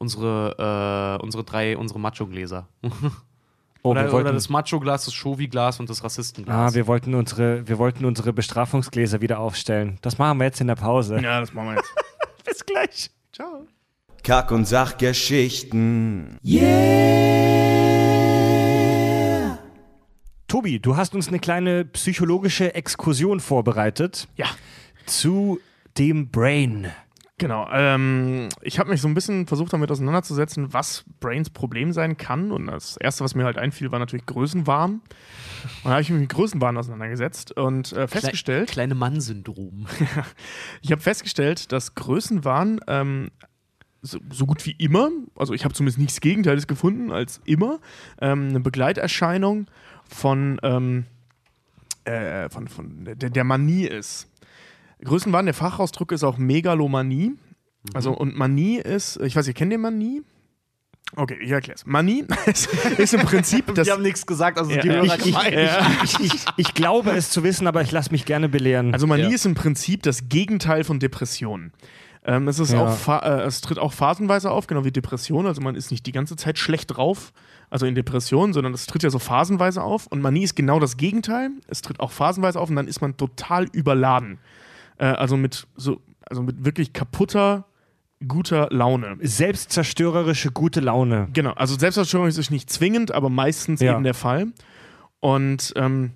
[0.00, 2.68] Unsere, äh, unsere drei, unsere Macho-Gläser.
[3.84, 6.52] Oh, oder, wir wollten, oder das Macho-Glas, das Shovi-Glas und das Rassistenglas.
[6.54, 9.98] ah, wir wollten unsere, wir wollten unsere Bestrafungsgläser wieder aufstellen.
[10.02, 11.20] Das machen wir jetzt in der Pause.
[11.20, 11.94] Ja, das machen wir jetzt.
[12.44, 13.10] Bis gleich.
[13.32, 13.68] Ciao.
[14.24, 16.38] Kack- und Sachgeschichten.
[20.48, 24.46] Tobi, du hast uns eine kleine psychologische Exkursion vorbereitet Ja.
[25.06, 25.60] zu
[25.98, 26.90] dem Brain.
[27.38, 27.68] Genau.
[27.70, 32.50] Ähm, ich habe mich so ein bisschen versucht damit auseinanderzusetzen, was Brains Problem sein kann.
[32.50, 34.94] Und das Erste, was mir halt einfiel, war natürlich Größenwahn.
[34.94, 35.02] Und
[35.84, 39.86] da habe ich mich mit Größenwahn auseinandergesetzt und äh, festgestellt, Kleine Mann-Syndrom.
[40.82, 43.30] ich habe festgestellt, dass Größenwahn ähm,
[44.02, 47.78] so, so gut wie immer, also ich habe zumindest nichts Gegenteiliges gefunden als immer,
[48.20, 49.66] ähm, eine Begleiterscheinung
[50.08, 51.04] von, ähm,
[52.04, 54.27] äh, von, von der, der Manie ist.
[55.04, 57.34] Größenwahn, der Fachausdruck ist auch Megalomanie.
[57.94, 60.22] Also, und Manie ist, ich weiß, ihr kennt den Manie?
[61.16, 61.86] Okay, ich erkläre es.
[61.86, 62.24] Manie
[62.98, 63.86] ist, im Prinzip das.
[63.86, 64.90] Die haben nichts gesagt, also Ja, die.
[64.90, 68.26] Hörer Ich, ich, ich, ich, ich, ich glaube es zu wissen, aber ich lasse mich
[68.26, 68.92] gerne belehren.
[68.92, 69.28] Also Manie Ja.
[69.30, 71.72] ist im Prinzip das Gegenteil von Depression.
[72.26, 72.84] Ähm, es, ist Ja.
[72.84, 75.46] auch äh, es tritt auch phasenweise auf, genau wie Depression.
[75.46, 77.32] Also man ist nicht die ganze Zeit schlecht drauf,
[77.70, 80.08] also in Depression, sondern es tritt ja so phasenweise auf.
[80.08, 81.50] Und Manie ist genau das Gegenteil.
[81.68, 84.38] Es tritt auch phasenweise auf und dann ist man total überladen.
[84.98, 87.64] Äh, also mit so, also mit wirklich kaputter,
[88.26, 89.16] guter Laune.
[89.20, 91.28] Selbstzerstörerische gute Laune.
[91.32, 93.94] Genau, also Selbstzerstörung ist nicht zwingend, aber meistens Ja.
[93.94, 94.48] eben der Fall.
[95.20, 96.12] Und ähm,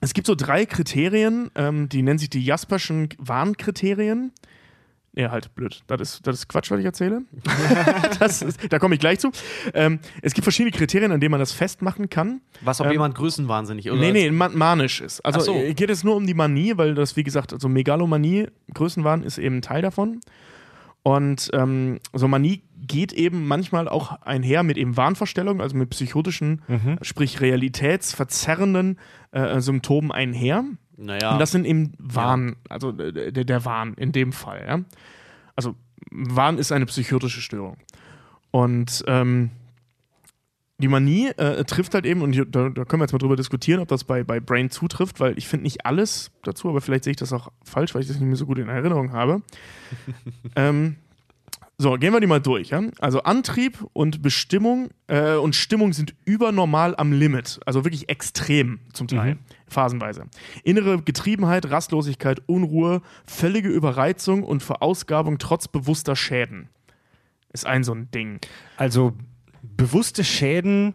[0.00, 4.32] es gibt so drei Kriterien, ähm, die nennen sich die Jasperschen Warnkriterien.
[5.16, 5.82] Ja, halt blöd.
[5.86, 7.22] Das ist, das ist Quatsch, was ich erzähle.
[8.20, 9.30] ist, da komme ich gleich zu.
[9.72, 12.40] Ähm, es gibt verschiedene Kriterien, an denen man das festmachen kann.
[12.62, 15.20] Was, ob Ähm, jemand größenwahnsinnig oder Nee, nee, ma manisch ist.
[15.24, 15.54] Also so.
[15.54, 19.38] äh, geht es nur um die Manie, weil das, wie gesagt, also Megalomanie, Größenwahn ist
[19.38, 20.20] eben ein Teil davon.
[21.04, 26.62] Und ähm, so Manie geht eben manchmal auch einher mit eben Wahnvorstellungen, also mit psychotischen,
[27.02, 28.98] sprich realitätsverzerrenden
[29.32, 30.64] äh, Symptomen einher.
[30.96, 31.32] Naja.
[31.32, 34.64] Und das sind eben Wahn, also äh, der, der Wahn in dem Fall.
[34.66, 34.80] Ja?
[35.56, 35.74] Also
[36.10, 37.76] Wahn ist eine psychotische Störung.
[38.50, 39.50] Und ähm,
[40.78, 43.36] die Manie äh, trifft halt eben, und hier, da, da können wir jetzt mal drüber
[43.36, 47.04] diskutieren, ob das bei, bei Brain zutrifft, weil ich finde nicht alles dazu, aber vielleicht
[47.04, 49.42] sehe ich das auch falsch, weil ich das nicht mehr so gut in Erinnerung habe.
[50.56, 50.96] ähm,
[51.76, 52.70] so, gehen wir die mal durch.
[52.70, 52.82] Ja?
[53.00, 59.08] Also Antrieb und Bestimmung äh, und Stimmung sind übernormal am Limit, also wirklich extrem zum
[59.08, 60.26] Teil, phasenweise.
[60.62, 66.68] Innere Getriebenheit, Rastlosigkeit, Unruhe, völlige Überreizung und Verausgabung trotz bewusster Schäden.
[67.52, 68.38] Ist ein so ein Ding.
[68.76, 69.14] Also
[69.62, 70.94] bewusste Schäden,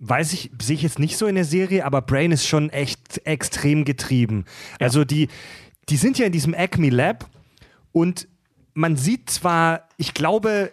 [0.00, 3.20] weiß ich, sehe ich jetzt nicht so in der Serie, aber Brain ist schon echt
[3.24, 4.44] extrem getrieben.
[4.78, 5.28] Also die,
[5.88, 7.28] die sind ja in diesem Acme Lab
[7.92, 8.28] und
[8.74, 10.72] man sieht zwar, ich glaube,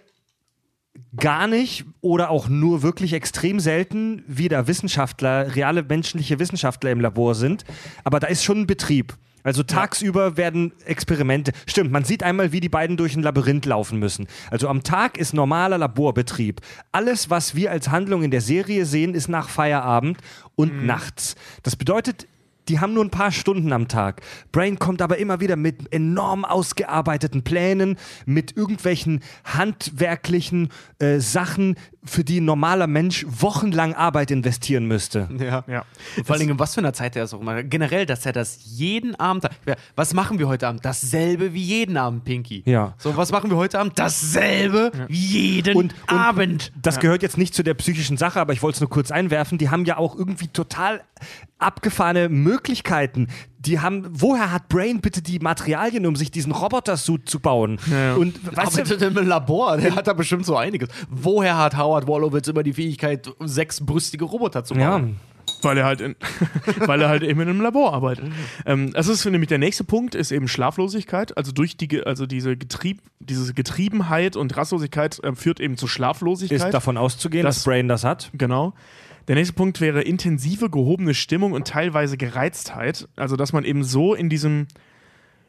[1.16, 7.02] gar nicht oder auch nur wirklich extrem selten, wie da Wissenschaftler, reale menschliche Wissenschaftler im
[7.02, 7.66] Labor sind,
[8.04, 9.18] aber da ist schon ein Betrieb.
[9.44, 11.54] Also tagsüber werden Experimente.
[11.68, 14.28] Stimmt, man sieht einmal, wie die beiden durch ein Labyrinth laufen müssen.
[14.52, 16.60] Also am Tag ist normaler Laborbetrieb.
[16.92, 20.18] Alles, was wir als Handlung in der Serie sehen, ist nach Feierabend
[20.56, 21.36] und nachts.
[21.64, 22.28] Das bedeutet,
[22.70, 24.22] die haben nur ein paar Stunden am Tag.
[24.52, 31.76] Brain kommt aber immer wieder mit enorm ausgearbeiteten Plänen, mit irgendwelchen handwerklichen äh, Sachen,
[32.08, 35.30] für die ein normaler Mensch wochenlang Arbeit investieren müsste.
[35.40, 35.64] Ja.
[35.68, 35.86] Ja.
[36.26, 37.64] Vor allem, in was für einer Zeit er ist auch immer.
[37.64, 39.44] Generell, dass er das jeden Abend.
[39.66, 40.84] Ja, Was machen wir heute Abend?
[40.84, 42.64] Dasselbe wie jeden Abend, Pinky.
[42.66, 42.94] Ja.
[42.98, 43.98] So, was machen wir heute Abend?
[44.00, 46.72] Dasselbe wie jeden Und- und- Abend.
[46.82, 49.58] Das gehört jetzt nicht zu der psychischen Sache, aber ich wollte es nur kurz einwerfen.
[49.58, 51.02] Die haben ja auch irgendwie total
[51.60, 53.28] abgefahrene Möglichkeiten.
[53.68, 57.80] Die haben, woher hat Brain bitte die Materialien, um sich diesen Roboter-Suit zu bauen?
[57.92, 58.16] ja.
[58.16, 60.90] Und weißt du, Arbeitet im Labor, der hat da bestimmt so einiges.
[61.10, 65.18] Woher hat Howard Wolowitz immer die Fähigkeit, sechsbrüstige Roboter zu ja, bauen?
[65.62, 66.16] Weil er halt, in,
[66.86, 68.26] weil er halt eben in einem Labor arbeitet.
[68.66, 71.36] Ähm, das ist nämlich der nächste Punkt, ist eben Schlaflosigkeit.
[71.38, 76.60] Also durch die, also diese, Getrieb, diese Getriebenheit und Rastlosigkeit äh, führt eben zu Schlaflosigkeit.
[76.68, 78.30] ist davon auszugehen, Das- dass Brain das hat.
[78.34, 78.74] Genau.
[79.28, 83.08] Der nächste Punkt wäre intensive, gehobene Stimmung und teilweise Gereiztheit.
[83.16, 84.68] Also, dass man eben so in diesem,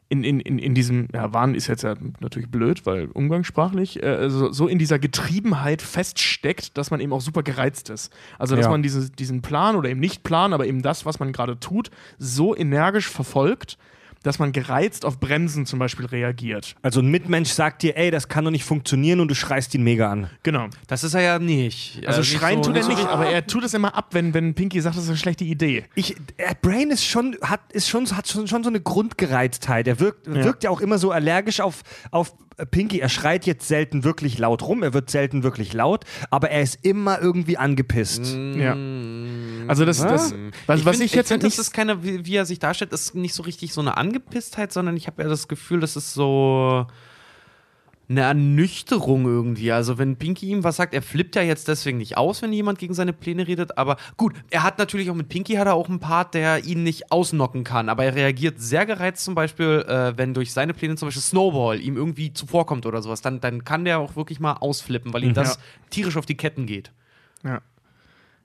[0.09, 4.29] in, in, in, in diesem, ja, Wahn ist jetzt ja natürlich blöd, weil umgangssprachlich, äh,
[4.31, 8.13] so, so in dieser Getriebenheit feststeckt, dass man eben auch super gereizt ist.
[8.39, 8.71] Also, dass Ja.
[8.71, 11.91] man diese, diesen Plan oder eben nicht Plan, aber eben das, was man gerade tut,
[12.19, 13.79] so energisch verfolgt,
[14.23, 16.75] dass man gereizt auf Bremsen zum Beispiel reagiert.
[16.83, 19.83] Also ein Mitmensch sagt dir, ey, das kann doch nicht funktionieren und du schreist ihn
[19.83, 20.29] mega an.
[20.43, 20.67] Genau.
[20.87, 22.03] Das ist er ja nicht.
[22.07, 24.09] Also nicht schreien so- tut er so nicht, richtig- aber er tut es immer ab,
[24.13, 25.85] wenn, wenn Pinky sagt, das ist eine schlechte Idee.
[25.95, 29.87] Ich, äh, Brain ist schon, hat, ist schon, hat schon, schon so eine Grundgereiztheit.
[29.89, 32.35] Er wirkt, wirkt ja auch immer so allergisch auf, auf
[32.67, 33.01] Pinky.
[33.01, 36.79] Er schreit jetzt selten wirklich laut rum, er wird selten wirklich laut, aber er ist
[36.83, 38.37] immer irgendwie angepisst.
[38.57, 38.73] Ja.
[39.69, 40.35] Also das, das
[40.67, 42.59] was, was find- ich jetzt find, halt nicht das ist keine, wie, wie er sich
[42.59, 45.97] darstellt, ist nicht so richtig so eine Angepisstheit, sondern ich habe ja das Gefühl, das
[45.97, 46.87] ist so
[48.09, 49.71] eine Ernüchterung irgendwie.
[49.71, 52.79] Also wenn Pinky ihm was sagt, er flippt ja jetzt deswegen nicht aus, wenn jemand
[52.79, 55.89] gegen seine Pläne redet, aber gut, er hat natürlich auch mit Pinky hat er auch
[55.89, 60.17] einen Part, der ihn nicht ausnocken kann, aber er reagiert sehr gereizt zum Beispiel, äh,
[60.17, 63.85] wenn durch seine Pläne zum Beispiel Snowball ihm irgendwie zuvorkommt oder sowas, dann, dann kann
[63.85, 65.59] der auch wirklich mal ausflippen, weil ihm das
[65.91, 66.91] tierisch auf die Ketten geht.
[67.45, 67.61] Ja.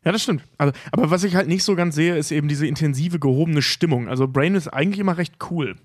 [0.05, 0.43] Ja, das stimmt.
[0.57, 4.09] Also, aber was ich halt nicht so ganz sehe, ist eben diese intensive, gehobene Stimmung.
[4.09, 5.77] Also Brain ist eigentlich immer recht cool.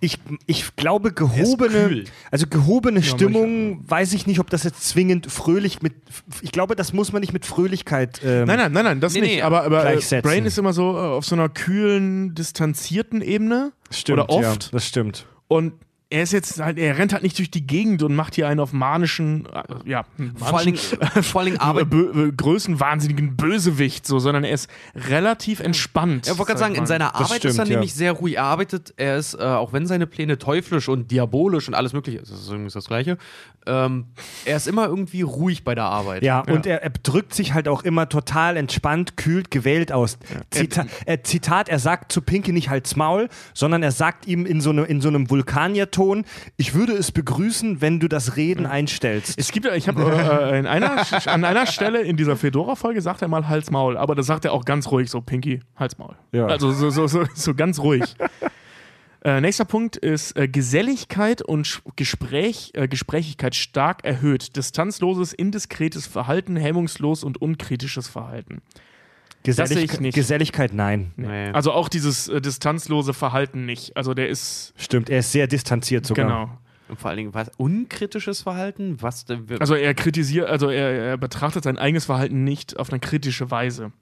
[0.00, 5.30] Ich, ich glaube, gehobene, also gehobene Ja, Stimmung, weiß ich nicht, ob das jetzt zwingend
[5.30, 5.94] fröhlich mit,
[6.42, 8.20] ich glaube, das muss man nicht mit Fröhlichkeit.
[8.24, 9.34] Ähm, Nein, nein, nein, nein, das Nee, nicht.
[9.36, 10.20] nee, aber aber äh.
[10.22, 13.72] Brain ist immer so äh, auf so einer kühlen, distanzierten Ebene.
[13.90, 14.64] stimmt, oder oft.
[14.64, 15.26] Ja, das stimmt.
[15.48, 15.74] Und
[16.14, 18.60] er ist jetzt halt, er rennt halt nicht durch die Gegend und macht hier einen
[18.60, 20.04] auf manischen, äh, ja,
[20.36, 20.78] Vor allen Dingen,
[21.22, 26.26] vor allen Dingen arbeitet bö äh, größenwahnsinnigen Bösewicht, so, sondern er ist relativ entspannt.
[26.26, 27.70] Ja, ich wollte gerade sag sagen, in seiner Arbeit stimmt, ist er ja.
[27.72, 28.36] nämlich sehr ruhig.
[28.36, 32.20] Er arbeitet, er ist, äh, auch wenn seine Pläne teuflisch und diabolisch und alles mögliche,
[32.20, 33.18] das ist übrigens das Gleiche,
[33.66, 34.06] ähm,
[34.44, 36.22] er ist immer irgendwie ruhig bei der Arbeit.
[36.22, 40.18] Ja, und er, er drückt sich halt auch immer total entspannt, kühlt, gewählt aus.
[40.50, 44.60] Zita äh, Zitat, er sagt zu Pinky nicht halt's Maul, sondern er sagt ihm in
[44.60, 46.03] so, ne, in so einem Vulkanierton,
[46.56, 49.38] ich würde es begrüßen, wenn du das Reden einstellst.
[49.38, 53.22] Es gibt ja, ich habe äh, in einer, an einer Stelle in dieser Fedora-Folge sagt
[53.22, 56.14] er mal Hals Maul, aber das sagt er auch ganz ruhig, so Pinky, Hals Maul.
[56.32, 56.46] Ja.
[56.46, 58.04] Also so, so, so, so ganz ruhig.
[59.24, 64.56] äh, nächster Punkt ist äh, Geselligkeit und Gespräch, äh, Gesprächigkeit stark erhöht.
[64.56, 68.62] Distanzloses, indiskretes Verhalten, hemmungslos und unkritisches Verhalten.
[69.44, 70.14] Gesellig ich nicht.
[70.14, 71.12] Geselligkeit, nein.
[71.16, 71.50] Nee.
[71.50, 73.96] Also auch dieses äh, distanzlose Verhalten nicht.
[73.96, 76.26] Also der ist, Stimmt, er ist sehr distanziert sogar.
[76.26, 76.58] genau.
[76.88, 77.50] Und vor allen Dingen, was?
[77.56, 79.00] Unkritisches Verhalten?
[79.00, 79.24] Was
[79.58, 83.92] Also er kritisiert, also er, er betrachtet sein eigenes Verhalten nicht auf eine kritische Weise.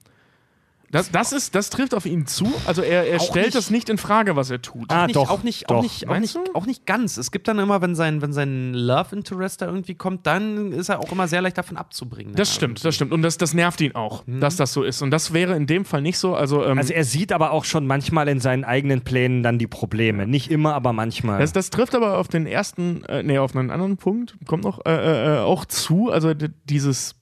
[0.93, 2.45] Das, das, ist, das trifft auf ihn zu.
[2.65, 4.89] Also er, er stellt nicht- das nicht in Frage, was er tut.
[4.91, 5.77] Ah, nicht, doch, auch nicht, doch.
[5.77, 7.17] auch nicht, auch nicht, auch nicht ganz.
[7.17, 10.89] Es gibt dann immer, wenn sein, wenn sein Love Interest da irgendwie kommt, dann ist
[10.89, 12.35] er auch immer sehr leicht davon abzubringen.
[12.35, 13.11] Das Ja, stimmt, das stimmt.
[13.11, 14.39] Und das, das nervt ihn auch, Mhm.
[14.39, 15.01] dass das so ist.
[15.01, 16.35] Und das wäre in dem Fall nicht so.
[16.35, 19.67] Also, ähm, Also er sieht aber auch schon manchmal in seinen eigenen Plänen dann die
[19.67, 20.27] Probleme.
[20.27, 21.39] Nicht immer, aber manchmal.
[21.39, 24.85] das, das trifft aber auf den ersten, äh, nee, auf einen anderen Punkt, kommt noch
[24.85, 26.11] äh, äh, auch zu.
[26.11, 26.33] Also
[26.69, 27.15] dieses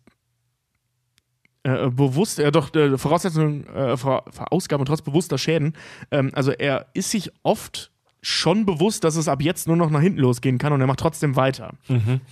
[1.63, 5.73] äh, bewusst, äh, doch, äh, Voraussetzungen, äh, Ver Verausgaben trotz bewusster Schäden.
[6.09, 7.91] Ähm, also er ist sich oft
[8.21, 10.99] schon bewusst, dass es ab jetzt nur noch nach hinten losgehen kann und er macht
[10.99, 11.73] trotzdem weiter.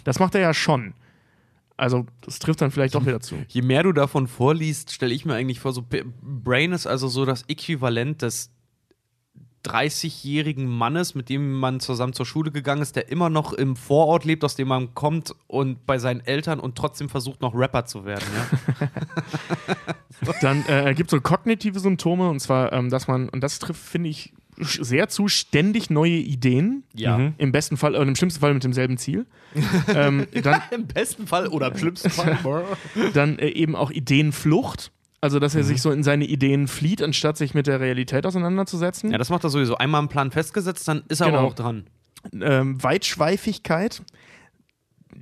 [0.04, 0.94] Das macht er ja schon.
[1.78, 3.36] Also, das trifft dann vielleicht doch wieder zu.
[3.48, 5.84] Je mehr du davon vorliest, stelle ich mir eigentlich vor, so
[6.22, 8.52] Brain ist also so das Äquivalent des
[9.66, 14.26] 30-jährigen Mannes, mit dem man zusammen zur Schule gegangen ist, der immer noch im Vorort
[14.26, 18.06] lebt, aus dem man kommt und bei seinen Eltern und trotzdem versucht noch Rapper zu
[18.06, 18.26] werden.
[18.36, 18.88] Ja?
[20.42, 23.82] Dann äh, gibt es so kognitive Symptome und zwar, ähm, dass man, und das trifft,
[23.82, 26.84] finde ich, sehr zu, ständig neue Ideen.
[26.94, 27.18] Ja.
[27.18, 27.34] Mhm.
[27.38, 29.26] Im besten Fall, äh, im schlimmsten Fall mit demselben Ziel.
[29.88, 32.66] ähm, dann Im besten Fall oder im schlimmsten Fall.
[33.14, 34.92] dann äh, eben auch Ideenflucht.
[35.22, 35.68] Also, dass er Mhm.
[35.68, 39.12] sich so in seine Ideen flieht, anstatt sich mit der Realität auseinanderzusetzen.
[39.12, 39.76] ja, das macht er sowieso.
[39.78, 41.40] Einmal einen Plan festgesetzt, dann ist er Genau.
[41.40, 41.86] aber auch dran.
[42.42, 44.02] ähm, Weitschweifigkeit.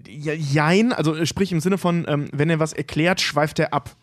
[0.08, 3.95] Ja, jein, also sprich im Sinne von, ähm, wenn er was erklärt, schweift er ab.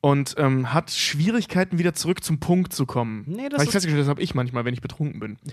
[0.00, 3.24] Und ähm, hat Schwierigkeiten, wieder zurück zum Punkt zu kommen.
[3.26, 5.36] Nee, das Habe ich festgestellt, das habe ich manchmal, wenn ich betrunken bin.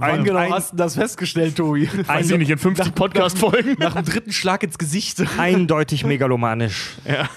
[0.00, 1.88] Wann genau ein- hast du das festgestellt, Tobi?
[2.06, 3.76] Weiß ich nicht, in 50 Podcast-Folgen.
[3.78, 5.22] Nach dem dritten Schlag ins Gesicht.
[5.38, 6.96] Eindeutig megalomanisch.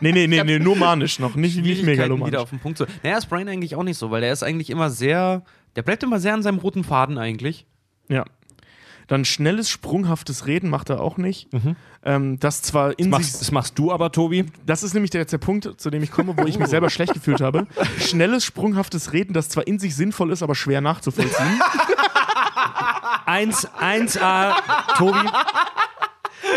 [0.00, 2.32] Nee, nee, nee, nee, nur manisch noch, nicht, nicht megalomanisch.
[2.32, 2.86] wieder auf den Punkt zu.
[3.02, 5.42] Naja, ist Brian eigentlich auch nicht so, weil der ist eigentlich immer sehr.
[5.76, 7.66] Der bleibt immer sehr an seinem roten Faden eigentlich.
[8.08, 8.24] Ja.
[9.08, 11.48] Dann schnelles, sprunghaftes Reden macht er auch nicht.
[12.02, 13.40] Ähm, das zwar in Machst, sich.
[13.40, 14.46] das machst du aber, Tobi.
[14.64, 16.88] Das ist nämlich der, jetzt der Punkt, zu dem ich komme, wo ich mich selber
[16.88, 17.66] schlecht gefühlt habe.
[17.98, 21.60] Schnelles, sprunghaftes Reden, das zwar in sich sinnvoll ist, aber schwer nachzuvollziehen.
[23.26, 24.54] 1, 1A,
[24.96, 25.28] Tobi.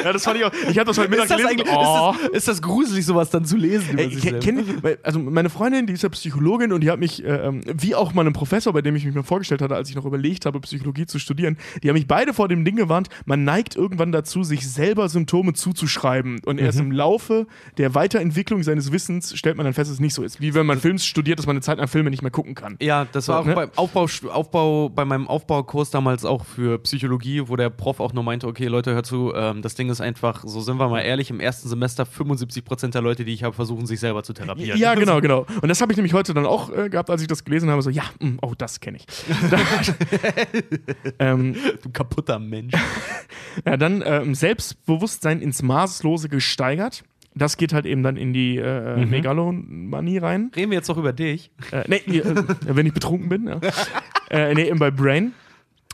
[0.03, 0.51] Ja, das fand ich auch.
[0.69, 1.69] Ich habe das heute Mittag Ist das, gelesen.
[1.72, 2.11] Oh.
[2.11, 3.97] ist, das, ist das gruselig, sowas dann zu lesen?
[3.97, 4.65] Ey, kenn,
[5.03, 8.14] also meine Freundin, die ist ja Psychologin und die hat mich, äh, ähm, wie auch
[8.14, 11.05] meinem Professor, bei dem ich mich mal vorgestellt hatte, als ich noch überlegt habe, Psychologie
[11.05, 14.68] zu studieren, die haben mich beide vor dem Ding gewarnt, man neigt irgendwann dazu, sich
[14.69, 16.39] selber Symptome zuzuschreiben.
[16.45, 17.47] Und erst im Laufe
[17.77, 20.41] der Weiterentwicklung seines Wissens stellt man dann fest, dass es nicht so ist.
[20.41, 22.77] Wie wenn man Film studiert, dass man eine Zeit lang Filme nicht mehr gucken kann.
[22.81, 23.55] Ja, das war auch ne?
[23.55, 28.23] beim Aufbau, Aufbau, bei meinem Aufbaukurs damals auch für Psychologie, wo der Prof auch nur
[28.23, 31.30] meinte, okay, Leute, hört zu, ähm, das Ding ist einfach, so sind wir mal ehrlich,
[31.30, 34.80] im ersten Semester 75% der Leute, die ich habe, versuchen sich selber zu therapieren.
[34.80, 35.45] Ja, genau, genau.
[35.62, 37.82] Und das habe ich nämlich heute dann auch äh, gehabt, als ich das gelesen habe.
[37.82, 39.06] So, ja, mh, oh, das kenne ich.
[41.20, 42.74] ähm, Du kaputter Mensch.
[43.66, 47.04] Ja, dann ähm, Selbstbewusstsein ins Maßlose gesteigert.
[47.36, 50.52] Das geht halt eben dann in die äh, Megalomanie rein.
[50.56, 51.52] Reden wir jetzt doch über dich.
[51.72, 53.48] Äh, nee, äh, wenn ich betrunken bin.
[53.48, 53.60] Ja.
[54.32, 55.34] äh, nee, eben bei Brain.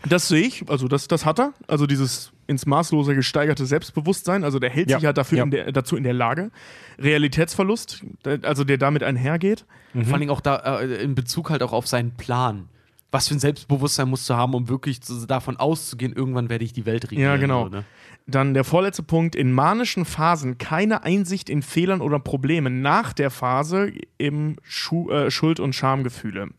[0.07, 1.53] Das sehe ich, also das, das hat er.
[1.67, 4.43] Also dieses ins Maßlose gesteigerte Selbstbewusstsein.
[4.43, 4.97] Also der hält Ja.
[4.97, 5.43] sich halt dafür Ja.
[5.45, 6.51] in der, dazu in der Lage.
[6.99, 9.65] Realitätsverlust, der- also der damit einhergeht.
[9.93, 12.69] Vor allen Dingen auch da äh, in Bezug halt auch auf seinen Plan.
[13.11, 16.73] Was für ein Selbstbewusstsein musst du haben, um wirklich zu, davon auszugehen, irgendwann werde ich
[16.73, 17.23] die Welt regieren.
[17.23, 17.63] Ja, genau.
[17.65, 17.83] So, ne?
[18.27, 22.83] Dann der vorletzte Punkt, in manischen Phasen keine Einsicht in Fehlern oder Problemen.
[22.83, 26.49] Nach der Phase eben Schu äh, Schuld- und Schamgefühle.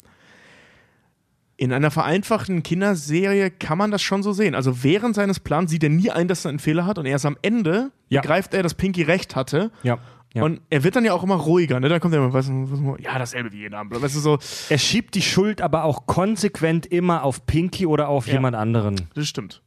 [1.63, 4.55] In einer vereinfachten Kinderserie kann man das schon so sehen.
[4.55, 7.27] Also während seines Plans sieht er nie ein, dass er einen Fehler hat und erst
[7.27, 8.23] am Ende Ja.
[8.23, 9.71] begreift er, dass Pinky recht hatte.
[9.83, 9.99] Ja.
[10.33, 10.43] ja.
[10.43, 11.91] Und er wird dann ja auch immer ruhiger, ne?
[11.91, 14.01] Dann kommt er immer, weißt du, was, ja, dasselbe wie jeden Abend.
[14.01, 14.39] Weißt du, so,
[14.71, 18.33] er schiebt die Schuld aber auch konsequent immer auf Pinky oder auf Ja.
[18.33, 18.97] jemand anderen.
[19.13, 19.61] Das stimmt.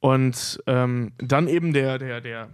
[0.00, 2.48] Und ähm, dann eben der, der, der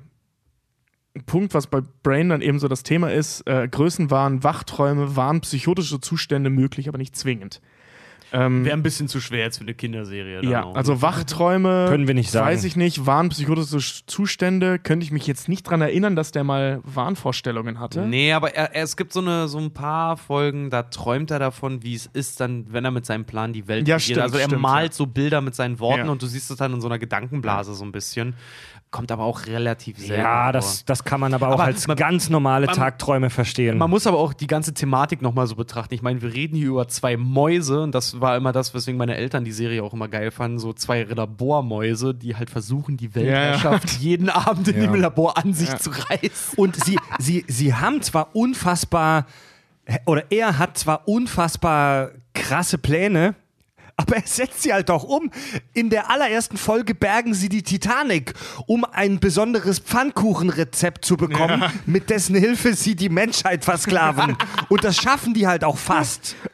[1.26, 6.00] Punkt, was bei Brain dann eben so das Thema ist, äh, Größenwahn, Wachträume, waren psychotische
[6.00, 7.60] Zustände möglich, aber nicht zwingend.
[8.32, 10.42] Ähm, Wäre ein bisschen zu schwer jetzt für eine Kinderserie.
[10.42, 11.00] dann ja, auch, also?
[11.00, 12.46] Wachträume, Können wir nicht sagen.
[12.46, 16.44] weiß ich nicht, waren psychotische Zustände, könnte ich mich jetzt nicht dran erinnern, dass der
[16.44, 18.02] mal Wahnvorstellungen hatte.
[18.02, 21.38] Nee, aber er, er, es gibt so, eine, so ein paar Folgen, da träumt er
[21.38, 24.02] davon, wie es ist, dann, wenn er mit seinem Plan die Welt Ja, regiert.
[24.02, 24.96] stimmt, Also er stimmt, malt ja.
[24.96, 26.12] so Bilder mit seinen Worten Ja.
[26.12, 28.34] und du siehst es dann in so einer Gedankenblase so ein bisschen.
[28.90, 31.96] Kommt aber auch relativ selten Ja, das, das kann man aber auch Aber als man-
[31.98, 33.76] ganz normale man- Tagträume verstehen.
[33.76, 35.92] Man muss aber auch die ganze Thematik nochmal so betrachten.
[35.92, 39.14] Ich meine, wir reden hier über zwei Mäuse und das war immer das, weswegen meine
[39.16, 40.58] Eltern die Serie auch immer geil fanden.
[40.58, 44.86] So zwei Labormäuse, die halt versuchen, die Weltherrschaft jeden Abend in Ja.
[44.90, 46.54] dem Labor an sich zu reißen.
[46.56, 49.26] Und sie, sie, sie haben zwar unfassbar,
[50.06, 53.34] oder er hat zwar unfassbar krasse Pläne,
[53.98, 55.30] aber er setzt sie halt auch um.
[55.74, 58.32] In der allerersten Folge bergen sie die Titanic,
[58.66, 64.36] um ein besonderes Pfannkuchenrezept zu bekommen, mit dessen Hilfe sie die Menschheit versklaven.
[64.68, 66.36] Und das schaffen die halt auch fast.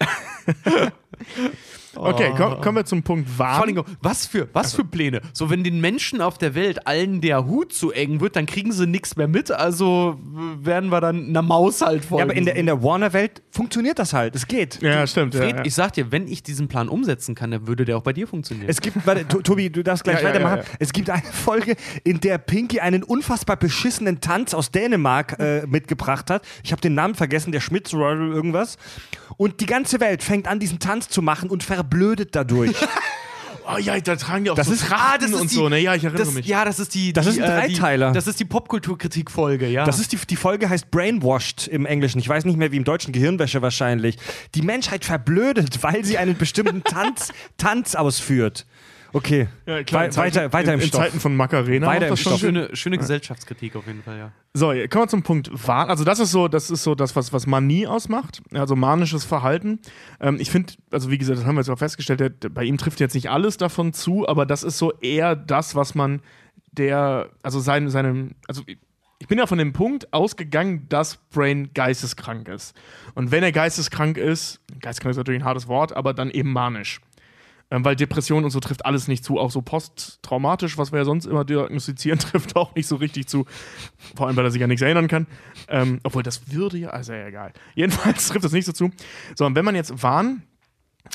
[1.96, 3.84] Okay, komm, kommen wir zum Punkt Vor allem, Wahn.
[4.00, 5.20] was für, was für Pläne?
[5.32, 8.72] So, wenn den Menschen auf der Welt allen der Hut zu eng wird, dann kriegen
[8.72, 10.18] sie nichts mehr mit, also
[10.60, 12.18] werden wir dann einer Maus halt folgen.
[12.20, 14.34] Ja, aber in der, in der Warner-Welt funktioniert das halt.
[14.34, 14.80] Es geht.
[14.82, 15.34] Ja, stimmt.
[15.34, 15.64] Fred, ja, ja.
[15.64, 18.26] ich sag dir, wenn ich diesen Plan umsetzen kann, dann würde der auch bei dir
[18.26, 18.68] funktionieren.
[18.68, 20.58] Es gibt, warte, To- Tobi, du darfst gleich weitermachen.
[20.58, 20.68] ja, ja.
[20.78, 26.30] Es gibt eine Folge, in der Pinky einen unfassbar beschissenen Tanz aus Dänemark äh, mitgebracht
[26.30, 26.44] hat.
[26.62, 28.76] Ich habe den Namen vergessen, der Schmitz Royal irgendwas.
[29.36, 32.74] Und die ganze Welt fängt an, diesen Tanz zu machen und verblödet dadurch.
[33.66, 35.78] Oh ja, da tragen die auch Das so ist- Trachten und so, ne?
[35.78, 36.44] Ja, ich erinnere das, mich.
[36.44, 37.14] Ja, das ist die.
[37.14, 38.12] Das die, ist ein äh, die- Dreiteiler.
[38.12, 39.86] Das ist die Popkulturkritik-Folge, ja.
[39.86, 42.18] Das ist die, die Folge heißt Brainwashed im Englischen.
[42.18, 44.18] Ich weiß nicht mehr wie im Deutschen Gehirnwäsche wahrscheinlich.
[44.54, 48.66] Die Menschheit verblödet, weil sie einen bestimmten Tanz, Tanz ausführt.
[49.14, 51.00] Okay, Ja, klar, in Zeiten- weiter, weiter in, im in Stoff.
[51.00, 51.86] Zeiten von Macarena.
[51.86, 52.40] Weiter im Stoff.
[52.40, 54.32] Schöne, schöne Gesellschaftskritik auf jeden Fall, ja.
[54.54, 55.88] So, kommen wir zum Punkt Wahn.
[55.88, 58.42] Also das ist so, das ist so das, was, was Manie ausmacht.
[58.52, 59.78] Also manisches Verhalten.
[60.20, 62.64] Ähm, ich finde, also wie gesagt, das haben wir jetzt auch festgestellt, der, der, bei
[62.64, 66.20] ihm trifft jetzt nicht alles davon zu, aber das ist so eher das, was man
[66.72, 68.62] der, also seinem, seinem, also
[69.20, 72.74] ich bin ja von dem Punkt ausgegangen, dass Brain geisteskrank ist.
[73.14, 77.00] Und wenn er geisteskrank ist, geisteskrank ist natürlich ein hartes Wort, aber dann eben manisch.
[77.70, 79.38] Ähm, weil Depression und so trifft alles nicht zu.
[79.38, 83.46] Auch so posttraumatisch, was wir ja sonst immer diagnostizieren, trifft auch nicht so richtig zu.
[84.14, 85.26] Vor allem, weil er sich an nichts erinnern kann.
[85.68, 87.52] Ähm, obwohl das würde ja, also ja, egal.
[87.74, 88.90] Jedenfalls trifft das nicht so zu.
[89.34, 90.42] So, und wenn man jetzt Wahn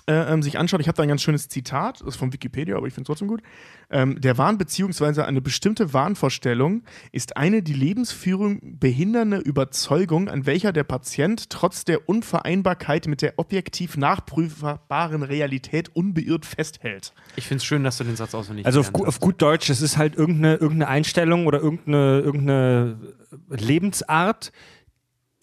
[0.05, 2.75] äh, ähm, sich anschaut, ich habe da ein ganz schönes Zitat, das ist von Wikipedia,
[2.75, 3.41] aber ich finde es trotzdem gut.
[3.89, 5.21] Ähm, der Wahn bzw.
[5.21, 12.07] eine bestimmte Wahnvorstellung ist eine die Lebensführung behindernde Überzeugung, an welcher der Patient trotz der
[12.07, 17.13] Unvereinbarkeit mit der objektiv nachprüfbaren Realität unbeirrt festhält.
[17.35, 19.71] Ich finde es schön, dass du den Satz auswendig Also auf, gu auf gut Deutsch,
[19.71, 22.97] es ist halt irgendeine, irgendeine Einstellung oder irgendeine, irgendeine
[23.49, 24.51] Lebensart,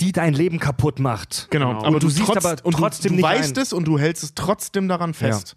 [0.01, 1.48] die dein Leben kaputt macht.
[1.51, 1.78] Genau, Genau.
[1.81, 3.62] aber Und du du siehst trotz, aber und trotzdem du, nicht du weißt ein.
[3.62, 5.56] es und du hältst es trotzdem daran fest.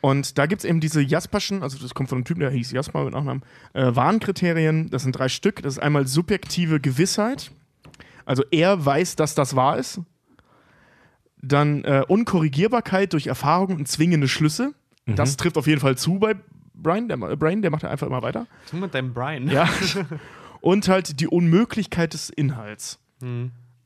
[0.00, 2.70] Und da gibt es eben diese Jasperschen, also das kommt von einem Typen, der hieß
[2.72, 3.42] Jasper mit Nachnamen,
[3.72, 4.88] äh, Warnkriterien.
[4.90, 5.62] Das sind drei Stück.
[5.62, 7.50] Das ist einmal subjektive Gewissheit.
[8.24, 10.00] Also er weiß, dass das wahr ist.
[11.42, 14.72] Dann äh, Unkorrigierbarkeit durch Erfahrung und zwingende Schlüsse.
[15.06, 16.34] Das trifft auf jeden Fall zu bei
[16.74, 17.06] Brian.
[17.08, 18.46] Der, äh, Brian, der macht ja einfach immer weiter.
[18.68, 19.48] Tu mit deinem Brian.
[19.48, 19.68] Ja.
[20.60, 22.98] und halt die Unmöglichkeit des Inhalts.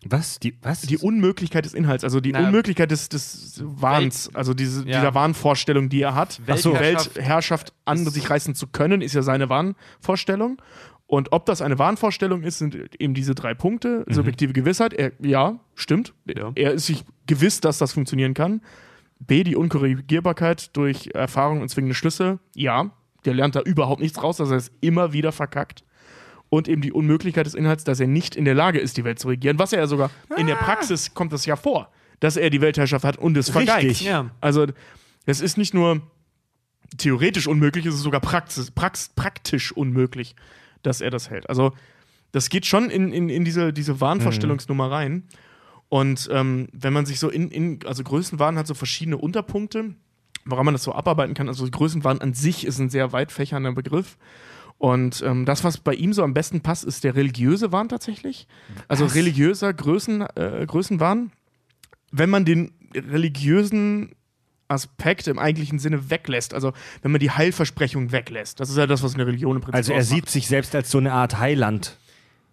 [0.05, 0.39] Was?
[0.39, 0.83] Die, was?
[0.83, 5.01] Die Unmöglichkeit des Inhalts, also die Na, Unmöglichkeit des, des Wahns, also diese, Ja.
[5.01, 6.41] dieser Wahnvorstellung, die er hat.
[6.47, 6.73] Ach so.
[6.73, 10.61] Weltherrschaft, Weltherrschaft an sich reißen zu können, ist ja seine Wahnvorstellung.
[11.07, 14.05] Und ob das eine Wahnvorstellung ist, sind eben diese drei Punkte.
[14.09, 16.15] Subjektive Gewissheit, er, ja, stimmt.
[16.25, 16.53] Ja.
[16.55, 18.63] Er ist sich gewiss, dass das funktionieren kann.
[19.19, 22.91] B, die Unkorrigierbarkeit durch Erfahrung und zwingende Schlüsse, ja.
[23.27, 25.85] Der lernt da überhaupt nichts raus, dass er es immer wieder verkackt.
[26.51, 29.19] Und eben die Unmöglichkeit des Inhalts, dass er nicht in der Lage ist, die Welt
[29.19, 29.59] zu regieren.
[29.59, 33.05] Was er ja sogar in der Praxis kommt das ja vor, dass er die Weltherrschaft
[33.05, 33.91] hat und es vergeigt.
[33.91, 34.07] Richtig.
[34.07, 34.31] Ja.
[34.41, 34.67] Also,
[35.27, 36.03] es ist nicht nur
[36.99, 40.35] theoretisch unmöglich, es ist sogar praxis, prax, praktisch unmöglich,
[40.83, 41.49] dass er das hält.
[41.49, 41.73] Also,
[42.33, 45.25] das geht schon in, in, in diese, diese Wahnvorstellungsnummer rein.
[45.89, 49.95] Und ähm, wenn man sich so in, in, also Größenwahn hat so verschiedene Unterpunkte,
[50.45, 51.49] woran man das so abarbeiten kann.
[51.49, 54.17] Also Größenwahn an sich ist ein sehr weit fächernder Begriff.
[54.81, 58.49] Und ähm, das, was bei ihm so am besten passt, ist der religiöse Wahn tatsächlich.
[58.89, 61.33] Also religiöser Größen, äh, Größenwahn.
[62.13, 64.15] Wenn man den religiösen
[64.69, 69.03] Aspekt im eigentlichen Sinne weglässt, also wenn man die Heilversprechung weglässt, das ist ja das,
[69.03, 70.15] was eine Religion im Prinzip also er ausmacht.
[70.15, 71.99] sieht sich selbst als so eine Art Heiland.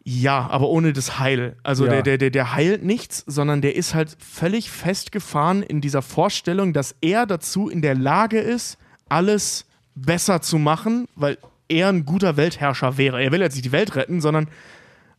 [0.03, 1.55] Ja, aber ohne das Heil.
[1.63, 1.91] Also Ja.
[1.91, 6.73] der, der, der, der heilt nichts, sondern der ist halt völlig festgefahren in dieser Vorstellung,
[6.73, 8.77] dass er dazu in der Lage ist,
[9.07, 11.37] alles besser zu machen, weil
[11.69, 13.21] er ein guter Weltherrscher wäre.
[13.23, 14.47] Er will jetzt nicht die Welt retten, sondern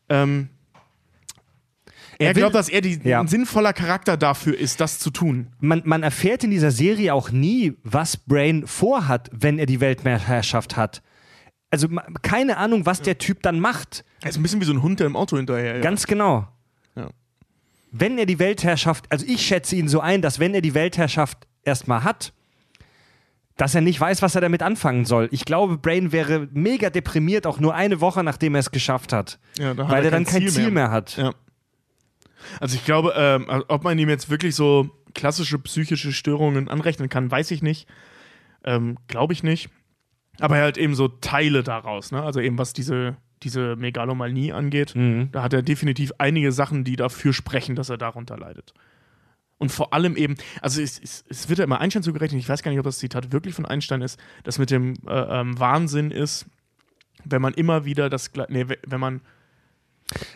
[0.09, 0.49] ähm,
[2.19, 3.21] er, Er glaubt, dass er die, Ja.
[3.21, 5.49] ein sinnvoller Charakter dafür ist, das zu tun.
[5.61, 10.77] Man, man erfährt in dieser Serie auch nie, was Brain vorhat, wenn er die Weltherrschaft
[10.77, 11.03] hat.
[11.71, 11.87] Also
[12.23, 14.05] keine Ahnung, was der Typ dann macht.
[14.23, 15.81] Er ist ein bisschen wie so ein Hund, der im Auto hinterher.
[15.81, 16.49] Ganz genau.
[16.97, 17.11] Ja.
[17.93, 21.47] Wenn er die Weltherrschaft, also ich schätze ihn so ein, dass wenn er die Weltherrschaft
[21.63, 22.33] erstmal hat,
[23.59, 25.29] dass er nicht weiß, was er damit anfangen soll.
[25.33, 29.39] Ich glaube, Brain wäre mega deprimiert, auch nur eine Woche, nachdem er es geschafft hat.
[29.59, 30.73] Ja, hat weil er dann kein kein Ziel Ziel mehr.
[30.89, 31.17] mehr, hat.
[31.19, 31.33] Ja.
[32.61, 37.31] Also ich glaube, ähm, ob man ihm jetzt wirklich so klassische psychische Störungen anrechnen kann,
[37.31, 37.89] weiß ich nicht.
[38.65, 39.69] Ähm, glaube ich nicht.
[40.41, 42.23] Aber er hat eben so Teile daraus, ne?
[42.23, 45.31] Also eben was diese, diese Megalomanie angeht, Mhm.
[45.33, 48.73] da hat er definitiv einige Sachen, die dafür sprechen, dass er darunter leidet.
[49.59, 52.63] Und vor allem eben, also es, es, es wird ja immer Einstein zugerechnet, ich weiß
[52.63, 56.11] gar nicht, ob das Zitat wirklich von Einstein ist, das mit dem äh, ähm, Wahnsinn
[56.13, 56.47] ist,
[57.25, 59.21] wenn man immer wieder das, nee, wenn man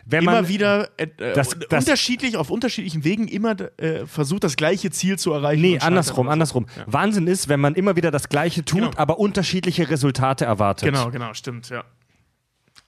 [0.05, 4.57] Wenn immer man, wieder äh, das- das- unterschiedlich auf unterschiedlichen Wegen immer äh, versucht das
[4.57, 5.63] gleiche Ziel zu erreichen.
[5.63, 6.67] Nee, andersrum, andersrum.
[6.87, 8.93] Wahnsinn ist, wenn man immer wieder das Gleiche tut, Genau.
[8.97, 10.87] aber unterschiedliche Resultate erwartet.
[10.93, 11.85] Genau, genau, stimmt, ja.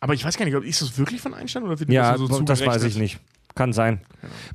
[0.01, 2.21] Aber ich weiß gar nicht, ob- ist das wirklich von Einstein oder wird Ja, das
[2.21, 2.91] so das weiß zugerechnet?
[2.91, 3.21] ich nicht.
[3.55, 4.01] Kann sein.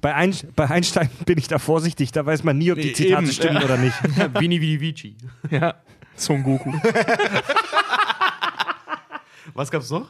[0.01, 3.23] Bei, Ein bei Einstein bin ich da vorsichtig, da weiß man nie, ob die Zitate
[3.23, 3.63] eben, stimmen ja.
[3.63, 3.95] oder nicht.
[4.39, 5.15] Vini Vidi Vici.
[5.49, 5.76] Ja,
[6.15, 6.73] Son Goku.
[9.53, 10.09] Was gab's noch?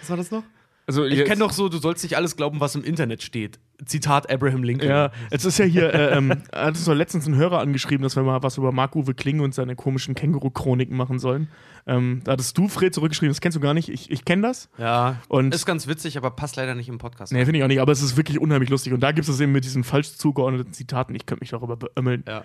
[0.00, 0.44] Was war das noch?
[0.86, 3.60] Also Ich kenne doch so, du sollst nicht alles glauben, was im Internet steht.
[3.84, 4.90] Zitat Abraham Lincoln.
[4.90, 8.16] Ja, es ist ja hier, äh, ähm, hat uns doch letztens ein Hörer angeschrieben, dass
[8.16, 11.48] wir mal was über Marc-Uwe Kling und seine komischen Känguru-Chroniken machen sollen.
[11.86, 13.88] Ähm, da hattest du, Fred, zurückgeschrieben, das kennst du gar nicht.
[13.88, 14.68] Ich, ich kenne das.
[14.78, 15.16] Ja.
[15.28, 17.32] Und- ist ganz witzig, aber passt leider nicht im Podcast.
[17.32, 18.92] Nee, finde ich auch nicht, aber es ist wirklich unheimlich lustig.
[18.92, 21.14] Und da gibt es das eben mit diesen falsch zugeordneten Zitaten.
[21.14, 22.24] Ich könnte mich darüber beömmeln.
[22.26, 22.44] Ja.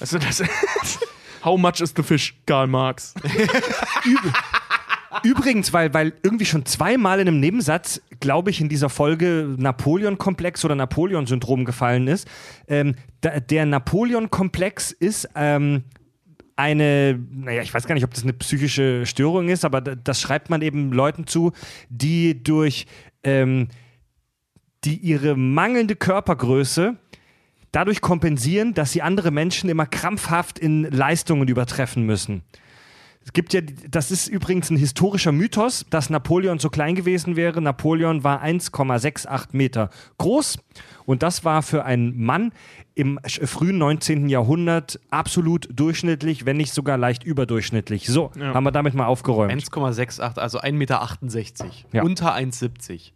[0.00, 0.42] Also das
[1.44, 3.14] How much is the fish, Karl Marx?
[5.22, 10.64] Übrigens, weil, weil irgendwie schon zweimal in einem Nebensatz, glaube ich, in dieser Folge Napoleon-Komplex
[10.64, 12.26] oder Napoleon-Syndrom gefallen ist.
[12.68, 15.84] Ähm, da, der Napoleon-Komplex ist ähm,
[16.56, 20.20] eine, naja, ich weiß gar nicht, ob das eine psychische Störung ist, aber da- das
[20.20, 21.52] schreibt man eben Leuten zu,
[21.88, 22.86] die durch
[23.24, 23.68] ähm,
[24.84, 26.96] die ihre mangelnde Körpergröße
[27.70, 32.42] dadurch kompensieren, dass sie andere Menschen immer krampfhaft in Leistungen übertreffen müssen.
[33.24, 37.60] Es gibt ja, das ist übrigens ein historischer Mythos, dass Napoleon so klein gewesen wäre.
[37.62, 40.58] Napoleon war 1,68 Meter groß
[41.06, 42.52] und das war für einen Mann
[42.94, 44.28] im frühen 19.
[44.28, 48.06] Jahrhundert absolut durchschnittlich, wenn nicht sogar leicht überdurchschnittlich.
[48.06, 48.54] So, Ja.
[48.54, 49.52] haben wir damit mal aufgeräumt.
[49.52, 51.08] 1,68, also 1,68 Meter.
[51.92, 52.02] Ja.
[52.02, 53.12] Unter 1,70.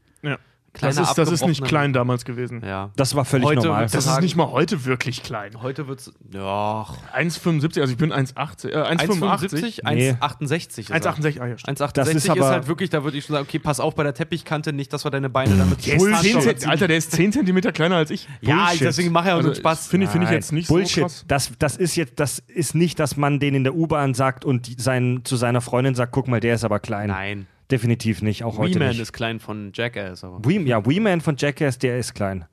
[0.77, 0.89] Ja.
[0.93, 2.63] kleiner Das ist, das ist nicht klein damals gewesen.
[2.65, 2.91] Ja.
[2.97, 3.85] Das war völlig Heute normal.
[3.85, 5.63] Das ist sagen- nicht mal heute wirklich klein.
[5.63, 6.13] Heute wird's.
[6.33, 6.87] Ja.
[7.13, 9.83] 1,75, also ich bin 1,80, äh, 1,85.
[9.83, 10.11] 1,75, Nee.
[10.21, 10.79] 1,68.
[10.79, 10.97] ist er.
[10.97, 11.81] 1,68, ah ja, stimmt.
[11.81, 13.95] 1,68 Das ist, ist aber- halt wirklich, da würde ich schon sagen, okay, pass auf
[13.95, 16.67] bei der Teppichkante nicht, dass wir deine Beine damit Der ist 10 Bullshit.
[16.69, 18.29] Alter, der ist 10 cm kleiner als ich.
[18.41, 18.81] Ja, Bullshit.
[18.83, 19.87] deswegen mache ich auch Also, nur Spaß.
[19.89, 20.95] Finde ich, finde ich jetzt nicht Bullshit.
[20.95, 21.25] so krass.
[21.29, 24.67] Das, das ist jetzt, das ist nicht, dass man den in der U-Bahn sagt und
[24.69, 27.09] die- sein, zu seiner Freundin sagt, guck mal, der ist aber klein.
[27.09, 27.47] Nein.
[27.71, 29.01] Definitiv nicht, auch heute Wee-Man nicht.
[29.01, 30.45] ist klein von Jackass, aber.
[30.45, 32.45] Wee, ja, Wee-Man von Jackass, der ist klein.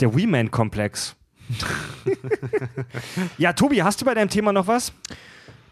[0.00, 1.14] Der Wee-Man-Komplex.
[3.38, 4.92] ja, Tobi, hast du bei deinem Thema noch was?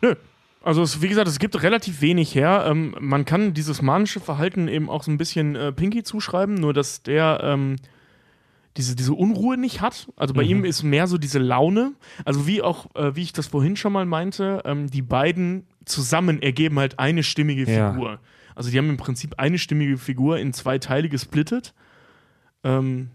[0.02, 0.14] Nö.
[0.62, 2.66] Also es, wie gesagt, es gibt relativ wenig her.
[2.68, 6.74] Ähm, man kann dieses manische Verhalten eben auch so ein bisschen äh, Pinky zuschreiben, nur
[6.74, 7.76] dass der ähm,
[8.76, 10.08] diese, diese Unruhe nicht hat.
[10.16, 11.92] Also bei ihm ist mehr so diese Laune.
[12.24, 16.40] Also wie auch, äh, wie ich das vorhin schon mal meinte, ähm, die beiden zusammen
[16.42, 17.92] ergeben halt eine stimmige Ja.
[17.92, 18.18] Figur.
[18.54, 21.72] Also die haben im Prinzip eine stimmige Figur in zwei Teile gesplittet.
[22.64, 23.10] Ähm,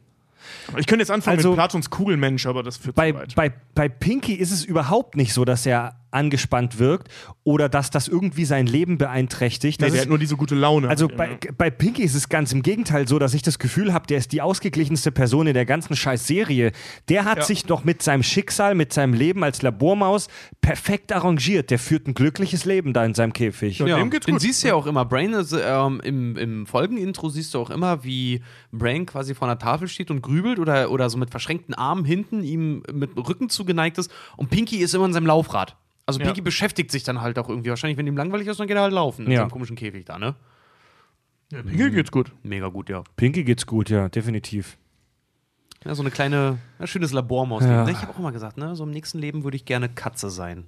[0.77, 3.35] ich könnte jetzt anfangen Also- mit Platons Kugelmensch, aber das führt Bei, zu weit.
[3.35, 7.09] bei, bei Pinky ist es überhaupt nicht so, dass er angespannt wirkt
[7.43, 9.79] oder dass das irgendwie sein Leben beeinträchtigt.
[9.79, 10.87] Nee, Das der ist- hat nur diese gute Laune.
[10.89, 14.07] Also bei, bei Pinky ist es ganz im Gegenteil so, dass ich das Gefühl habe,
[14.07, 16.71] der ist die ausgeglichenste Person in der ganzen scheiß Serie.
[17.09, 17.43] Der hat Ja.
[17.43, 20.27] sich doch mit seinem Schicksal, mit seinem Leben als Labormaus
[20.61, 21.69] perfekt arrangiert.
[21.69, 23.79] Der führt ein glückliches Leben da in seinem Käfig.
[23.79, 23.87] Ja.
[23.87, 24.41] Ja, dem geht's den gut.
[24.41, 25.05] siehst du ja auch immer.
[25.05, 29.59] Brain ist, ähm, im, im Folgenintro siehst du auch immer, wie Brain quasi vor einer
[29.59, 33.49] Tafel steht und grübelt oder, oder so mit verschränkten Armen hinten ihm mit dem Rücken
[33.49, 35.75] zugeneigt ist und Pinky ist immer in seinem Laufrad.
[36.05, 36.25] Also Ja.
[36.27, 37.69] Pinky beschäftigt sich dann halt auch irgendwie.
[37.69, 39.39] Wahrscheinlich, wenn ihm langweilig ist, dann geht er halt laufen in Ja.
[39.39, 40.35] seinem komischen Käfig da, ne?
[41.51, 42.31] Ja, Pinky geht's gut.
[42.43, 43.03] Mega gut, ja.
[43.15, 44.77] Pinky geht's gut, ja, definitiv.
[45.83, 47.63] Ja, so eine kleine, ein schönes Labormaus.
[47.63, 47.87] Ja.
[47.87, 50.65] Ich habe auch immer gesagt, ne, so im nächsten Leben würde ich gerne Katze sein.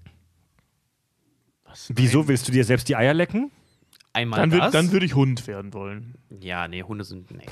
[1.90, 3.52] Wieso willst du dir selbst die Eier lecken?
[4.14, 4.72] Einmal Dann, würd, das.
[4.72, 6.16] dann würde ich Hund werden wollen.
[6.40, 7.46] ja, nee, Hunde sind, nee.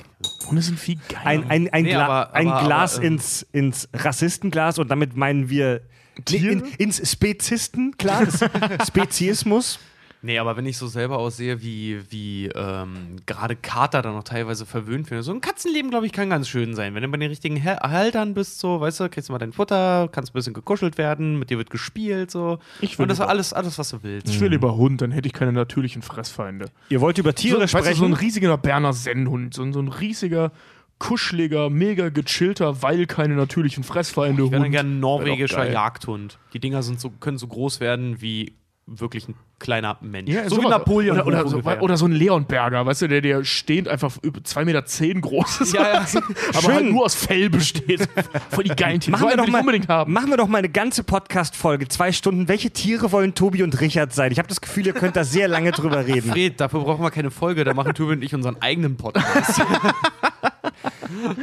[0.48, 1.24] Hunde sind viel geiler.
[1.26, 4.88] Ein, ein, ein, Nee, Gla aber- ein aber- Glas aber, ähm, ins, ins Rassistenglas und
[4.90, 5.82] damit meinen wir
[6.24, 6.52] Tiere?
[6.52, 8.44] in, ins Spezistenglas,
[8.86, 9.78] Speziismus.
[10.22, 14.66] Nee, aber wenn ich so selber aussehe, wie, wie ähm, gerade Kater dann noch teilweise
[14.66, 15.22] verwöhnt werden.
[15.22, 16.96] So ein Katzenleben, glaube ich, kann ganz schön sein.
[16.96, 20.08] Wenn du bei den richtigen Haltern bist, so, weißt du, kriegst du mal dein Futter,
[20.10, 22.58] kannst ein bisschen gekuschelt werden, mit dir wird gespielt, so.
[22.80, 24.28] Ich will Und das ist alles, alles, was du willst.
[24.28, 26.70] Ich will lieber Hund, dann hätte ich keine natürlichen Fressfeinde.
[26.88, 27.98] Ihr wollt über Tiere so, weißt du, sprechen?
[27.98, 30.50] so ein riesiger Berner Sennhund, so ein, so ein riesiger,
[30.98, 35.70] kuscheliger, mega gechillter, weil keine natürlichen Fressfeinde Ich wäre gerne ein norwegischer.
[35.70, 36.38] Jagdhund.
[36.52, 38.54] Die Dinger sind so, können so groß werden wie
[38.86, 40.30] wirklich ein kleiner Mensch.
[40.30, 40.68] Ja, so wie.
[40.68, 41.20] Napoleon.
[41.20, 44.64] Oder, oder, so, oder so ein Leonberger, weißt du, der, der stehend einfach über 2,10
[44.64, 45.74] Meter zehn groß ist.
[45.74, 45.98] Ja, ja.
[46.50, 46.74] aber Schön.
[46.74, 48.08] halt nur aus Fell besteht.
[48.50, 49.12] Voll die geilen Tiere.
[49.12, 50.12] Machen, So wir doch mal, unbedingt haben.
[50.12, 52.48] machen wir doch mal eine ganze Podcast-Folge, zwei Stunden.
[52.48, 54.30] Welche Tiere wollen Tobi und Richard sein?
[54.30, 56.30] Ich habe das Gefühl, ihr könnt da sehr lange drüber reden.
[56.30, 59.60] Fred, dafür brauchen wir keine Folge, da machen Tobi und ich unseren eigenen Podcast.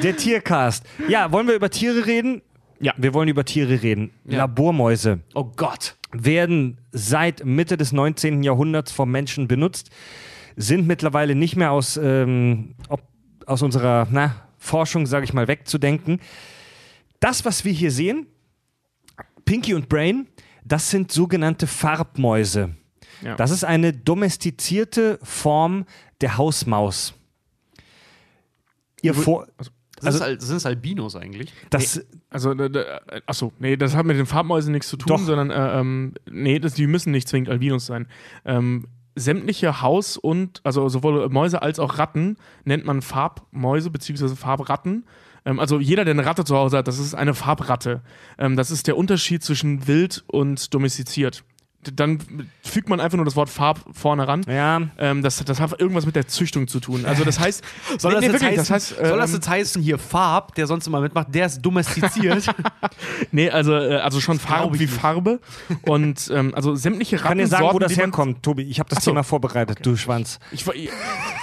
[0.01, 0.85] Der Tiercast.
[1.07, 2.41] Ja, wollen wir über Tiere reden?
[2.79, 2.93] Ja.
[2.97, 4.11] Wir wollen über Tiere reden.
[4.25, 4.39] Ja.
[4.39, 5.95] Labormäuse oh Gott.
[6.11, 8.43] werden seit Mitte des 19.
[8.43, 9.89] Jahrhunderts vom Menschen benutzt,
[10.55, 13.01] sind mittlerweile nicht mehr aus, ähm, ob,
[13.45, 16.19] aus unserer na, Forschung, sage ich mal, wegzudenken.
[17.19, 18.27] Das, was wir hier sehen,
[19.45, 20.27] Pinky und Brain,
[20.65, 22.75] das sind sogenannte Farbmäuse.
[23.21, 23.35] Ja.
[23.35, 25.85] Das ist eine domestizierte Form
[26.21, 27.13] der Hausmaus.
[29.03, 31.53] Ihr vor, Sind, Also- es, Al- sind es Albinos eigentlich?
[31.69, 32.81] das, Also, da, da,
[33.27, 35.19] achso, nee, das hat mit den Farbmäusen nichts zu tun, Doch.
[35.19, 38.07] sondern, äh, ähm, nee, das, die müssen nicht zwingend Albinos sein.
[38.43, 44.29] Ähm, sämtliche Haus- und, also sowohl Mäuse als auch Ratten nennt man Farbmäuse bzw.
[44.35, 45.05] Farbratten.
[45.45, 48.01] Ähm, also jeder, der eine Ratte zu Hause hat, das ist eine Farbratte.
[48.39, 51.43] Ähm, das ist der Unterschied zwischen wild und domestiziert.
[51.99, 52.19] Dann
[52.63, 54.41] fügt man einfach nur das Wort Farb vorne ran.
[54.47, 57.05] ja, Ähm, das, das hat irgendwas mit der Züchtung zu tun.
[57.05, 57.63] Also das heißt,
[57.97, 59.97] Soll, Nee, das, nee, jetzt wirklich, heißen, das heißt, soll das ähm, jetzt heißen, hier
[59.97, 62.45] Farb, der sonst immer mitmacht, der ist domestiziert?
[63.31, 64.43] Nee, also, äh, also schon ich
[64.79, 64.93] wie nicht.
[64.93, 65.39] Farbe.
[65.83, 68.63] Und ähm, also sämtliche kann dir sagen, wo Rattensorten, das herkommt, Tobi.
[68.63, 69.11] Ich habe das Ach so.
[69.11, 70.39] Thema vorbereitet, du Schwanz.
[70.51, 70.91] Ich, war- ja,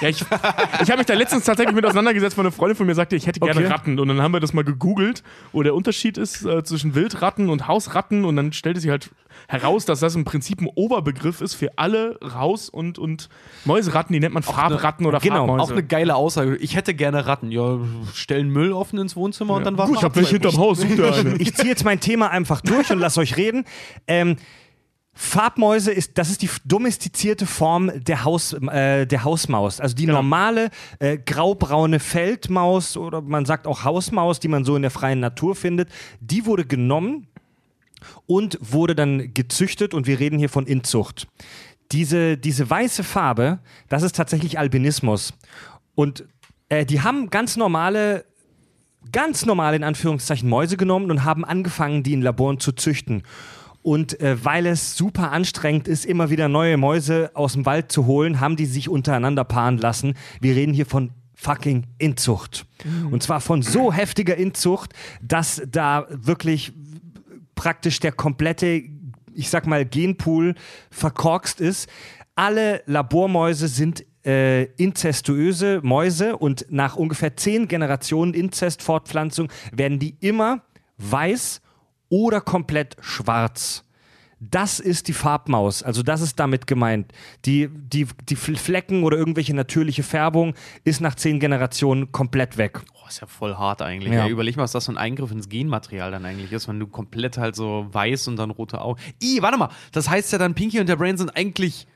[0.08, 3.16] ich, ich habe mich da letztens tatsächlich mit auseinandergesetzt, weil eine Freundin von mir sagte,
[3.16, 3.68] ich hätte gerne Okay.
[3.68, 3.98] Ratten.
[3.98, 5.22] Und dann haben wir das mal gegoogelt,
[5.52, 8.24] wo der Unterschied ist äh, zwischen Wildratten und Hausratten.
[8.24, 9.10] Und dann stellte sich halt
[9.50, 13.28] heraus, dass das im Prinzip ein Oberbegriff ist für alle Haus- und, und
[13.64, 14.12] Mäuseratten.
[14.12, 15.62] Die nennt man Farbratten oder genau, Farbmäuse.
[15.64, 16.56] Auch eine geile Aussage.
[16.56, 17.50] Ich hätte gerne Ratten.
[17.50, 17.78] Ja,
[18.14, 20.84] stellen Müll offen ins Wohnzimmer und dann war Gut, ich habe welche hinterm Haus.
[21.38, 23.64] Ich ziehe jetzt mein Thema einfach durch und lass euch reden.
[24.06, 24.36] Ähm,
[25.12, 29.80] Farbmäuse ist, das ist die domestizierte Form der, Haus, äh, der Hausmaus.
[29.80, 30.70] Also die normale
[31.00, 35.56] äh, graubraune Feldmaus oder man sagt auch Hausmaus, die man so in der freien Natur
[35.56, 35.90] findet,
[36.20, 37.26] die wurde genommen
[38.26, 41.26] und wurde dann gezüchtet und wir reden hier von Inzucht.
[41.92, 43.58] Diese, diese weiße Farbe,
[43.88, 45.34] das ist tatsächlich Albinismus.
[45.94, 46.24] Und
[46.70, 48.24] Äh, die haben ganz normale,
[49.10, 53.24] ganz normale in Anführungszeichen Mäuse genommen und haben angefangen, die in Laboren zu züchten.
[53.82, 58.06] Und äh, weil es super anstrengend ist, immer wieder neue Mäuse aus dem Wald zu
[58.06, 60.14] holen, haben die sich untereinander paaren lassen.
[60.40, 62.66] Wir reden hier von fucking Inzucht.
[63.10, 66.72] Und zwar von so heftiger Inzucht, dass da wirklich
[67.60, 68.84] praktisch der komplette,
[69.34, 70.54] ich sag mal, Genpool
[70.90, 71.90] verkorkst ist.
[72.34, 80.62] Alle Labormäuse sind äh, inzestuöse Mäuse und nach ungefähr zehn Generationen Inzestfortpflanzung werden die immer
[80.96, 81.60] weiß
[82.08, 83.84] oder komplett schwarz.
[84.40, 87.12] Das ist die Farbmaus, also das ist damit gemeint.
[87.44, 90.54] Die, die, die Flecken oder irgendwelche natürliche Färbung
[90.84, 92.80] ist nach zehn Generationen komplett weg.
[93.10, 94.12] Ist ja voll hart eigentlich.
[94.12, 94.20] Ja.
[94.26, 94.28] Ja.
[94.28, 97.38] Überleg mal, was das für ein Eingriff ins Genmaterial dann eigentlich ist, wenn du komplett
[97.38, 99.00] halt so weiß und dann rote Augen.
[99.20, 101.86] Ih, warte mal, das heißt ja dann, Pinky und der Brain sind eigentlich,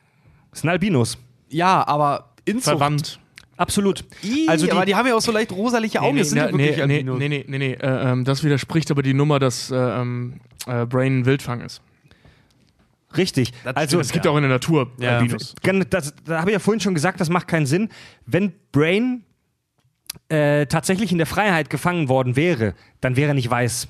[0.50, 1.16] Das sind Albinos.
[1.48, 2.64] ja, aber Inzucht.
[2.64, 3.20] Verwandt.
[3.56, 4.04] Absolut.
[4.24, 6.18] Ih, Also die- aber die haben ja auch so leicht rosaliche Augen.
[6.18, 7.18] das sind ja nee, wirklich nee, nee, Albinos.
[7.20, 7.72] nee, nee, nee, nee.
[7.74, 11.80] Äh, ähm, das widerspricht aber die Nummer, dass äh, ähm, äh, Brain ein Wildfang ist.
[13.16, 13.52] Richtig.
[13.62, 15.18] Das also Es gibt auch in der Natur Ja.
[15.18, 15.54] Albinos.
[15.88, 17.88] Das, da habe ich ja vorhin schon gesagt, das macht keinen Sinn.
[18.26, 19.22] Wenn Brain
[20.28, 23.88] äh, tatsächlich in der Freiheit gefangen worden wäre, dann wäre er nicht weiß.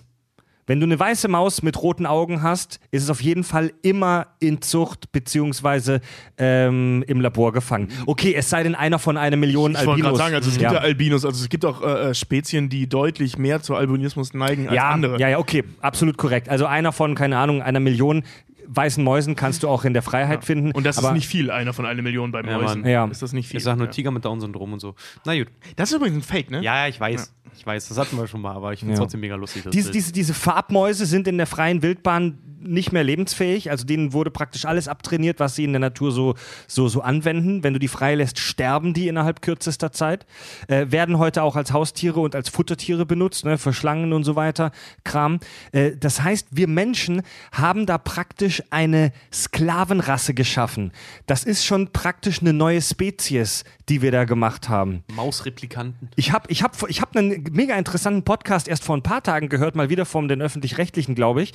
[0.67, 4.29] Wenn du eine weiße Maus mit roten Augen hast, ist es auf jeden Fall immer
[4.41, 6.01] in Zucht beziehungsweise
[6.39, 7.89] ähm, im Labor gefangen.
[8.07, 10.09] Okay, es sei denn einer von einer Million Ich wollte Albinos.
[10.09, 10.81] gerade sagen, also es gibt ja ja.
[10.81, 14.77] Albinos, also es gibt auch äh, äh, Spezien, die deutlich mehr zu Albinismus neigen als
[14.77, 15.21] ja, andere.
[15.21, 16.49] ja, ja, okay, absolut korrekt.
[16.49, 18.25] Also einer von, keine Ahnung, einer Million
[18.67, 20.73] weißen Mäusen kannst du auch in der Freiheit finden.
[20.73, 22.87] Und das aber, ist nicht viel, einer von einer Million bei Ja, Mäusen.
[22.87, 23.07] Ja.
[23.07, 23.59] Ist das nicht viel?
[23.59, 23.93] Ich sag nur ja.
[23.93, 24.95] Tiger mit Down-Syndrom und so.
[25.25, 25.49] Na gut.
[25.77, 26.63] Das ist übrigens ein Fake, ne?
[26.63, 27.33] Ja, ja, ich weiß.
[27.57, 29.05] Ich weiß, das hatten wir schon mal, aber ich finde es Ja.
[29.05, 29.65] trotzdem mega lustig.
[29.73, 33.71] Diese, diese, diese Farbmäuse sind in der freien Wildbahn nicht mehr lebensfähig.
[33.71, 36.35] Also denen wurde praktisch alles abtrainiert, was sie in der Natur so,
[36.67, 37.63] so, so anwenden.
[37.63, 40.27] Wenn du die freilässt, sterben die innerhalb kürzester Zeit.
[40.67, 44.35] Äh, werden heute auch als Haustiere und als Futtertiere benutzt, ne, für Schlangen und so
[44.35, 44.73] weiter.
[45.05, 45.41] Kram.
[45.73, 47.23] Äh, das heißt, wir Menschen
[47.53, 50.93] haben da praktisch eine Sklavenrasse geschaffen.
[51.27, 55.05] Das ist schon praktisch eine neue Spezies, die wir da gemacht haben.
[55.15, 56.11] Mausreplikanten.
[56.17, 59.49] Ich habe ich hab, ich hab einen mega interessanten Podcast erst vor ein paar Tagen
[59.49, 61.53] gehört, mal wieder von den Öffentlich-Rechtlichen, glaube ich,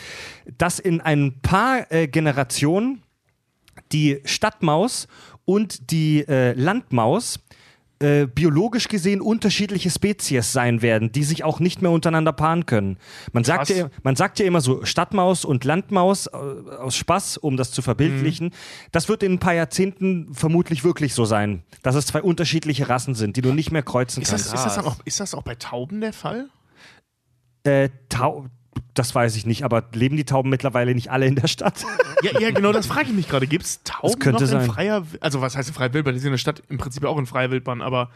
[0.57, 3.03] dass in ein paar äh, Generationen
[3.91, 5.07] die Stadtmaus
[5.45, 7.39] und die äh, Landmaus
[7.99, 12.97] äh, biologisch gesehen unterschiedliche Spezies sein werden, die sich auch nicht mehr untereinander paaren können.
[13.33, 17.57] Man sagt, ja, man sagt ja immer so Stadtmaus und Landmaus äh, aus Spaß, um
[17.57, 18.51] das zu verbildlichen.
[18.91, 23.15] Das wird in ein paar Jahrzehnten vermutlich wirklich so sein, dass es zwei unterschiedliche Rassen
[23.15, 24.53] sind, die du nicht mehr kreuzen Ist, kannst.
[24.53, 26.49] das, ist, das auch, ist das auch bei Tauben der Fall?
[27.63, 28.45] Äh, Tau
[28.93, 31.83] das weiß ich nicht, aber leben die Tauben mittlerweile nicht alle in der Stadt?
[32.21, 33.47] Ja, ja genau, das frage ich mich gerade.
[33.47, 34.69] Gibt es Tauben könnte noch in sein.
[34.69, 36.13] freier Also was heißt in freier Wildbahn?
[36.13, 38.09] Die sind in der Stadt im Prinzip auch in freier Wildbahn, aber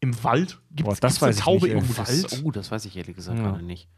[0.00, 0.58] im Wald?
[0.74, 1.00] Gibt es
[1.36, 2.32] Taube nicht, im Wald?
[2.32, 3.44] Das, oh, das weiß ich ehrlich gesagt Ja.
[3.50, 3.88] gerade nicht.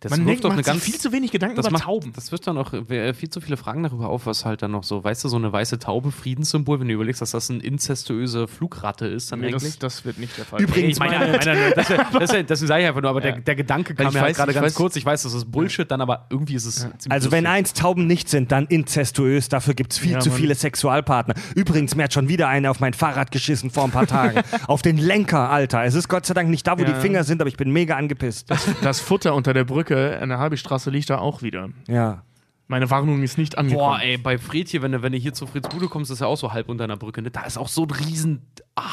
[0.00, 2.12] Das Man wirft denkt, doch eine ganz viel zu wenig Gedanken das über macht, Tauben.
[2.14, 4.84] Das wirft dann auch äh, viel zu viele Fragen darüber auf, was halt dann noch
[4.84, 8.48] so, weißt du, so eine weiße Taube, Friedenssymbol, wenn du überlegst, dass das eine inzestuöse
[8.48, 9.78] Flugratte ist, dann Nee, eigentlich.
[9.78, 10.60] das, das wird nicht der Fall.
[10.60, 13.40] Übrigens, ich meine, meine, meine, das, das, das, das sage ich einfach nur, aber der,
[13.40, 14.96] der Gedanke kam ich mir halt gerade ganz weiß- kurz.
[14.96, 18.06] Ich weiß, das ist Bullshit, dann aber irgendwie ist es ziemlich Also wenn eins Tauben
[18.06, 19.48] nicht sind, dann inzestuös.
[19.48, 20.38] Dafür gibt es viel Ja, zu Mann.
[20.38, 21.34] viele Sexualpartner.
[21.54, 24.40] Übrigens, mir hat schon wieder eine auf mein Fahrrad geschissen vor ein paar Tagen.
[24.66, 25.84] auf den Lenker, Alter.
[25.84, 26.92] Es ist Gott sei Dank nicht da, wo Ja.
[26.92, 28.48] die Finger sind, aber ich bin mega angepisst.
[28.82, 31.70] Das Futter unter der Brücke an der Halbstraße liegt da auch wieder.
[31.88, 32.22] ja.
[32.68, 33.84] Meine Warnung ist nicht angekommen.
[33.86, 36.20] Boah, ey, bei Fred hier, wenn du, wenn du hier zu Freds Bude kommst, ist
[36.20, 37.30] ja auch so halb unter einer Brücke, ne?
[37.30, 38.46] Da ist auch so ein riesen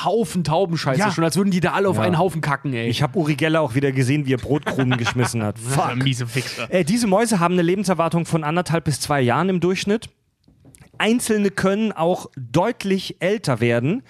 [0.04, 1.12] Haufen Taubenscheiße Ja.
[1.12, 2.02] schon, als würden die da alle auf Ja.
[2.02, 2.90] einen Haufen kacken, ey.
[2.90, 5.58] Ich habe Uri Geller auch wieder gesehen, wie er Brotkrumen geschmissen hat.
[5.60, 5.96] Fuck.
[5.96, 6.68] miese Wichser.
[6.74, 10.10] Äh, diese Mäuse haben eine Lebenserwartung von anderthalb bis zwei Jahren im Durchschnitt.
[10.98, 14.04] Einzelne können auch deutlich älter werden,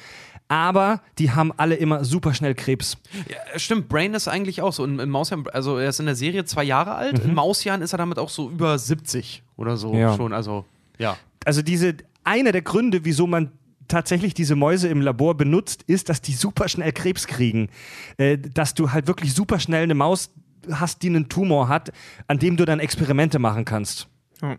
[0.49, 2.97] aber die haben alle immer super schnell Krebs.
[3.29, 4.83] Ja, stimmt, Brain ist eigentlich auch so.
[4.83, 7.93] In, in Mausjahren, also er ist in der Serie zwei Jahre alt, in Mausjahren ist
[7.93, 10.15] er damit auch so über 70 oder so Ja.
[10.15, 10.33] schon.
[10.33, 10.65] Also,
[10.97, 11.15] ja.
[11.45, 13.51] Also diese einer der Gründe, wieso man
[13.87, 17.69] tatsächlich diese Mäuse im Labor benutzt, ist, dass die super schnell Krebs kriegen.
[18.17, 20.31] Äh, dass du halt wirklich super schnell eine Maus
[20.71, 21.91] hast, die einen Tumor hat,
[22.27, 24.07] an dem du dann Experimente machen kannst.
[24.41, 24.57] Ja.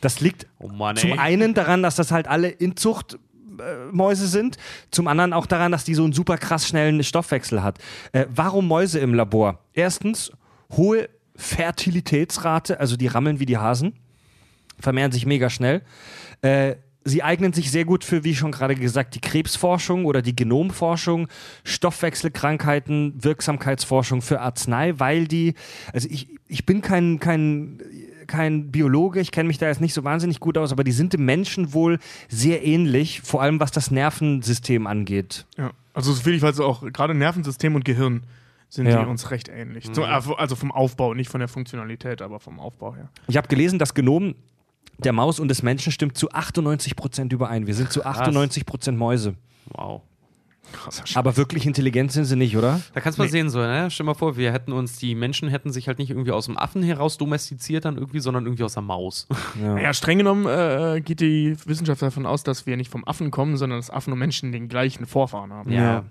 [0.00, 3.18] Das liegt Oh Mann, zum einen daran, dass das halt alle Inzuchtmäuse
[3.92, 4.56] Mäuse sind,
[4.90, 7.78] zum anderen auch daran, dass die so einen super krass schnellen Stoffwechsel hat.
[8.12, 9.58] Äh, warum Mäuse im Labor?
[9.74, 10.32] Erstens,
[10.72, 13.94] hohe Fertilitätsrate, also die rammeln wie die Hasen,
[14.80, 15.82] vermehren sich mega schnell.
[16.42, 20.36] Äh, sie eignen sich sehr gut für, wie schon gerade gesagt, die Krebsforschung oder die
[20.36, 21.28] Genomforschung,
[21.64, 25.54] Stoffwechselkrankheiten, Wirksamkeitsforschung für Arznei, weil die,
[25.92, 27.80] also ich, ich bin kein, kein,
[28.28, 31.12] kein Biologe, ich kenne mich da jetzt nicht so wahnsinnig gut aus, aber die sind
[31.12, 31.98] dem Menschen wohl
[32.28, 35.46] sehr ähnlich, vor allem was das Nervensystem angeht.
[35.56, 35.72] Ja.
[35.94, 38.22] Also das finde ich, weil so auch gerade Nervensystem und Gehirn
[38.68, 39.02] sind Ja.
[39.02, 39.90] die uns recht ähnlich.
[39.92, 43.08] Zum, also vom Aufbau, nicht von der Funktionalität, aber vom Aufbau her.
[43.26, 44.34] Ich habe gelesen, das Genom
[44.98, 47.66] der Maus und des Menschen stimmt zu 98% überein.
[47.66, 49.34] Wir sind zu 98% Mäuse.
[49.70, 50.02] Wow.
[51.14, 52.80] Aber wirklich intelligent sind sie nicht, oder?
[52.94, 53.90] Da kannst du mal sehen, so, ne?
[53.90, 56.56] Stell mal vor, wir hätten uns, die Menschen hätten sich halt nicht irgendwie aus dem
[56.56, 59.26] Affen heraus domestiziert, dann irgendwie, sondern irgendwie aus der Maus.
[59.60, 63.56] Ja, streng genommen äh, geht die Wissenschaft davon aus, dass wir nicht vom Affen kommen,
[63.56, 65.72] sondern dass Affen und Menschen den gleichen Vorfahren haben.
[65.72, 66.04] Ja.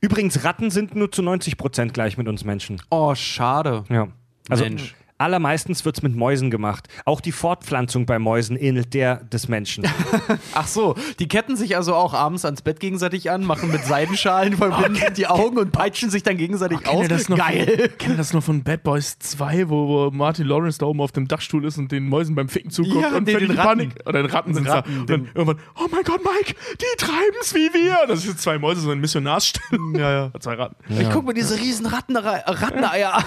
[0.00, 2.80] Übrigens, Ratten sind nur zu 90% gleich mit uns Menschen.
[2.90, 3.84] Oh, schade.
[3.88, 4.08] Ja.
[4.48, 4.94] Also Mensch.
[5.20, 6.88] Allermeistens wird es mit Mäusen gemacht.
[7.04, 9.84] Auch die Fortpflanzung bei Mäusen ähnelt der des Menschen.
[10.54, 14.56] Ach so, die ketten sich also auch abends ans Bett gegenseitig an, machen mit Seidenschalen,
[14.56, 17.08] verbinden die Augen und peitschen sich dann gegenseitig Kennt aus.
[17.08, 17.90] das noch Geil.
[18.08, 21.28] Ihr das noch von Bad Boys 2, wo, wo Martin Lawrence da oben auf dem
[21.28, 23.90] Dachstuhl ist und den Mäusen beim Ficken zuguckt Ja, und nee, völlig Panik.
[23.90, 24.08] Ratten.
[24.08, 24.80] Oder den Ratten sind da.
[24.80, 28.06] Und dann irgendwann, oh mein Gott, Mike, die treiben's wie wir.
[28.08, 29.98] Das sind zwei Mäuse, so ein Missionarsstimme.
[29.98, 30.30] Ja, ja.
[30.40, 30.76] Zwei Ratten.
[30.98, 33.24] Ich guck mir diese riesen Ratteneier an.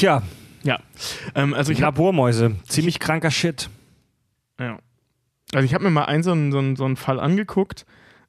[0.00, 0.22] Tja,
[0.62, 0.78] Ja.
[1.34, 2.56] Ähm, also ich habe Labormäuse.
[2.66, 3.68] Ziemlich kranker Shit.
[4.58, 4.78] Ja.
[5.52, 7.84] Also ich habe mir mal einen so einen, so einen, so einen Fall angeguckt.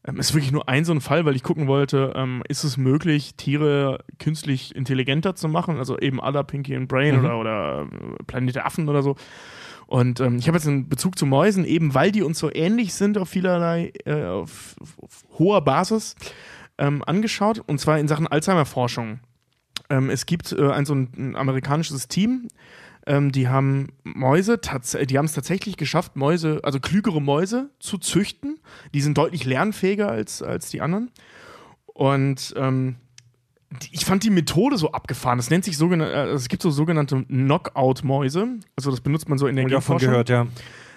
[0.05, 2.75] Ähm, ist wirklich nur ein so ein Fall, weil ich gucken wollte, ähm, ist es
[2.75, 5.77] möglich, Tiere künstlich intelligenter zu machen?
[5.77, 9.15] Also eben la Pinky and Brain oder, oder äh, Planet der Affen oder so.
[9.87, 12.93] Und ähm, ich habe jetzt einen Bezug zu Mäusen, eben weil die uns so ähnlich
[12.93, 16.15] sind auf vielerlei, äh, auf, auf hoher Basis,
[16.77, 17.59] ähm, angeschaut.
[17.65, 19.21] Und zwar in Sachen Alzheimer-Forschung.
[19.91, 22.47] Ähm, es gibt äh, ein so ein, ein amerikanisches Team,
[23.05, 28.59] ähm, die haben Mäuse, die haben es tatsächlich geschafft, Mäuse, also klügere Mäuse zu züchten.
[28.93, 31.11] Die sind deutlich lernfähiger als, als die anderen.
[31.85, 32.95] Und ähm,
[33.81, 35.39] die, ich fand die Methode so abgefahren.
[35.39, 38.59] Es nennt sich sogenannte, äh, es gibt so sogenannte Knockout-Mäuse.
[38.75, 40.47] Also das benutzt man so in der davon gehört, ja.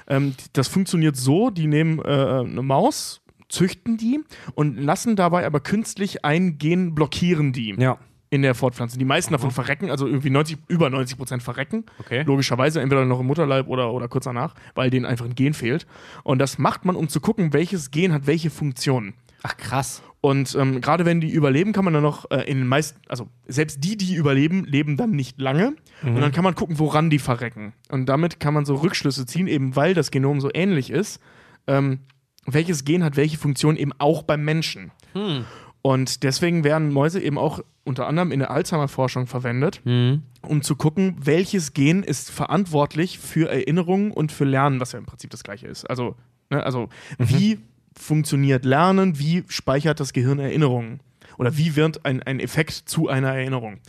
[0.06, 4.22] Ähm, das funktioniert so, die nehmen äh, eine Maus, züchten die
[4.54, 7.98] und lassen dabei aber künstlich ein Gen blockieren die Ja.
[8.34, 8.98] In der Fortpflanzung.
[8.98, 11.84] Die meisten davon verrecken, also irgendwie 90, über 90 Prozent verrecken.
[12.00, 12.24] Okay.
[12.26, 15.86] Logischerweise entweder noch im Mutterleib oder, oder kurz danach, weil denen einfach ein Gen fehlt.
[16.24, 19.14] Und das macht man, um zu gucken, welches Gen hat welche Funktion.
[19.44, 20.02] Ach krass.
[20.20, 23.28] Und ähm, gerade wenn die überleben, kann man dann noch äh, in den meisten, also
[23.46, 25.76] selbst die, die überleben, leben dann nicht lange.
[26.02, 27.72] Und dann kann man gucken, woran die verrecken.
[27.88, 31.20] Und damit kann man so Rückschlüsse ziehen, eben weil das Genom so ähnlich ist.
[31.68, 32.00] Ähm,
[32.46, 34.90] welches Gen hat welche Funktion eben auch beim Menschen.
[35.86, 39.82] Und deswegen werden Mäuse eben auch unter anderem in der Alzheimer-Forschung verwendet,
[40.40, 45.04] um zu gucken, welches Gen ist verantwortlich für Erinnerungen und für Lernen, was ja im
[45.04, 45.84] Prinzip das gleiche ist.
[45.90, 46.16] Also,
[46.48, 46.88] ne, also
[47.18, 47.58] wie
[47.94, 51.00] funktioniert Lernen, wie speichert das Gehirn Erinnerungen?
[51.36, 53.80] Oder wie wird ein, ein Effekt zu einer Erinnerung?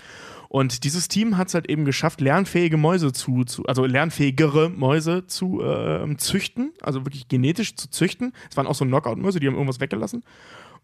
[0.50, 5.28] Und dieses Team hat es halt eben geschafft, lernfähige Mäuse zu, zu also lernfähigere Mäuse
[5.28, 8.34] zu ähm, züchten, also wirklich genetisch zu züchten.
[8.50, 10.24] Es waren auch so Knockout-Mäuse, die haben irgendwas weggelassen.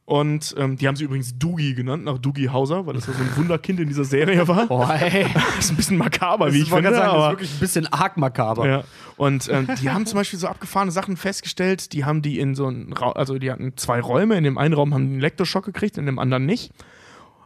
[0.05, 3.19] Und ähm, die haben sie übrigens Doogie genannt, nach Doogie Hauser, weil das ja so
[3.23, 4.69] ein Wunderkind in dieser Serie war.
[4.69, 5.25] Oh, ey.
[5.33, 6.89] Das ist ein bisschen makaber, wie ich, finde.
[6.91, 8.67] sagen, das ist aber- wirklich ein bisschen arg makaber.
[8.67, 8.83] ja.
[9.15, 11.93] Und ähm, die haben zum Beispiel so abgefahrene Sachen festgestellt.
[11.93, 14.35] Die haben die in so einen Raum, also die hatten zwei Räume.
[14.35, 16.71] In dem einen Raum haben die einen Elektroschock gekriegt, in dem anderen nicht.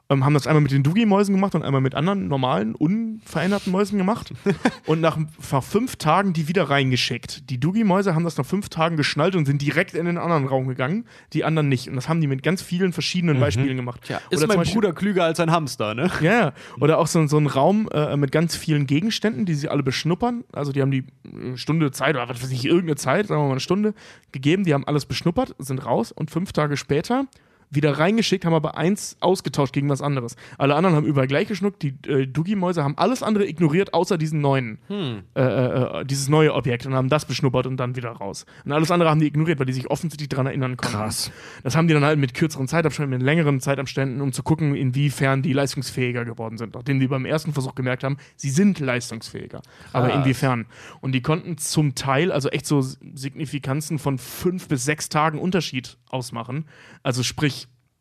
[0.07, 3.97] Ähm, haben das einmal mit den Doogie-Mäusen gemacht und einmal mit anderen normalen, unveränderten Mäusen
[3.97, 4.33] gemacht.
[4.85, 7.49] und nach, nach fünf Tagen die wieder reingeschickt.
[7.49, 10.67] Die Doogie-Mäuse haben das nach fünf Tagen geschnallt und sind direkt in den anderen Raum
[10.67, 11.89] gegangen, die anderen nicht.
[11.89, 14.01] Und das haben die mit ganz vielen verschiedenen Beispielen gemacht.
[14.03, 16.11] Tja, Oder ist zum mein Beispiel- Bruder klüger als ein Hamster, ne?
[16.21, 16.53] ja, ja.
[16.79, 20.43] Oder auch so, so ein Raum äh, mit ganz vielen Gegenständen, die sie alle beschnuppern.
[20.51, 23.45] Also die haben die äh, Stunde Zeit oder was weiß ich, irgendeine Zeit, sagen wir
[23.45, 23.95] mal eine Stunde,
[24.31, 24.65] gegeben.
[24.65, 27.25] Die haben alles beschnuppert, sind raus und fünf Tage später
[27.69, 30.35] wieder reingeschickt, haben aber eins ausgetauscht gegen was anderes.
[30.57, 31.81] Alle anderen haben überall gleich geschnuckt.
[31.81, 36.53] Die äh, Doogie-Mäuse haben alles andere ignoriert, außer diesen neuen, äh, äh, äh, dieses neue
[36.53, 38.45] Objekt und haben das beschnuppert und dann wieder raus.
[38.63, 40.97] Und alles andere haben die ignoriert, weil die sich offensichtlich daran erinnern konnten.
[40.97, 41.31] Krass.
[41.63, 45.41] Das haben die dann halt mit kürzeren Zeitabständen, mit längeren Zeitabständen, um zu gucken, inwiefern
[45.41, 46.75] die leistungsfähiger geworden sind.
[46.75, 49.61] Nachdem die beim ersten Versuch gemerkt haben, sie sind leistungsfähiger.
[49.93, 50.65] Aber inwiefern?
[51.01, 55.97] Und die konnten zum Teil, also echt so Signifikanzen von fünf bis sechs Tagen Unterschied
[56.09, 56.65] ausmachen.
[57.03, 57.54] Also sprich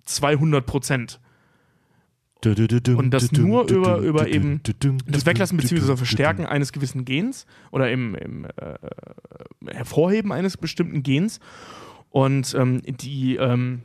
[0.04, 1.20] 200 Prozent.
[2.94, 4.60] Und das nur über, über eben
[5.06, 5.96] das Weglassen bzw.
[5.96, 11.40] Verstärken eines gewissen Gens oder im, im äh, Hervorheben eines bestimmten Gens.
[12.10, 13.82] Und ähm, die, ähm,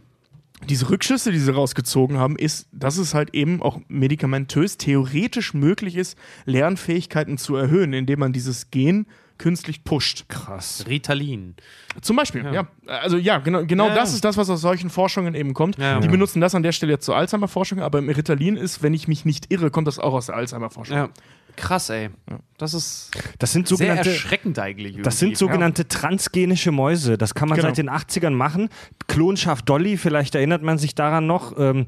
[0.67, 5.95] diese Rückschlüsse, die sie rausgezogen haben, ist, dass es halt eben auch medikamentös theoretisch möglich
[5.95, 9.07] ist, Lernfähigkeiten zu erhöhen, indem man dieses Gen
[9.37, 10.25] künstlich pusht.
[10.27, 10.85] Krass.
[10.87, 11.55] Ritalin.
[12.01, 12.67] Zum Beispiel, ja.
[12.85, 14.15] Also ja, genau, genau Ja, das ja.
[14.15, 15.77] ist das, was aus solchen Forschungen eben kommt.
[15.77, 16.11] Ja, die ja.
[16.11, 19.25] benutzen das an der Stelle jetzt zur Alzheimer-Forschung, aber im Ritalin ist, wenn ich mich
[19.25, 21.09] nicht irre, kommt das auch aus der Alzheimer-Forschung.
[21.59, 21.65] Ja.
[21.67, 22.09] Krass, ey.
[22.57, 24.93] Das ist Das sind sehr erschreckend eigentlich.
[24.93, 25.03] Irgendwie.
[25.03, 27.17] Das sind sogenannte transgenische Mäuse.
[27.17, 27.69] Das kann man Genau.
[27.69, 28.69] seit den 80ern machen.
[29.07, 31.57] Klonschaft Dolly, vielleicht erinnert man sich daran noch.
[31.57, 31.85] Ähm,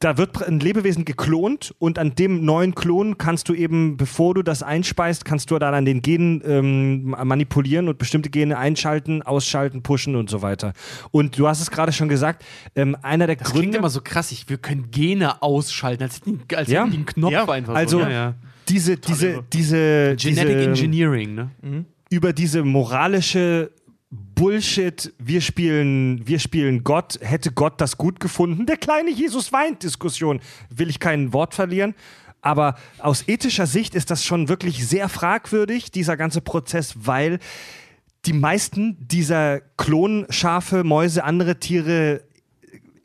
[0.00, 4.42] da wird ein Lebewesen geklont und an dem neuen Klon kannst du eben, bevor du
[4.42, 9.82] das einspeist, kannst du dann an den Genen ähm, manipulieren und bestimmte Gene einschalten, ausschalten,
[9.82, 10.74] pushen und so weiter.
[11.10, 12.44] Und du hast es gerade schon gesagt,
[12.76, 13.60] ähm, einer der Das Gründe.
[13.60, 14.30] klingt immer so krass.
[14.30, 16.20] Ich, wir können Gene ausschalten, als
[16.54, 16.84] als Ja.
[16.84, 17.74] einen Knopf Ja, einfach.
[17.74, 18.04] also so.
[18.04, 18.34] Ja, ja.
[18.68, 21.84] Diese, diese, diese, Genetic diese, Engineering, ne?
[22.10, 23.70] über diese moralische
[24.10, 28.66] Bullshit, wir spielen, wir spielen Gott, hätte Gott das gut gefunden?
[28.66, 31.94] Der kleine Jesus weint Diskussion, will ich kein Wort verlieren.
[32.40, 37.38] Aber aus ethischer Sicht ist das schon wirklich sehr fragwürdig, dieser ganze Prozess, weil
[38.26, 42.22] die meisten dieser Klonschafe, Mäuse, andere Tiere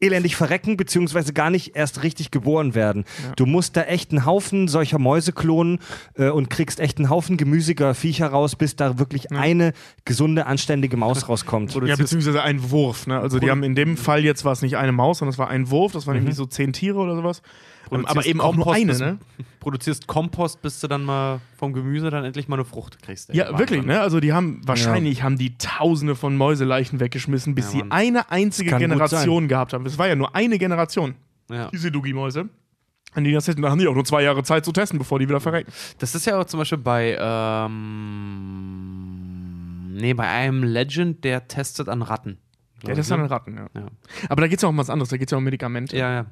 [0.01, 3.05] elendig verrecken, beziehungsweise gar nicht erst richtig geboren werden.
[3.35, 5.79] Du musst da echt einen Haufen solcher Mäuse klonen
[6.15, 9.73] äh, und kriegst echt einen Haufen gemüsiger Viecher raus, bis da wirklich eine
[10.05, 11.73] gesunde, anständige Maus rauskommt.
[11.85, 13.07] Ja, beziehungsweise ein Wurf.
[13.07, 13.19] Ne?
[13.19, 15.49] Also die haben in dem Fall jetzt war es nicht eine Maus, sondern es war
[15.49, 15.91] ein Wurf.
[15.93, 17.41] Das waren irgendwie so zehn Tiere oder sowas.
[17.91, 19.17] Ähm, aber eben auch nur eine, ne?
[19.59, 23.29] Produzierst Kompost, bis du dann mal vom Gemüse dann endlich mal eine Frucht kriegst.
[23.29, 23.35] ey.
[23.37, 23.59] Ja, Wahnsinn.
[23.59, 23.99] wirklich, ne?
[24.01, 27.91] Also die haben wahrscheinlich haben die Tausende von Mäuseleichen weggeschmissen, bis Ja, sie Mann.
[27.91, 29.85] eine einzige Generation gehabt haben.
[29.85, 31.15] Es war ja nur eine Generation,
[31.49, 31.69] Ja.
[31.71, 32.49] diese Dugi-Mäuse.
[33.15, 35.17] An die das hätten, da haben die auch nur zwei Jahre Zeit zu testen, bevor
[35.17, 35.71] die wieder verrecken.
[35.97, 37.17] Das ist ja auch zum Beispiel bei,
[39.09, 42.37] ähm, nee, bei einem Legend, der testet an Ratten.
[42.83, 43.67] Ja, das ist an Ratten, ja.
[43.75, 43.87] Ja.
[44.29, 45.97] Aber da geht es ja auch um was anderes, da geht es ja um Medikamente.
[45.97, 46.25] Ja, ja.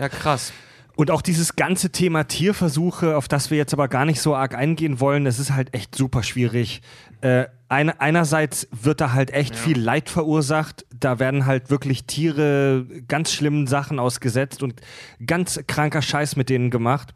[0.00, 0.06] Ja.
[0.06, 0.52] Ja, krass.
[0.96, 4.54] Und auch dieses ganze Thema Tierversuche, auf das wir jetzt aber gar nicht so arg
[4.54, 6.82] eingehen wollen, das ist halt echt super schwierig.
[7.20, 10.84] Äh, eine, einerseits wird da halt echt viel Leid verursacht.
[10.98, 14.80] Da werden halt wirklich Tiere ganz schlimmen Sachen ausgesetzt und
[15.24, 17.14] ganz kranker Scheiß mit denen gemacht.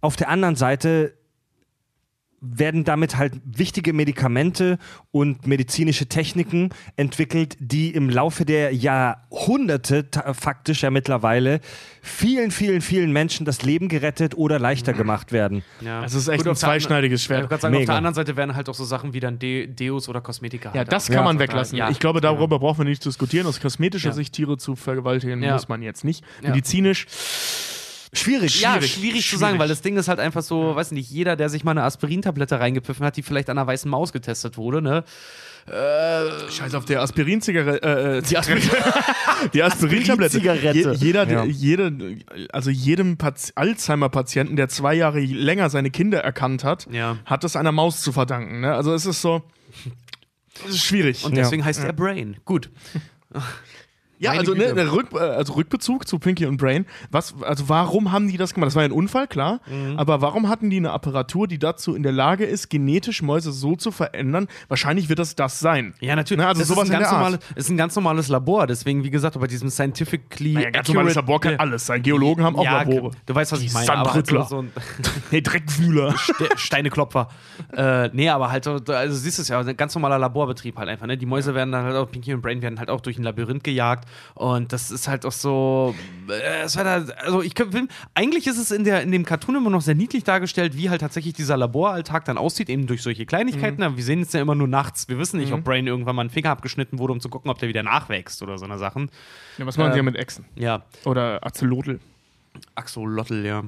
[0.00, 1.14] Auf der anderen Seite
[2.44, 4.78] werden damit halt wichtige Medikamente
[5.12, 10.04] und medizinische Techniken entwickelt, die im Laufe der Jahrhunderte
[10.34, 11.60] faktisch ja mittlerweile
[12.02, 15.62] vielen, vielen, vielen Menschen das Leben gerettet oder leichter gemacht werden.
[15.80, 16.02] Ja.
[16.02, 17.50] Das ist echt Gut, ein zweischneidiges Schwert.
[17.52, 20.08] ich sagen, auf der anderen Seite werden halt auch so Sachen wie dann De Deos
[20.08, 20.70] oder Kosmetika.
[20.70, 21.22] Ja, halt das kann Ja.
[21.22, 21.78] man weglassen.
[21.78, 21.90] Ja.
[21.90, 23.46] Ich glaube, darüber brauchen wir nicht diskutieren.
[23.46, 24.14] Aus kosmetischer Ja.
[24.14, 25.52] Sicht Tiere zu vergewaltigen Ja.
[25.52, 26.24] muss man jetzt nicht.
[26.42, 26.48] Ja.
[26.50, 27.06] Medizinisch
[28.14, 28.60] Schwierig.
[28.60, 28.92] Ja, schwierig.
[28.92, 31.64] schwierig, zu sagen, weil das Ding ist halt einfach so, weiß nicht, jeder, der sich
[31.64, 35.04] mal eine Aspirintablette reingepfiffen hat, die vielleicht an einer weißen Maus getestet wurde, ne?
[36.50, 37.82] Scheiß auf der Aspirin-Zigarette.
[37.86, 38.62] Äh, äh, die Aspirin
[39.54, 40.38] die Aspirin-Tablette.
[40.38, 40.92] Aspirin-Zigarette.
[40.92, 41.44] Je, jeder, Ja.
[41.44, 42.16] jede,
[42.52, 47.16] also jedem Pati- Alzheimer-Patienten, der zwei Jahre länger seine Kinder erkannt hat, Ja.
[47.24, 48.60] hat es einer Maus zu verdanken.
[48.60, 48.74] Ne?
[48.74, 49.42] Also es ist so.
[50.66, 51.24] Es ist schwierig.
[51.24, 52.36] Und deswegen heißt er Brain.
[52.44, 52.68] Gut.
[54.22, 56.86] Ja, also, ne, Rück, äh, also Rückbezug zu Pinky und Brain.
[57.10, 58.68] Was, also warum haben die das gemacht?
[58.68, 59.60] Das war ja ein Unfall, klar.
[59.66, 59.98] Mhm.
[59.98, 63.74] Aber warum hatten die eine Apparatur, die dazu in der Lage ist, genetisch Mäuse so
[63.74, 64.46] zu verändern?
[64.68, 65.94] Wahrscheinlich wird das das sein.
[66.00, 66.40] Ja, natürlich.
[66.40, 67.24] Ne, also das sowas ist ein, in ganz der Art.
[67.24, 68.68] normale, ist ein ganz normales Labor.
[68.68, 70.52] Deswegen, wie gesagt, bei diesem scientifically.
[70.52, 72.02] Naja, ganz normales Labor kann alles sein.
[72.02, 73.10] Geologen haben auch ja, Labore.
[73.26, 73.92] Du weißt, was ich meine.
[73.92, 74.82] Aber halt so, Sandrüttler.
[75.30, 76.14] Hey, Dreckwühler.
[76.16, 77.28] Ste Steineklopfer.
[77.76, 80.88] äh, nee, aber halt, so, also siehst du es ja, ein ganz normaler Laborbetrieb halt
[80.88, 81.06] einfach.
[81.06, 81.16] Ne?
[81.16, 83.64] Die Mäuse werden dann halt auch, Pinky und Brain werden halt auch durch ein Labyrinth
[83.64, 84.06] gejagt.
[84.34, 85.94] Und das ist halt auch so.
[86.28, 89.56] Äh, es war da, also ich will- eigentlich ist es in, der, in dem Cartoon
[89.56, 93.26] immer noch sehr niedlich dargestellt, wie halt tatsächlich dieser Laboralltag dann aussieht, eben durch solche
[93.26, 93.78] Kleinigkeiten.
[93.78, 93.82] Mhm.
[93.82, 95.08] Aber wir sehen es ja immer nur nachts.
[95.08, 97.58] Wir wissen nicht, ob Brain irgendwann mal einen Finger abgeschnitten wurde, um zu gucken, ob
[97.58, 99.10] der wieder nachwächst oder so eine Sachen.
[99.58, 100.44] Ja, was machen Äh, sie ja mit Echsen?
[100.56, 102.00] Ja, Oder Axolotl.
[102.74, 103.62] Axolotl, ja.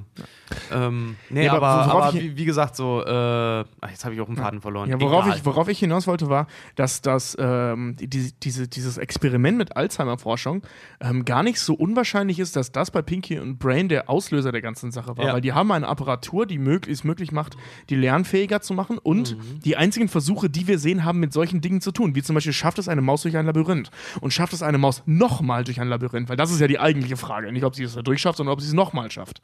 [0.73, 4.21] Ähm, nee, Ja, aber aber, aber wie, wie gesagt, so, äh, ach, jetzt habe ich
[4.21, 4.89] auch einen Faden verloren.
[4.89, 5.39] Ja, worauf Egal.
[5.39, 6.47] ich, worauf ich hinaus wollte, war,
[6.77, 10.63] dass das, ähm, die, die, diese, dieses Experiment mit Alzheimer-Forschung
[11.01, 14.63] ähm, gar nicht so unwahrscheinlich ist, dass das bei Pinky und Brain der Auslöser der
[14.63, 15.27] ganzen Sache war.
[15.27, 15.33] Ja.
[15.35, 17.57] Weil die haben eine Apparatur, die mög es möglich macht,
[17.91, 18.99] die lernfähiger zu machen.
[18.99, 19.61] Und Mhm.
[19.61, 22.15] die einzigen Versuche, die wir sehen, haben mit solchen Dingen zu tun.
[22.15, 23.91] Wie zum Beispiel, schafft es eine Maus durch ein Labyrinth?
[24.21, 26.29] Und schafft es eine Maus nochmal durch ein Labyrinth?
[26.29, 27.51] Weil das ist ja die eigentliche Frage.
[27.53, 29.41] Nicht, ob sie es da durchschafft, sondern ob sie es nochmal schafft.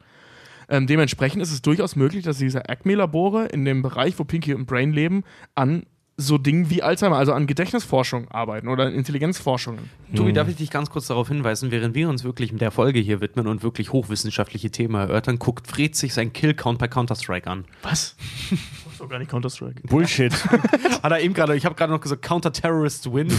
[0.69, 4.67] Ähm, dementsprechend ist es durchaus möglich, dass diese Acme-Labore in dem Bereich, wo Pinky und
[4.67, 5.23] Brain leben,
[5.55, 5.85] an
[6.17, 9.89] so Dingen wie Alzheimer, also an Gedächtnisforschung arbeiten oder an Intelligenzforschungen.
[10.15, 12.99] Tobi, darf ich dich ganz kurz darauf hinweisen, während wir uns wirklich mit der Folge
[12.99, 17.65] hier widmen und wirklich hochwissenschaftliche Themen erörtern, guckt Fred sich sein Kill-Count bei Counter-Strike an.
[17.81, 18.15] Was?
[18.49, 19.81] Das ist doch gar nicht Counter-Strike.
[19.87, 20.31] Bullshit.
[21.03, 23.29] Hat er eben gerade, ich habe gerade noch gesagt, Counter-Terrorist Win.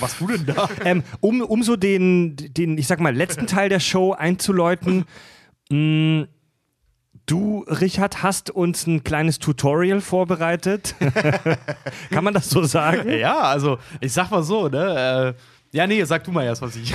[0.00, 0.70] Was du denn da?
[0.84, 5.04] ähm, um, um so den, den, ich sag mal, letzten Teil der Show einzuläuten,
[5.72, 6.28] mh,
[7.26, 10.94] du, Richard, hast uns ein kleines Tutorial vorbereitet.
[12.10, 13.10] Kann man das so sagen?
[13.10, 15.34] Ja, also ich sag mal so, ne?
[15.36, 15.42] Äh,
[15.74, 16.92] Ja, nee, sag du mal erst, was ich.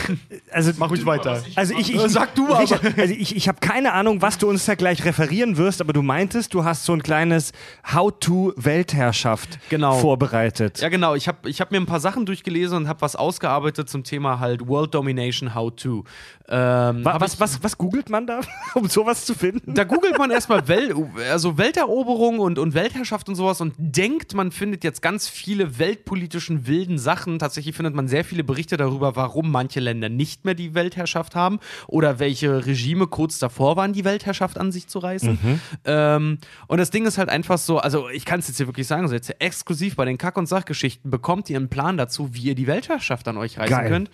[0.52, 1.44] Also, Mach ruhig weiter.
[1.56, 2.60] Also ich, ich, Sag du aber.
[2.60, 5.94] Richard, also ich, ich habe keine Ahnung, was du uns da gleich referieren wirst, aber
[5.94, 7.54] du meintest, du hast so ein kleines
[7.92, 9.98] How-to-Weltherrschaft Genau.
[9.98, 10.80] vorbereitet.
[10.80, 11.16] Ja, genau.
[11.16, 14.40] Ich habe ich hab mir ein paar Sachen durchgelesen und habe was ausgearbeitet zum Thema
[14.40, 16.04] halt World Domination How to.
[16.50, 18.42] Ähm, Wa- hab was, was, was googelt man da,
[18.76, 19.74] um sowas zu finden?
[19.74, 20.94] Da googelt man erstmal Wel
[21.32, 26.68] also Welteroberung und, und Weltherrschaft und sowas und denkt, man findet jetzt ganz viele weltpolitischen
[26.68, 27.40] wilden Sachen.
[27.40, 31.60] Tatsächlich findet man sehr viele Berichte darüber, warum manche Länder nicht mehr die Weltherrschaft haben
[31.88, 35.62] oder welche Regime kurz davor waren, die Weltherrschaft an sich zu reißen.
[35.86, 38.88] Ähm, und das Ding ist halt einfach so, also ich kann es jetzt hier wirklich
[38.88, 42.42] sagen, so jetzt exklusiv bei den Kack- und Sachgeschichten bekommt ihr einen Plan dazu, wie
[42.42, 43.90] ihr die Weltherrschaft an euch reißen Geil.
[43.90, 44.12] könnt.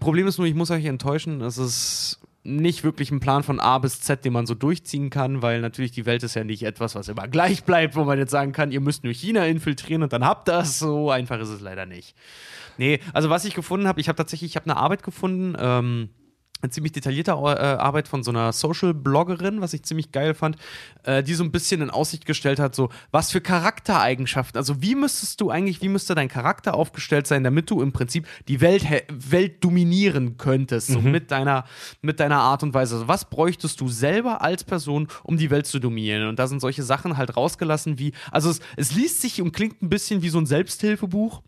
[0.00, 3.78] Problem ist nur, ich muss euch enttäuschen, es ist nicht wirklich ein Plan von A
[3.78, 6.94] bis Z, den man so durchziehen kann, weil natürlich die Welt ist ja nicht etwas,
[6.94, 10.12] was immer gleich bleibt, wo man jetzt sagen kann, ihr müsst nur China infiltrieren und
[10.12, 10.78] dann habt das.
[10.78, 12.14] So einfach ist es leider nicht.
[12.78, 16.10] Nee, also was ich gefunden habe, ich habe tatsächlich, ich habe eine Arbeit gefunden, ähm,
[16.64, 20.56] eine ziemlich detaillierte äh, Arbeit von so einer Social-Bloggerin, was ich ziemlich geil fand,
[21.04, 24.94] äh, die so ein bisschen in Aussicht gestellt hat, so was für Charaktereigenschaften, also wie
[24.94, 28.84] müsstest du eigentlich, wie müsste dein Charakter aufgestellt sein, damit du im Prinzip die Welt,
[29.08, 31.64] Welt dominieren könntest, so mit deiner,
[32.02, 32.94] mit deiner Art und Weise.
[32.94, 36.28] Also was bräuchtest du selber als Person, um die Welt zu dominieren?
[36.28, 39.82] Und da sind solche Sachen halt rausgelassen wie, also es, es liest sich und klingt
[39.82, 41.42] ein bisschen wie so ein Selbsthilfebuch,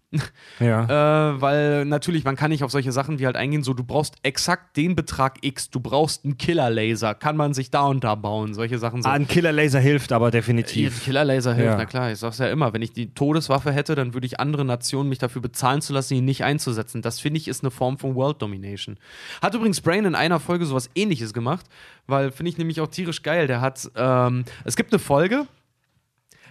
[0.61, 1.33] Ja.
[1.35, 4.17] äh, weil natürlich, man kann nicht auf solche Sachen wie halt eingehen, so du brauchst
[4.23, 5.06] exakt den Betrag
[5.43, 9.09] X, du brauchst einen Killerlaser, kann man sich da und da bauen, solche Sachen so.
[9.09, 11.05] Ah, ein Killerlaser hilft aber Hier, definitiv.
[11.05, 11.77] Killerlaser hilft, Ja.
[11.77, 14.65] na klar, ich sag's ja immer, wenn ich die Todeswaffe hätte, dann würde ich andere
[14.65, 17.03] Nationen mich dafür bezahlen zu lassen, ihn nicht einzusetzen.
[17.03, 18.97] Das finde ich ist eine Form von World Domination.
[19.43, 21.66] Hat übrigens Brain in einer Folge sowas ähnliches gemacht,
[22.07, 23.47] weil finde ich nämlich auch tierisch geil.
[23.47, 25.47] Der hat, ähm, es gibt eine Folge,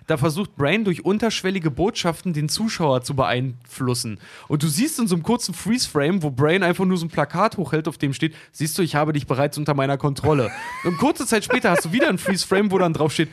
[0.07, 4.19] da versucht Brain durch unterschwellige Botschaften den Zuschauer zu beeinflussen.
[4.48, 7.57] Und du siehst in so einem kurzen Freeze-Frame, wo Brain einfach nur so ein Plakat
[7.57, 10.52] hochhält, auf dem steht, siehst du, ich habe dich bereits unter meiner Kontrolle.
[10.84, 13.30] Und kurze Zeit später hast du wieder ein Freeze-Frame, wo dann drauf steht,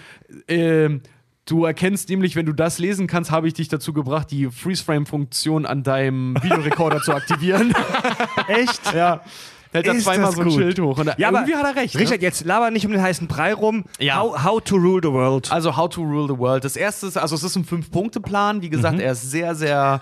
[0.49, 1.03] ähm,
[1.44, 5.66] Du erkennst nämlich, wenn du das lesen kannst, habe ich dich dazu gebracht, die Freeze-Frame-Funktion
[5.66, 7.74] an deinem Videorekorder zu aktivieren.
[8.47, 8.94] Echt?
[8.94, 9.23] ja.
[9.73, 10.55] Da hält er zweimal so ein gut.
[10.55, 10.99] Schild hoch.
[10.99, 11.94] Und Ja, aber irgendwie hat er recht.
[11.94, 12.01] ne?
[12.03, 13.85] Richard, jetzt laber nicht um den heißen Brei rum.
[13.99, 14.20] Ja.
[14.20, 15.51] How, how to rule the world.
[15.51, 16.65] Also How to Rule the World.
[16.65, 18.61] Das erste ist, also es ist ein Fünf-Punkte-Plan.
[18.62, 20.01] Wie gesagt, er ist sehr, sehr,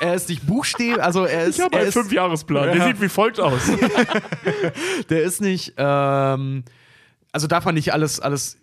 [0.00, 2.64] er ist nicht buchstäblich, also er ist, Ich habe einen Fünfjahresplan.
[2.66, 2.86] Der Ja.
[2.88, 3.62] sieht wie folgt aus.
[5.10, 6.64] der ist nicht, ähm,
[7.32, 8.58] also darf man nicht alles, alles,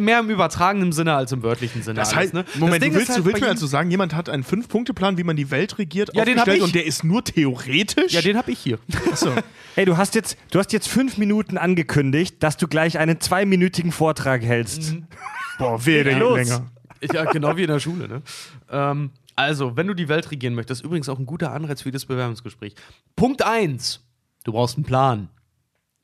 [0.00, 1.96] mehr im übertragenen Sinne als im wörtlichen Sinne.
[1.96, 2.44] Das alles, heißt, ne?
[2.58, 5.18] Moment, das Ding du willst, halt du willst mir also sagen, jemand hat einen Fünf-Punkte-Plan,
[5.18, 6.62] wie man die Welt regiert, Ja, aufgestellt ich.
[6.62, 8.12] und der ist nur theoretisch?
[8.12, 8.78] Ja, den habe ich hier.
[9.10, 9.30] Achso.
[9.76, 13.92] Ey, du hast jetzt, du hast jetzt fünf Minuten angekündigt, dass du gleich einen zweiminütigen
[13.92, 14.96] Vortrag hältst.
[15.58, 16.36] Boah, wehe, der geht los.
[16.36, 16.66] länger.
[17.12, 18.22] Ja, genau wie in der Schule, ne?
[18.70, 22.04] Ähm, also, wenn du die Welt regieren möchtest, übrigens auch ein guter Anreiz für das
[22.06, 22.74] Bewerbungsgespräch.
[23.16, 24.00] Punkt 1.
[24.44, 25.28] Du brauchst einen Plan.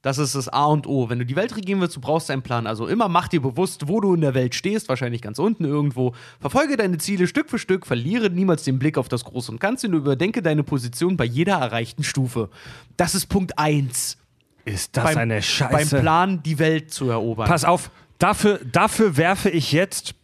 [0.09, 1.11] Das ist das A und O.
[1.11, 2.67] Wenn du die Welt regieren willst, du brauchst einen Plan.
[2.67, 6.15] Also immer mach dir bewusst, wo du in der Welt stehst, wahrscheinlich ganz unten irgendwo.
[6.41, 9.87] Verfolge deine Ziele Stück für Stück, verliere niemals den Blick auf das Große und Ganze
[9.87, 12.49] und überdenke deine Position bei jeder erreichten Stufe.
[12.97, 14.17] Das ist Punkt 1.
[14.65, 16.01] Ist das eine Beim Scheiße?
[16.01, 17.47] Plan, die Welt zu erobern.
[17.47, 20.15] Pass auf, dafür, dafür werfe ich jetzt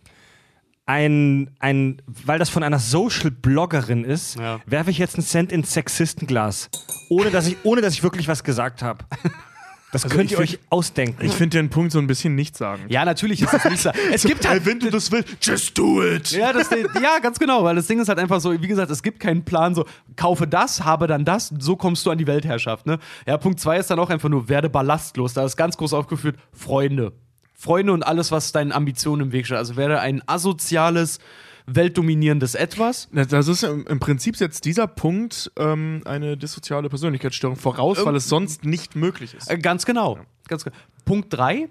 [0.86, 4.60] ein, ein, weil das von einer Social-Bloggerin ist, Ja.
[4.66, 6.70] werfe ich jetzt einen Cent ins Sexistenglas.
[7.10, 9.04] Ohne dass ich, ohne dass ich wirklich was gesagt habe.
[9.94, 11.24] Das könnt Also ich ihr euch ausdenken.
[11.24, 12.82] Ich finde den Punkt so ein bisschen nicht sagen.
[12.88, 13.90] ja, natürlich ist das nicht so.
[14.12, 16.32] Es gibt halt wenn du das willst, just do it.
[16.32, 19.04] Ja, das, ja, ganz genau, weil das Ding ist halt einfach so, wie gesagt, es
[19.04, 19.84] gibt keinen Plan, so,
[20.16, 22.98] kaufe das, habe dann das, so kommst du an die Weltherrschaft, ne?
[23.24, 26.36] Ja, Punkt zwei ist dann auch einfach nur, werde ballastlos, da ist ganz groß aufgeführt,
[26.52, 27.12] Freunde.
[27.54, 29.58] Freunde und alles, was deinen Ambitionen im Weg steht.
[29.58, 31.20] Also werde ein asoziales,
[31.66, 33.08] weltdominierendes Etwas.
[33.12, 38.64] Das ist im, Prinzip setzt dieser Punkt ähm, eine dissoziale Persönlichkeitsstörung voraus, weil es sonst
[38.64, 39.50] nicht möglich ist.
[39.50, 40.18] Äh, ganz genau.
[40.48, 40.76] Ganz genau.
[41.04, 41.68] Punkt drei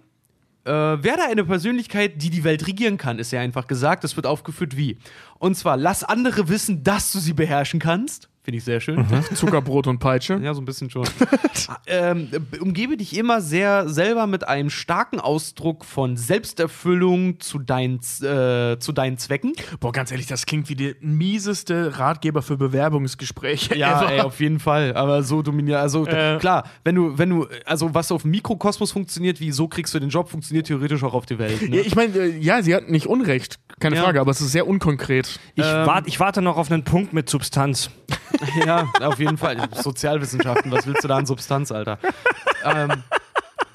[0.65, 4.05] Äh, werde eine Persönlichkeit, die die Welt regieren kann, ist ja einfach gesagt.
[4.05, 4.97] Das wird aufgeführt wie.
[5.37, 8.29] Und zwar, lass andere wissen, dass du sie beherrschen kannst.
[8.43, 9.05] Finde ich sehr schön.
[9.35, 10.37] Zuckerbrot und Peitsche.
[10.43, 11.07] Ja, so ein bisschen schon.
[11.87, 12.27] ähm,
[12.59, 18.91] umgebe dich immer sehr selber mit einem starken Ausdruck von Selbsterfüllung zu deinen, äh, zu
[18.93, 19.53] deinen Zwecken.
[19.79, 23.77] Boah, ganz ehrlich, das klingt wie der mieseste Ratgeber für Bewerbungsgespräche.
[23.77, 24.11] Ja, ever.
[24.11, 24.93] ey, auf jeden Fall.
[24.95, 25.77] Aber so dominiert.
[25.79, 26.37] Also Äh.
[26.39, 29.99] klar, wenn du, wenn du, also was auf dem Mikrokosmos funktioniert, wie so kriegst du
[29.99, 31.61] den Job, funktioniert theoretisch auch auf die Welt.
[31.61, 31.79] Ja, Ne?
[31.79, 34.03] ich meine, äh, ja, sie hat nicht Unrecht, keine Ja.
[34.03, 35.39] Frage, aber es ist sehr unkonkret.
[35.55, 35.87] Ich, Ähm.
[35.87, 37.89] wart, ich warte noch auf einen Punkt mit Substanz.
[38.65, 39.69] Ja, auf jeden Fall.
[39.73, 41.99] Sozialwissenschaften, was willst du da an Substanz, Alter?
[42.63, 43.03] ähm,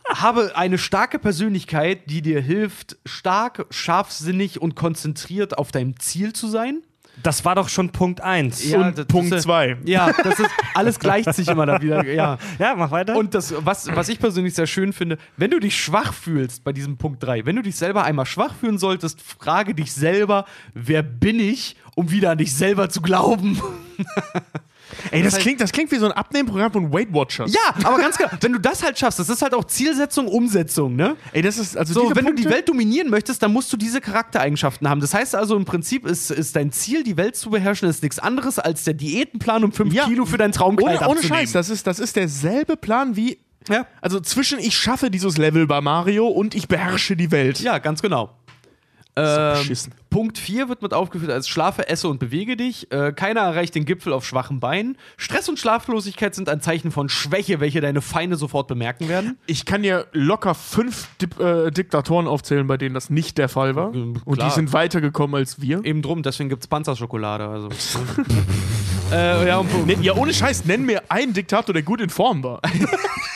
[0.08, 6.48] habe eine starke Persönlichkeit, die dir hilft, stark, scharfsinnig und konzentriert auf deinem Ziel zu
[6.48, 6.82] sein.
[7.22, 8.70] Das war doch schon Punkt 1.
[8.70, 9.76] Ja, Und das Punkt ist, äh, zwei.
[9.84, 12.04] Ja, das ist, alles gleicht sich immer da wieder.
[12.08, 12.38] Ja.
[12.58, 13.16] Ja, mach weiter.
[13.16, 16.72] Und das, was, was ich persönlich sehr schön finde, wenn du dich schwach fühlst bei
[16.72, 21.02] diesem Punkt 3, wenn du dich selber einmal schwach fühlen solltest, frage dich selber, wer
[21.02, 23.60] bin ich, um wieder an dich selber zu glauben.
[25.10, 27.52] Ey, das klingt, das klingt wie so ein Abnehmprogramm von Weight Watchers.
[27.52, 30.96] Ja, aber ganz klar, wenn du das halt schaffst, das ist halt auch Zielsetzung, Umsetzung,
[30.96, 31.16] ne?
[31.32, 33.76] Ey, das ist also So, wenn du Punkte, die Welt dominieren möchtest, dann musst du
[33.76, 35.00] diese Charaktereigenschaften haben.
[35.00, 38.18] Das heißt also, im Prinzip ist, ist dein Ziel, die Welt zu beherrschen, ist nichts
[38.18, 40.04] anderes als der Diätenplan, um 5 Ja.
[40.06, 41.22] Kilo für dein Traumkleid ohne, ohne.
[41.22, 43.38] Scheiß, das ist, das ist derselbe Plan wie.
[43.68, 43.86] Ja.
[44.00, 47.60] Also zwischen ich schaffe dieses Level bei Mario und ich beherrsche die Welt.
[47.60, 48.30] Ja, ganz genau.
[49.18, 49.94] Ähm, beschissen.
[50.10, 52.90] Punkt 4 wird mit aufgeführt als Schlafe, esse und bewege dich.
[52.90, 54.96] Äh, keiner erreicht den Gipfel auf schwachen Beinen.
[55.16, 59.38] Stress und Schlaflosigkeit sind ein Zeichen von Schwäche, welche deine Feinde sofort bemerken werden.
[59.46, 63.76] Ich kann dir locker fünf Dip äh, Diktatoren aufzählen, bei denen das nicht der Fall
[63.76, 63.94] war.
[63.94, 64.48] Ähm, Und klar.
[64.48, 65.84] die sind weitergekommen als wir.
[65.84, 67.46] Eben drum, deswegen gibt es Panzerschokolade.
[67.46, 67.68] Also.
[69.12, 72.60] äh, ja, Ne, ja, ohne Scheiß, nenn mir einen Diktator, der gut in Form war.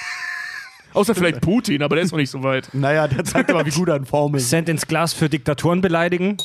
[0.95, 2.69] Außer vielleicht Putin, aber der ist noch nicht so weit.
[2.73, 4.49] naja, der zeigt aber, wie gut er in Form ist.
[4.51, 6.37] Cent ins Glas für Diktatoren beleidigen.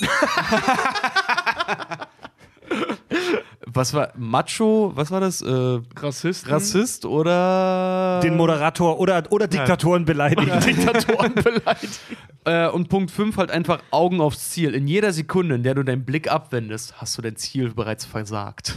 [3.66, 4.92] Was war Macho?
[4.96, 5.42] Was war das?
[5.42, 6.52] Äh, Rassisten.
[6.52, 8.20] Rassist oder.
[8.24, 10.60] Den Moderator oder, oder Diktatoren beleidigen.
[10.62, 12.00] Diktatoren beleidigt.
[12.46, 14.74] Äh, und Punkt 5 halt einfach Augen aufs Ziel.
[14.74, 18.76] In jeder Sekunde, in der du deinen Blick abwendest, hast du dein Ziel bereits versagt.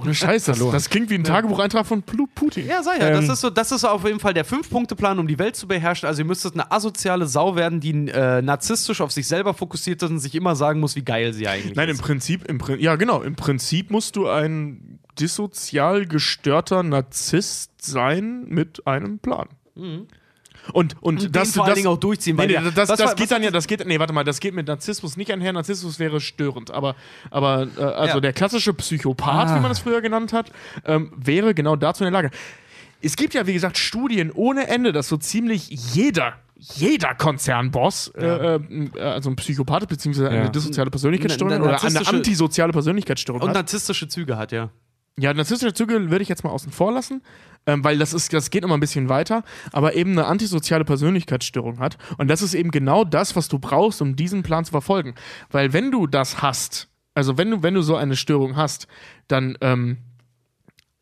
[0.00, 2.66] Ohne Scheiß, das, das klingt wie ein Tagebucheintrag von Putin.
[2.66, 3.10] Ja, sei ja.
[3.10, 6.08] das, ist so, das ist auf jeden Fall der Fünf-Punkte-Plan, um die Welt zu beherrschen.
[6.08, 10.10] Also, ihr müsstet eine asoziale Sau werden, die äh, narzisstisch auf sich selber fokussiert ist
[10.10, 12.02] und sich immer sagen muss, wie geil sie eigentlich Nein, im ist.
[12.02, 18.86] Prinzip, im Prin ja genau, im Prinzip musst du ein dissozial gestörter Narzisst sein mit
[18.86, 19.48] einem Plan.
[20.72, 23.14] Und, und, den das, vor allen das, Dingen auch durchziehen, nee, nee, das, das war-
[23.14, 25.52] geht dann ja, das geht, nee, warte mal, das geht mit Narzissmus nicht einher.
[25.52, 26.94] Narzissmus wäre störend, aber,
[27.30, 28.20] aber äh, also Ja.
[28.20, 30.52] der klassische Psychopath, wie man es früher genannt hat,
[30.84, 32.34] ähm, wäre genau dazu in der Lage.
[33.00, 38.26] Es gibt ja, wie gesagt, Studien ohne Ende, dass so ziemlich jeder, jeder Konzernboss, äh,
[38.56, 40.26] äh, also ein Psychopath bzw.
[40.26, 40.48] eine Ja.
[40.48, 43.54] dissoziale Persönlichkeitsstörung oder eine antisoziale Persönlichkeitsstörung Und hat.
[43.56, 44.70] narzisstische Züge hat, ja.
[45.20, 47.22] Ja, narzisstische Züge würde ich jetzt mal außen vor lassen,
[47.68, 51.78] ähm, weil das, ist, das geht immer ein bisschen weiter, aber eben eine antisoziale Persönlichkeitsstörung
[51.78, 51.98] hat.
[52.16, 55.14] Und das ist eben genau das, was du brauchst, um diesen Plan zu verfolgen.
[55.50, 58.88] Weil wenn du das hast, also wenn du, wenn du so eine Störung hast,
[59.28, 59.98] dann ähm,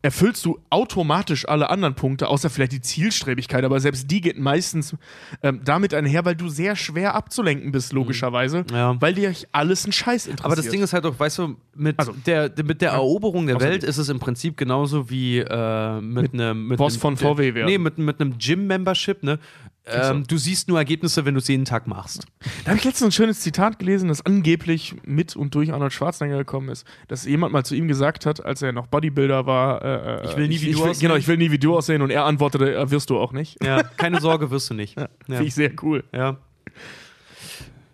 [0.03, 4.95] erfüllst du automatisch alle anderen Punkte, außer vielleicht die Zielstrebigkeit, aber selbst die geht meistens
[5.43, 9.01] ähm, damit einher, weil du sehr schwer abzulenken bist, logischerweise, Ja.
[9.01, 10.45] weil dir alles ein Scheiß interessiert.
[10.45, 13.61] Aber das Ding ist halt auch, weißt du, mit Also, der, mit der Eroberung der.
[13.61, 17.67] Welt ist es im Prinzip genauso wie äh, mit einem mit Boss von VW werden.
[17.67, 19.39] Nee, mit, mit einem Gym-Membership, ne?
[19.89, 22.27] Ähm, du siehst nur Ergebnisse, wenn du es jeden Tag machst.
[22.65, 26.39] Da habe ich letztens ein schönes Zitat gelesen, das angeblich mit und durch Arnold Schwarzenegger
[26.39, 30.23] gekommen ist, dass jemand mal zu ihm gesagt hat, als er noch Bodybuilder war, äh,
[30.23, 31.01] äh, Ich will nie wie ich du will, aussehen.
[31.09, 33.63] Genau, ich will nie wie du aussehen und er antwortete, äh, wirst du auch nicht.
[33.65, 34.97] Ja, keine Sorge, wirst du nicht.
[35.29, 35.37] Ja.
[35.39, 36.05] Finde ich sehr cool.
[36.13, 36.37] Ja.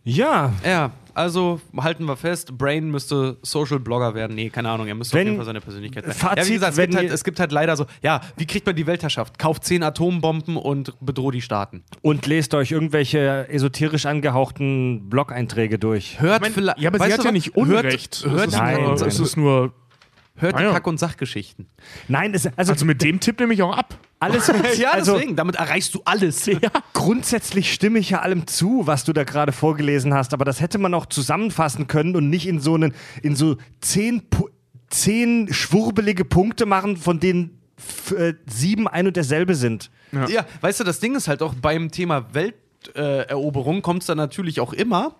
[0.04, 4.34] Ja, ja, also halten wir fest, Brain müsste Social Blogger werden.
[4.34, 6.12] Nee, keine Ahnung, er müsste auf Wenn- jeden Fall seine Persönlichkeit sein.
[6.14, 8.66] Fazit, ja, wie gesagt, es gibt, halt, es gibt halt leider so, ja, wie kriegt
[8.66, 9.38] man die Weltherrschaft?
[9.38, 11.84] Kauft zehn Atombomben und bedroht die Staaten.
[12.00, 16.20] und lest euch irgendwelche esoterisch angehauchten Blog-Einträge durch.
[16.20, 16.78] Hört Ich mein, vielleicht.
[16.80, 18.24] ja, aber sie hat ja nicht Unrecht.
[18.24, 19.08] Hört, hört, es, ist Nein, nur, nein.
[19.08, 19.72] es ist nur.
[20.36, 20.72] Hört die Ah, ja.
[20.72, 21.66] Kack- und Sachgeschichten.
[22.08, 23.98] Nein, es, also Also mit dem Tipp nehme ich auch ab.
[24.20, 24.50] alles.
[24.78, 26.48] Ja, also, deswegen, damit erreichst du alles.
[26.92, 30.78] Grundsätzlich stimme ich ja allem zu, was du da gerade vorgelesen hast, aber das hätte
[30.78, 34.22] man auch zusammenfassen können und nicht in so einen, in so zehn,
[34.90, 39.90] zehn schwurbelige Punkte machen, von denen f- äh, sieben ein und derselbe sind.
[40.12, 40.44] Ja.
[40.60, 42.60] weißt du, das Ding ist halt auch beim Thema Welteroberung
[42.96, 45.14] äh, Eroberung kommt es dann natürlich auch immer,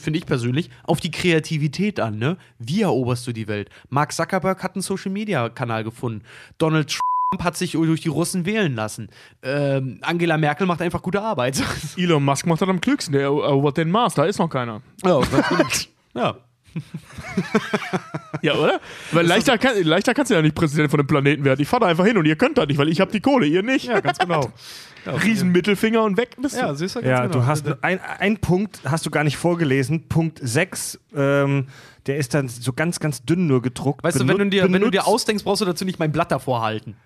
[0.00, 2.18] finde ich persönlich, auf die Kreativität an.
[2.18, 2.36] Ne?
[2.58, 3.70] Wie eroberst du die Welt?
[3.90, 6.24] Mark Zuckerberg hat einen Social-Media-Kanal gefunden.
[6.58, 9.08] Donald Trump hat sich durch die Russen wählen lassen.
[9.42, 11.62] Ähm, Angela Merkel macht einfach gute Arbeit.
[11.96, 13.12] Elon Musk macht das am klügsten.
[13.12, 14.82] Der erobert den Mars, da ist noch keiner.
[15.04, 15.20] ja,
[16.14, 16.36] ja.
[18.42, 18.80] Ja, oder?
[19.12, 21.60] Weil leichter, kann, leichter kannst du ja nicht Präsident von dem Planeten werden.
[21.60, 23.46] Ich fahre da einfach hin und ihr könnt das nicht, weil ich habe die Kohle,
[23.46, 23.86] ihr nicht.
[23.86, 24.48] ja, ganz genau.
[25.24, 26.60] Riesen Mittelfinger und weg bist du.
[26.60, 27.40] Ja, siehst du, ganz Ja, genau.
[27.40, 30.08] du hast ein, ein Punkt, hast du gar nicht vorgelesen.
[30.08, 31.66] Punkt 6, ähm,
[32.06, 34.04] der ist dann so ganz, ganz dünn nur gedruckt.
[34.04, 36.30] Weißt du, wenn du, dir, wenn du dir ausdenkst, brauchst du dazu nicht mein Blatt
[36.30, 36.96] davor halten.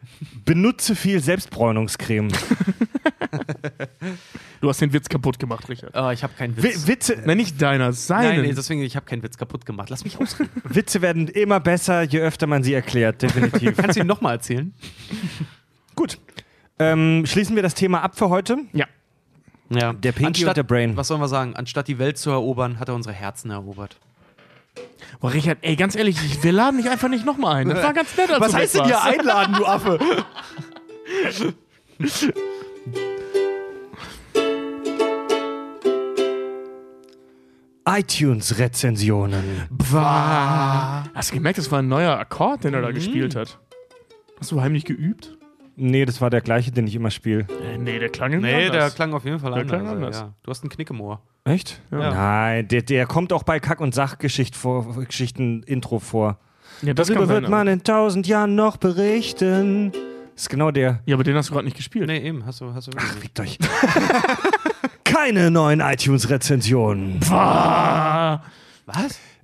[0.45, 2.29] Benutze viel Selbstbräunungscreme.
[4.61, 5.95] Du hast den Witz kaputt gemacht, Richard.
[5.95, 6.87] Ah, ich habe keinen Witz.
[6.87, 8.37] Wi- Witze, Nein, nicht deiner, seinen.
[8.37, 9.91] Nein, nee, deswegen, ich habe keinen Witz kaputt gemacht.
[9.91, 10.51] Lass mich ausreden.
[10.65, 13.77] Witze werden immer besser, je öfter man sie erklärt, definitiv.
[13.79, 14.73] Kannst du ihn nochmal erzählen?
[15.95, 16.19] Gut.
[16.79, 18.57] Ähm, schließen wir das Thema ab für heute.
[18.73, 18.87] ja.
[19.71, 19.95] Ja.
[19.95, 20.97] Der Pinky Anstatt, und der Brain.
[20.99, 21.57] Was sollen wir sagen?
[21.57, 23.97] Anstatt die Welt zu erobern, hat er unsere Herzen erobert.
[25.21, 27.71] Boah, Richard, ey, ganz ehrlich, ich, wir laden dich einfach nicht nochmal ein.
[27.71, 29.99] Das war ganz nett, als Was du heißt denn hier einladen, du Affe?
[37.85, 39.43] iTunes-Rezensionen.
[39.71, 41.05] Bah.
[41.15, 43.59] Hast du gemerkt, das war ein neuer Akkord, den er da gespielt hat?
[44.39, 45.37] Hast du heimlich geübt?
[45.75, 47.47] Nee, das war der gleiche, den ich immer spiele.
[47.65, 49.81] Äh, nee, der klang Nee, der klang auf jeden Fall Der anders.
[49.81, 50.21] klang anders.
[50.21, 50.35] Ja.
[50.43, 51.23] Du hast einen Knick im Ohr.
[51.45, 51.81] Echt?
[51.91, 56.39] Nein, der, der kommt auch bei Kack- und Sachgeschichten-Intro vor.
[56.83, 59.93] Ja, das Darüber wird man in tausend Jahren noch berichten.
[60.35, 61.01] Das ist genau der.
[61.07, 62.07] Ja, aber den hast du gerade nicht gespielt.
[62.07, 62.93] Nee, eben, hast du, hast du.
[62.97, 63.59] Ach, fickt euch.
[65.13, 67.21] Keine neuen iTunes-Rezensionen.
[67.21, 68.41] Was?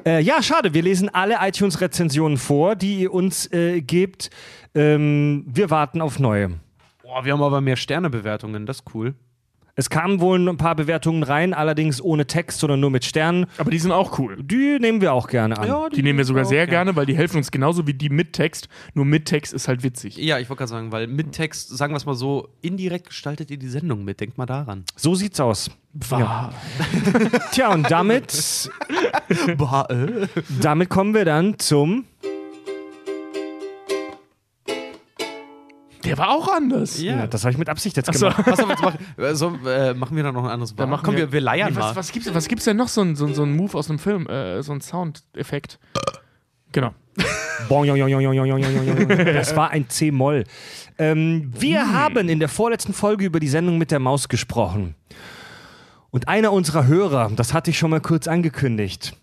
[0.06, 0.72] Äh, ja, schade.
[0.72, 4.30] Wir lesen alle iTunes-Rezensionen vor, die ihr uns äh, gebt.
[4.74, 6.58] Ähm, wir warten auf neue.
[7.02, 9.14] Boah, wir haben aber mehr Sternebewertungen, das ist cool.
[9.78, 13.46] Es kamen wohl ein paar Bewertungen rein, allerdings ohne Text, sondern nur mit Sternen.
[13.58, 14.36] aber die sind auch cool.
[14.42, 15.90] Die nehmen wir auch gerne an.
[15.94, 16.86] Die nehmen wir sogar sehr gern.
[16.86, 18.68] gerne, weil die helfen uns genauso wie die mit Text.
[18.94, 20.16] Nur mit Text ist halt witzig.
[20.16, 23.52] Ja, ich wollte gerade sagen, weil mit Text, sagen wir es mal so, indirekt gestaltet
[23.52, 24.18] ihr die Sendung mit.
[24.18, 24.82] Denkt mal daran.
[24.96, 25.70] So sieht's aus.
[25.92, 26.52] Bah.
[27.52, 28.70] Tja, und damit,
[29.58, 30.26] Bah, äh.
[30.60, 32.04] damit kommen wir dann zum.
[36.04, 37.00] Der war auch anders.
[37.00, 38.36] Ja, das habe ich mit Absicht jetzt gemacht.
[38.36, 38.42] So.
[38.42, 40.84] Pass auf, jetzt mach, äh, so, äh, machen wir da noch ein anderes Bar.
[40.84, 41.96] Dann machen Komm, wir, wir, leiern nee, was, mal.
[41.96, 44.26] Was gibt's, was gibt's denn noch so ein, so, so ein Move aus einem Film,
[44.28, 45.78] äh, so ein Soundeffekt?
[46.72, 46.92] Genau.
[47.58, 50.44] das war ein C-Moll.
[50.98, 51.92] Ähm, wir hm.
[51.92, 54.94] haben in der vorletzten Folge über die Sendung mit der Maus gesprochen.
[56.10, 59.16] Und einer unserer Hörer, das hatte ich schon mal kurz angekündigt,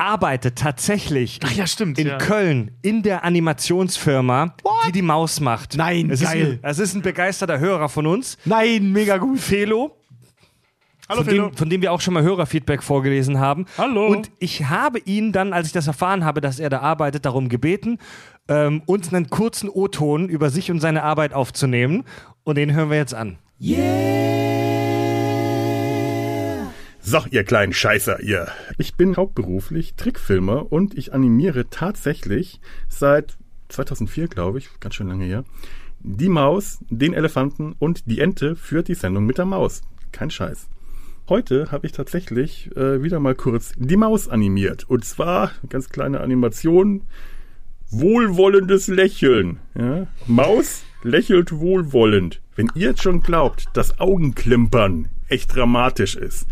[0.00, 1.98] arbeitet tatsächlich Ach ja, stimmt.
[1.98, 2.18] in ja.
[2.18, 4.54] Köln in der Animationsfirma,
[4.86, 5.76] die die Maus macht.
[5.76, 6.40] Nein, es geil.
[6.40, 8.38] Ist ein, es ist ein begeisterter Hörer von uns.
[8.44, 9.38] Nein, mega gut.
[9.38, 9.96] Felo.
[11.08, 13.66] Hallo, von, dem, von dem wir auch schon mal Hörerfeedback vorgelesen haben.
[13.76, 14.06] Hallo.
[14.06, 17.48] Und ich habe ihn dann, als ich das erfahren habe, dass er da arbeitet, darum
[17.48, 17.98] gebeten,
[18.46, 22.04] ähm, uns einen kurzen O-Ton über sich und seine Arbeit aufzunehmen.
[22.44, 23.38] Und den hören wir jetzt an.
[27.02, 28.48] So, ihr kleinen Scheißer, ihr.
[28.76, 33.38] Ich bin hauptberuflich Trickfilmer und ich animiere tatsächlich seit
[33.70, 35.44] 2004, glaube ich, ganz schön lange her,
[36.00, 39.80] die Maus, den Elefanten und die Ente für die Sendung mit der Maus.
[40.12, 40.68] Kein Scheiß.
[41.30, 44.84] Heute habe ich tatsächlich äh, wieder mal kurz die Maus animiert.
[44.88, 47.02] Und zwar, ganz kleine Animation,
[47.88, 49.58] wohlwollendes Lächeln.
[49.74, 50.06] Ja?
[50.26, 52.42] Maus lächelt wohlwollend.
[52.56, 56.46] Wenn ihr jetzt schon glaubt, dass Augenklimpern echt dramatisch ist,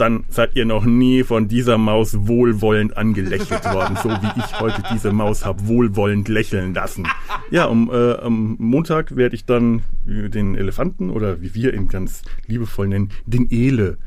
[0.00, 4.82] dann seid ihr noch nie von dieser Maus wohlwollend angelächelt worden, so wie ich heute
[4.92, 7.06] diese Maus habe wohlwollend lächeln lassen.
[7.50, 11.88] Ja, um, äh, am Montag werde ich dann äh, den Elefanten oder wie wir ihn
[11.88, 13.98] ganz liebevoll nennen, den Ele.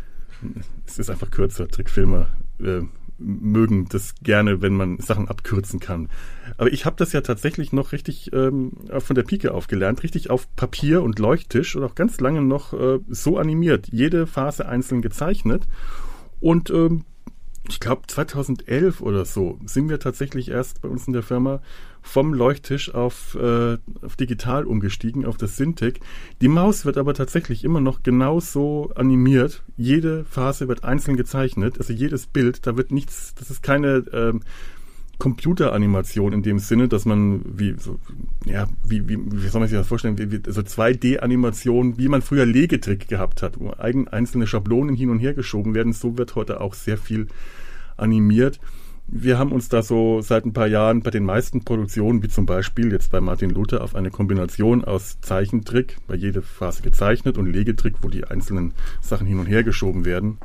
[0.85, 2.27] Es ist einfach kürzer, Trickfilmer
[2.59, 2.81] äh,
[3.17, 6.09] mögen das gerne, wenn man Sachen abkürzen kann.
[6.57, 10.29] Aber ich habe das ja tatsächlich noch richtig ähm, von der Pike auf gelernt, richtig
[10.29, 15.01] auf Papier und Leuchttisch und auch ganz lange noch äh, so animiert, jede Phase einzeln
[15.01, 15.67] gezeichnet.
[16.39, 17.05] Und ähm,
[17.69, 21.61] ich glaube 2011 oder so sind wir tatsächlich erst bei uns in der Firma
[22.03, 25.99] vom Leuchttisch auf, äh, auf digital umgestiegen, auf das Syntec.
[26.41, 29.63] Die Maus wird aber tatsächlich immer noch genauso animiert.
[29.77, 34.41] Jede Phase wird einzeln gezeichnet, also jedes Bild, da wird nichts, das ist keine ähm,
[35.17, 37.97] Computeranimation in dem Sinne, dass man wie so,
[38.45, 42.21] ja, wie, wie, wie soll man sich das vorstellen, wie, wie, so 2D-Animation, wie man
[42.21, 46.35] früher Legetrick gehabt hat, wo eigen, einzelne Schablonen hin und her geschoben werden, so wird
[46.35, 47.27] heute auch sehr viel
[47.95, 48.59] animiert.
[49.15, 52.47] Wir haben uns da so seit ein paar Jahren bei den meisten Produktionen, wie zum
[52.47, 57.45] Beispiel jetzt bei Martin Luther, auf eine Kombination aus Zeichentrick, bei jeder Phase gezeichnet, und
[57.45, 60.39] Legetrick, wo die einzelnen Sachen hin und her geschoben werden,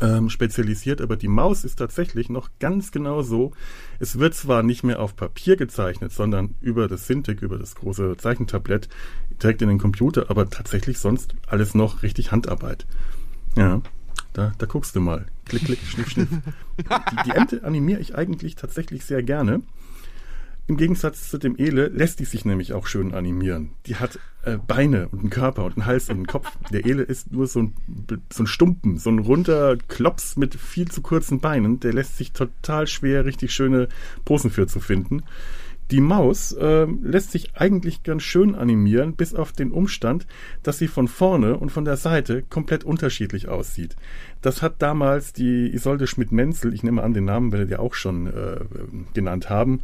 [0.00, 1.02] ähm, spezialisiert.
[1.02, 3.52] Aber die Maus ist tatsächlich noch ganz genau so.
[3.98, 8.16] Es wird zwar nicht mehr auf Papier gezeichnet, sondern über das Syntec, über das große
[8.16, 8.88] Zeichentablett,
[9.42, 12.86] direkt in den Computer, aber tatsächlich sonst alles noch richtig Handarbeit.
[13.54, 13.82] Ja.
[14.32, 15.26] Da, da guckst du mal.
[15.52, 16.28] Klick, klick, schniff, schniff.
[16.30, 19.60] Die, die Ente animiere ich eigentlich tatsächlich sehr gerne.
[20.66, 23.72] Im Gegensatz zu dem Ele lässt die sich nämlich auch schön animieren.
[23.84, 26.50] Die hat äh, Beine und einen Körper und einen Hals und einen Kopf.
[26.70, 27.74] Der Ele ist nur so ein,
[28.32, 31.80] so ein Stumpen, so ein runder Klops mit viel zu kurzen Beinen.
[31.80, 33.88] Der lässt sich total schwer richtig schöne
[34.24, 35.22] Posen für zu finden.
[35.92, 40.26] Die Maus äh, lässt sich eigentlich ganz schön animieren, bis auf den Umstand,
[40.62, 43.94] dass sie von vorne und von der Seite komplett unterschiedlich aussieht.
[44.40, 48.26] Das hat damals die Isolde Schmidt-Menzel, ich nehme an, den Namen werdet ihr auch schon
[48.26, 48.60] äh,
[49.12, 49.82] genannt haben,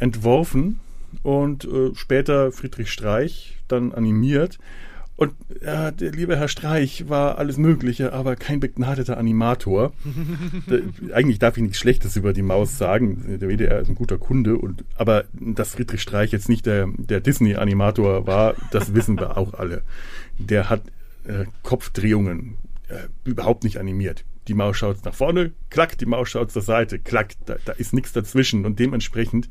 [0.00, 0.80] entworfen
[1.22, 4.58] und äh, später Friedrich Streich dann animiert.
[5.20, 9.92] Und ja, der liebe Herr Streich war alles Mögliche, aber kein begnadeter Animator.
[10.66, 10.78] Da-
[11.14, 13.38] Eigentlich darf ich nichts Schlechtes über die Maus sagen.
[13.38, 14.56] Der WDR ist ein guter Kunde.
[14.56, 19.52] Und, aber dass Friedrich Streich jetzt nicht der, der Disney-Animator war, das wissen wir auch
[19.52, 19.82] alle.
[20.38, 20.84] Der hat
[21.26, 22.54] äh, Kopfdrehungen
[22.88, 22.94] äh,
[23.24, 24.24] überhaupt nicht animiert.
[24.48, 27.92] Die Maus schaut nach vorne, klack, die Maus schaut zur Seite, klack, da, da ist
[27.92, 28.64] nichts dazwischen.
[28.64, 29.50] Und dementsprechend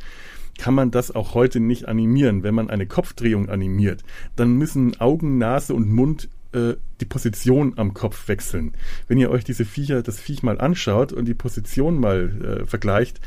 [0.60, 2.44] kann man das auch heute nicht animieren.
[2.44, 4.03] Wenn man eine Kopfdrehung animiert,
[4.36, 8.73] dann müssen Augen, Nase und Mund äh, die Position am Kopf wechseln.
[9.07, 13.22] Wenn ihr euch diese Viecher, das Viech mal anschaut und die Position mal äh, vergleicht,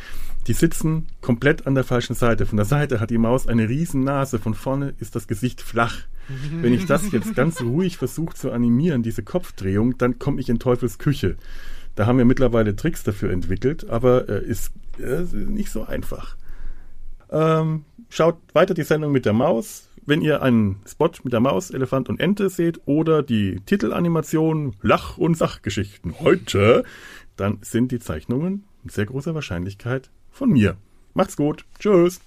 [0.47, 2.45] die sitzen komplett an der falschen Seite.
[2.45, 6.03] Von der Seite hat die Maus eine riesen Nase, von vorne ist das Gesicht flach.
[6.61, 10.59] Wenn ich das jetzt ganz ruhig versuche zu animieren, diese Kopfdrehung, dann komme ich in
[10.59, 11.37] Teufels Küche.
[11.95, 16.37] Da haben wir mittlerweile Tricks dafür entwickelt, aber äh, ist äh, nicht so einfach.
[17.33, 19.89] Ähm, schaut weiter die Sendung mit der Maus.
[20.05, 25.17] Wenn ihr einen Spot mit der Maus, Elefant und Ente seht oder die Titelanimation Lach-
[25.17, 26.85] und Sachgeschichten heute,
[27.37, 30.77] dann sind die Zeichnungen mit sehr großer Wahrscheinlichkeit von mir.
[31.15, 31.65] Macht's gut.
[31.79, 32.21] Tschüss.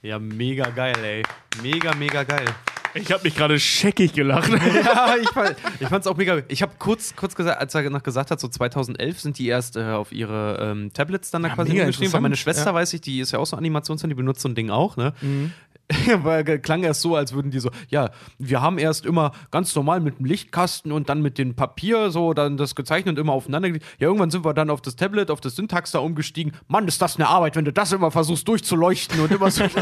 [0.00, 1.22] Ja, mega geil, ey.
[1.62, 2.46] Mega, mega geil.
[2.94, 4.50] Ich habe mich gerade scheckig gelacht.
[4.84, 6.42] ja, ich, fand, ich fand's auch mega.
[6.48, 9.76] Ich habe kurz, kurz gesagt, als er noch gesagt hat, so 2011 sind die erst
[9.76, 12.12] äh, auf ihre ähm, Tablets dann da Ja, quasi mega umgeschrieben.
[12.12, 12.74] Weil meine Schwester, ja.
[12.74, 15.12] weiß ich, die ist ja auch so Animationsfan, die benutzt so ein Ding auch, ne?
[16.22, 20.00] Weil klang erst so, als würden die so, ja, wir haben erst immer ganz normal
[20.00, 23.68] mit dem Lichtkasten und dann mit dem Papier so dann das gezeichnet und immer aufeinander.
[23.68, 23.86] gelegt.
[23.98, 26.52] Ja, irgendwann sind wir dann auf das Tablet, auf das Syntax da umgestiegen.
[26.68, 29.64] Mann, ist das eine Arbeit, wenn du das immer versuchst durchzuleuchten und immer so.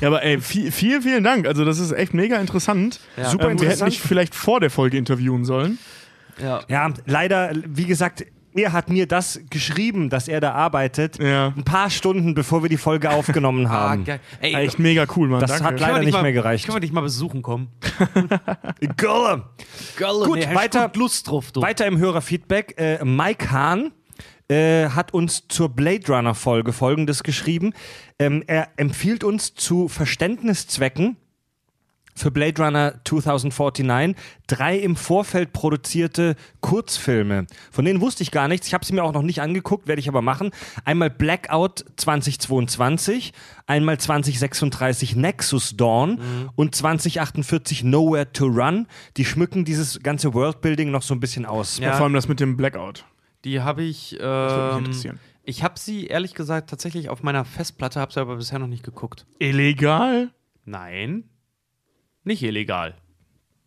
[0.00, 1.46] Ja, aber ey, viel, vielen, vielen Dank.
[1.46, 3.00] Also, das ist echt mega interessant.
[3.16, 3.28] Ja.
[3.30, 5.78] Super ähm, Wir hätten mich vielleicht vor der Folge interviewen sollen.
[6.40, 6.60] ja.
[6.68, 8.24] Ja, leider, wie gesagt,
[8.54, 11.48] er hat mir das geschrieben, dass er da arbeitet, Ja.
[11.56, 14.04] ein paar Stunden bevor wir die Folge aufgenommen Ah, haben.
[14.04, 14.20] geil.
[14.40, 15.40] Ey, Echt mega cool, Mann.
[15.40, 15.64] Das Danke.
[15.64, 16.64] hat leider nicht mal, mehr gereicht.
[16.66, 17.68] Können wir dich mal besuchen kommen?
[18.96, 19.42] Girl.
[19.96, 21.62] Girl, Gut, nee, weiter- gut Lust drauf, du.
[21.62, 22.74] Weiter im Hörerfeedback.
[22.78, 23.92] Äh, Mike Hahn
[24.48, 27.72] äh, hat uns zur Blade Runner Folge Folgendes geschrieben.
[28.18, 31.16] Ähm, er empfiehlt uns zu Verständniszwecken
[32.14, 34.16] für Blade Runner 2049
[34.46, 37.46] drei im Vorfeld produzierte Kurzfilme.
[37.70, 38.66] Von denen wusste ich gar nichts.
[38.66, 40.50] Ich habe sie mir auch noch nicht angeguckt, werde ich aber machen.
[40.84, 43.32] Einmal Blackout 2022,
[43.66, 46.20] einmal 2036 Nexus Dawn
[46.56, 48.86] und 2048 Nowhere to Run.
[49.16, 51.78] Die schmücken dieses ganze Worldbuilding noch so ein bisschen aus.
[51.78, 51.92] Ja.
[51.94, 53.04] Vor allem das mit dem Blackout.
[53.44, 54.12] Die habe ich.
[54.18, 55.20] würde mich Ähm, interessieren.
[55.44, 58.82] ich habe sie ehrlich gesagt tatsächlich auf meiner Festplatte, habe sie aber bisher noch nicht
[58.82, 59.26] geguckt.
[59.38, 60.30] Illegal?
[60.64, 61.24] Nein,
[62.24, 62.94] nicht illegal.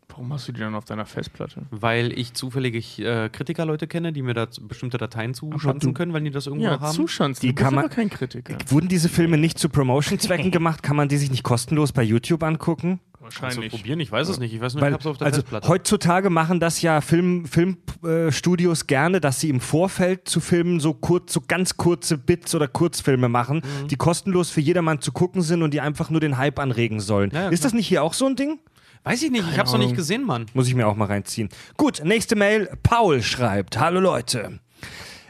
[0.08, 1.62] Warum hast du die dann auf deiner Festplatte?
[1.70, 6.22] Weil ich zufällig äh, Kritikerleute kenne, die mir da bestimmte Dateien zuschanzen du- können, weil
[6.22, 6.92] die das irgendwo Ja, haben.
[6.94, 7.40] Zuschanzen.
[7.40, 8.56] Die Du kann man- aber kein Kritiker.
[8.68, 10.82] Wurden diese Filme nicht zu Promotion-Zwecken gemacht?
[10.82, 13.00] Kann man die sich nicht kostenlos bei YouTube angucken?
[13.24, 13.72] Du Wahrscheinlich.
[13.72, 14.00] probieren?
[14.00, 14.52] Ich weiß es nicht.
[14.52, 15.66] Ich weiß nur, Weil, ich habe es auf der also Festplatte.
[15.68, 20.78] heutzutage machen das ja Filmstudios Film, äh, Studios gerne, dass sie im Vorfeld zu Filmen
[20.78, 23.88] so kurz, so ganz kurze Bits oder Kurzfilme machen, Mhm.
[23.88, 27.30] die kostenlos für jedermann zu gucken sind und die einfach nur den Hype anregen sollen.
[27.32, 28.58] Ja, ja, Ist das nicht hier auch so ein Ding?
[29.04, 29.44] weiß ich nicht.
[29.50, 30.44] Ich habe es noch nicht gesehen, Mann.
[30.52, 31.48] Muss ich mir auch mal reinziehen.
[31.78, 32.68] Gut, nächste Mail.
[32.82, 34.60] Paul schreibt: Hallo Leute.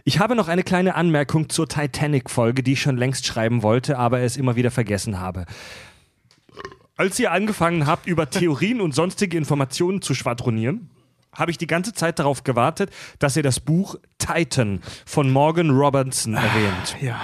[0.03, 4.21] Ich habe noch eine kleine Anmerkung zur Titanic-Folge, die ich schon längst schreiben wollte, aber
[4.21, 5.45] es immer wieder vergessen habe.
[6.97, 10.91] Als ihr angefangen habt, über Theorien und sonstige Informationen zu schwadronieren,
[11.33, 16.35] habe ich die ganze Zeit darauf gewartet, dass ihr das Buch Titan von Morgan Robertson
[16.35, 16.97] erwähnt.
[17.01, 17.21] Ja.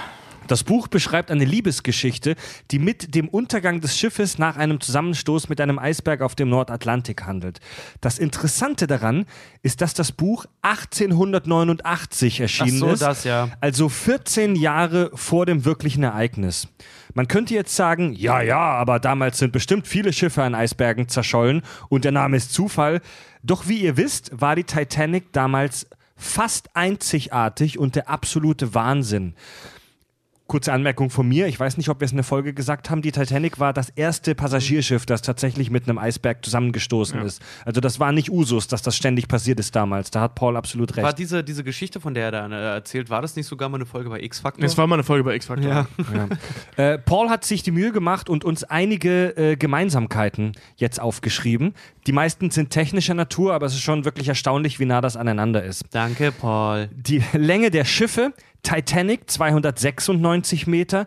[0.51, 2.35] Das Buch beschreibt eine Liebesgeschichte,
[2.73, 7.23] die mit dem Untergang des Schiffes nach einem Zusammenstoß mit einem Eisberg auf dem Nordatlantik
[7.23, 7.61] handelt.
[8.01, 9.27] Das Interessante daran
[9.63, 13.51] ist, dass das Buch 1889 erschienen so, ist, das, ja.
[13.61, 16.67] also 14 Jahre vor dem wirklichen Ereignis.
[17.15, 21.63] Man könnte jetzt sagen, ja, ja, aber damals sind bestimmt viele Schiffe an Eisbergen zerschollen
[21.89, 23.03] und der Name ist Zufall.
[23.45, 25.87] Doch wie ihr wisst, war die Titanic damals
[26.17, 29.35] fast einzigartig und der absolute Wahnsinn.
[30.51, 33.03] Kurze Anmerkung von mir, ich weiß nicht, ob wir es in der Folge gesagt haben,
[33.03, 37.41] die Titanic war das erste Passagierschiff, das tatsächlich mit einem Eisberg zusammengestoßen ist.
[37.65, 40.11] Also das war nicht Usus, dass das ständig passiert ist damals.
[40.11, 41.05] Da hat Paul absolut recht.
[41.05, 43.77] War diese, diese Geschichte, von der er da äh, erzählt, war das nicht sogar mal
[43.77, 44.65] eine Folge bei X-Factor?
[44.65, 45.71] Es war mal eine Folge bei X-Factor.
[45.71, 45.87] ja.
[46.77, 51.75] Äh, Paul hat sich die Mühe gemacht und uns einige äh, Gemeinsamkeiten jetzt aufgeschrieben.
[52.09, 55.63] Die meisten sind technischer Natur, aber es ist schon wirklich erstaunlich, wie nah das aneinander
[55.63, 55.85] ist.
[55.93, 56.89] Danke, Paul.
[56.93, 61.07] Die Länge der Schiffe, Titanic 296 Meter,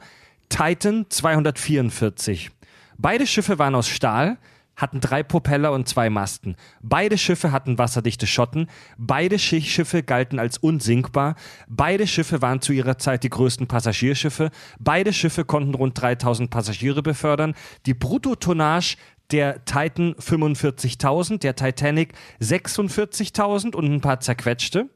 [0.49, 2.51] Titan 244.
[2.97, 4.37] Beide Schiffe waren aus Stahl,
[4.75, 6.55] hatten drei Propeller und zwei Masten.
[6.81, 8.67] Beide Schiffe hatten wasserdichte Schotten.
[8.97, 11.35] Beide Schi- Schiffe galten als unsinkbar.
[11.67, 14.49] Beide Schiffe waren zu ihrer Zeit die größten Passagierschiffe.
[14.79, 17.53] Beide Schiffe konnten rund 3000 Passagiere befördern.
[17.85, 18.97] Die Bruttotonnage
[19.31, 24.89] der Titan 45.000, der Titanic 46.000 und ein paar zerquetschte.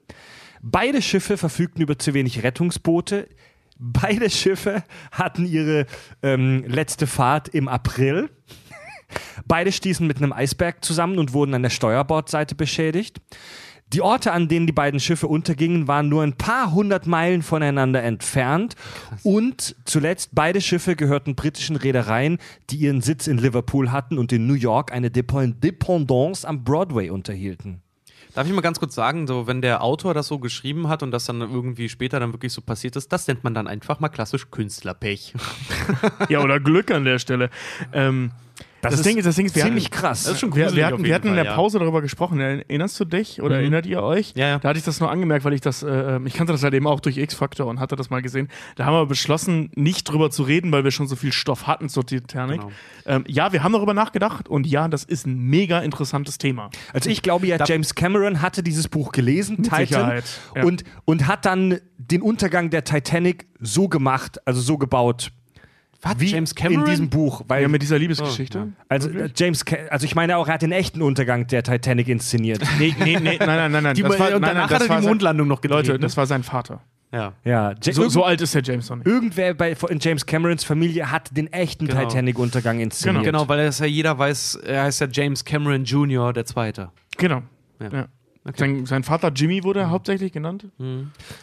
[0.61, 3.27] Beide Schiffe verfügten über zu wenig Rettungsboote.
[3.79, 5.85] Beide Schiffe hatten ihre
[6.23, 8.29] ähm, letzte Fahrt im April.
[9.45, 13.21] Beide stießen mit einem Eisberg zusammen und wurden an der Steuerbordseite beschädigt.
[13.93, 18.03] Die Orte, an denen die beiden Schiffe untergingen, waren nur ein paar hundert Meilen voneinander
[18.03, 18.75] entfernt.
[19.23, 22.37] Und zuletzt, beide Schiffe gehörten britischen Reedereien,
[22.69, 27.09] die ihren Sitz in Liverpool hatten und in New York eine Dep- Dependance am Broadway
[27.09, 27.81] unterhielten.
[28.37, 31.09] Darf ich mal ganz kurz sagen, so wenn der Autor das so geschrieben hat und
[31.09, 34.09] das dann irgendwie später dann wirklich so passiert ist, das nennt man dann einfach mal
[34.09, 35.33] klassisch Künstlerpech.
[36.29, 37.49] Ja, oder Glück an der Stelle.
[37.93, 38.31] Ähm,
[38.81, 40.23] das, ist Ding ist, das Ding ist, wir Ziemlich hatten, krass.
[40.23, 41.55] Das ist schon wir, wir hatten, wir hatten in Fall, der ja.
[41.55, 42.39] Pause darüber gesprochen.
[42.39, 44.33] Erinnerst du dich oder erinnert ihr euch?
[44.35, 44.59] Ja, ja.
[44.59, 46.87] Da hatte ich das nur angemerkt, weil ich das, äh, ich kannte das halt eben
[46.87, 48.49] auch durch X-Factor und hatte das mal gesehen.
[48.75, 51.89] Da haben wir beschlossen, nicht drüber zu reden, weil wir schon so viel Stoff hatten
[51.89, 52.61] zur Titanic.
[52.61, 52.71] Genau.
[53.05, 56.69] Ähm, ja, wir haben darüber nachgedacht und ja, das ist ein mega interessantes Thema.
[56.93, 60.25] Also ich glaube ja, James Cameron hatte dieses Buch gelesen, Titan, Sicherheit,
[60.55, 60.63] ja.
[60.63, 65.31] und, und hat dann den Untergang der Titanic so gemacht, also so gebaut,
[66.01, 66.19] Was?
[66.19, 66.85] wie James Cameron?
[66.85, 67.41] in diesem Buch.
[67.47, 68.67] Weil, Ja, mit dieser Liebesgeschichte.
[68.87, 72.61] also äh, James, also ich meine auch, er hat den echten Untergang der Titanic inszeniert.
[72.79, 73.95] Nee, nee, nee, nein, nein, nein, nein.
[73.95, 75.77] Die, das war, und nein, danach nein, das hat er die Mondlandung noch gedreht.
[75.87, 75.99] Leute, ne?
[75.99, 76.81] das war sein Vater.
[77.11, 77.33] ja.
[77.43, 79.07] ja, So, so alt ist der James noch nicht.
[79.07, 82.01] Irgendwer bei, in James Camerons Familie hat den echten Genau.
[82.01, 83.23] Titanic-Untergang inszeniert.
[83.23, 86.91] Genau, weil das ja jeder weiß, er heißt ja James Cameron Jr., der Zweite.
[87.17, 87.41] Genau.
[87.81, 87.89] Ja.
[87.91, 88.07] Ja.
[88.55, 90.67] Sein, sein Vater Jimmy wurde hauptsächlich genannt.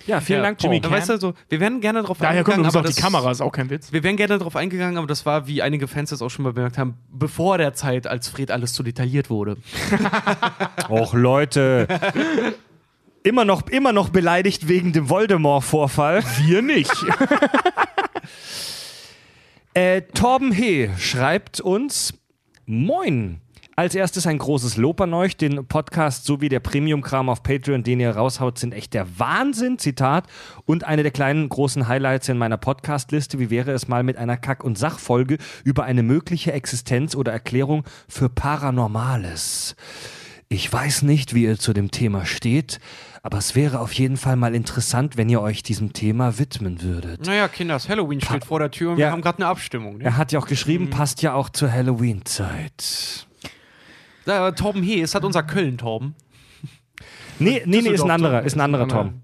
[0.07, 0.81] Ja, vielen ja, Dank, Jimmy.
[0.81, 0.91] Paul.
[0.93, 3.05] Weißt du, so, wir wären gerne drauf Daher kommt eingegangen, übrigens aber auch die das-
[3.05, 3.93] Kamera, ist auch kein Witz.
[3.93, 6.53] Wir wären gerne darauf eingegangen, aber das war, wie einige Fans jetzt auch schon mal
[6.53, 9.57] bemerkt haben, bevor der Zeit, als Fred alles zu detailliert wurde.
[10.89, 11.87] Och, Leute.
[13.23, 16.23] Immer noch, immer noch beleidigt wegen dem Voldemort-Vorfall.
[16.47, 16.93] Wir nicht.
[19.77, 22.15] Äh, Torben He schreibt uns:
[22.65, 23.41] Moin.
[23.77, 25.37] Als erstes ein großes Lob an euch.
[25.37, 29.79] Den Podcast sowie der Premium-Kram auf Patreon, den ihr raushaut, sind echt der Wahnsinn.
[29.79, 30.29] Zitat.
[30.65, 33.41] Und eine der kleinen großen Highlights in meiner Podcast-Liste.
[33.41, 37.83] Wie wäre es mal mit einer Kack- und Sachfolge über eine mögliche Existenz oder Erklärung
[38.09, 39.75] für Paranormales?
[40.49, 42.79] Ich weiß nicht, wie ihr zu dem Thema steht,
[43.25, 47.27] aber es wäre auf jeden Fall mal interessant, wenn ihr euch diesem Thema widmen würdet.
[47.27, 49.07] Naja, Kinders, Halloween steht vor der Tür und Ja.
[49.09, 49.99] wir haben gerade eine Abstimmung.
[49.99, 50.05] Ne?
[50.05, 53.27] Er hat ja auch geschrieben, passt ja auch zur Halloween-Zeit.
[54.27, 56.15] Äh, Torben He, es hat unser Köln-Torben.
[57.39, 58.47] Nee, nee, nee, ist ein anderer, Tom.
[58.47, 59.21] ist ein anderer Tom.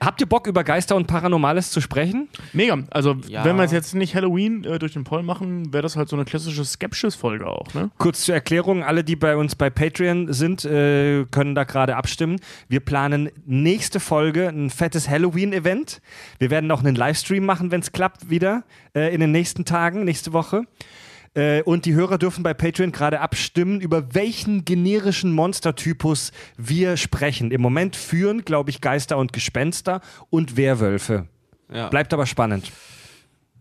[0.00, 2.28] Habt ihr Bock, über Geister und Paranormales zu sprechen?
[2.52, 2.78] Mega.
[2.90, 3.44] Also, Ja.
[3.44, 6.16] wenn wir es jetzt nicht Halloween äh, durch den Poll machen, wäre das halt so
[6.16, 7.90] eine klassische Skepsis-Folge auch, ne?
[7.98, 12.40] Kurz zur Erklärung, alle, die bei uns bei Patreon sind, äh, können da gerade abstimmen.
[12.68, 16.00] Wir planen nächste Folge ein fettes Halloween-Event.
[16.38, 18.64] Wir werden noch einen Livestream machen, wenn es klappt, wieder
[18.96, 20.64] äh, in den nächsten Tagen, nächste Woche.
[21.34, 27.50] Äh, und die Hörer dürfen bei Patreon gerade abstimmen, über welchen generischen Monstertypus wir sprechen.
[27.50, 31.28] Im Moment führen, glaube ich, Geister und Gespenster und Werwölfe.
[31.72, 31.88] Ja.
[31.88, 32.72] Bleibt aber spannend.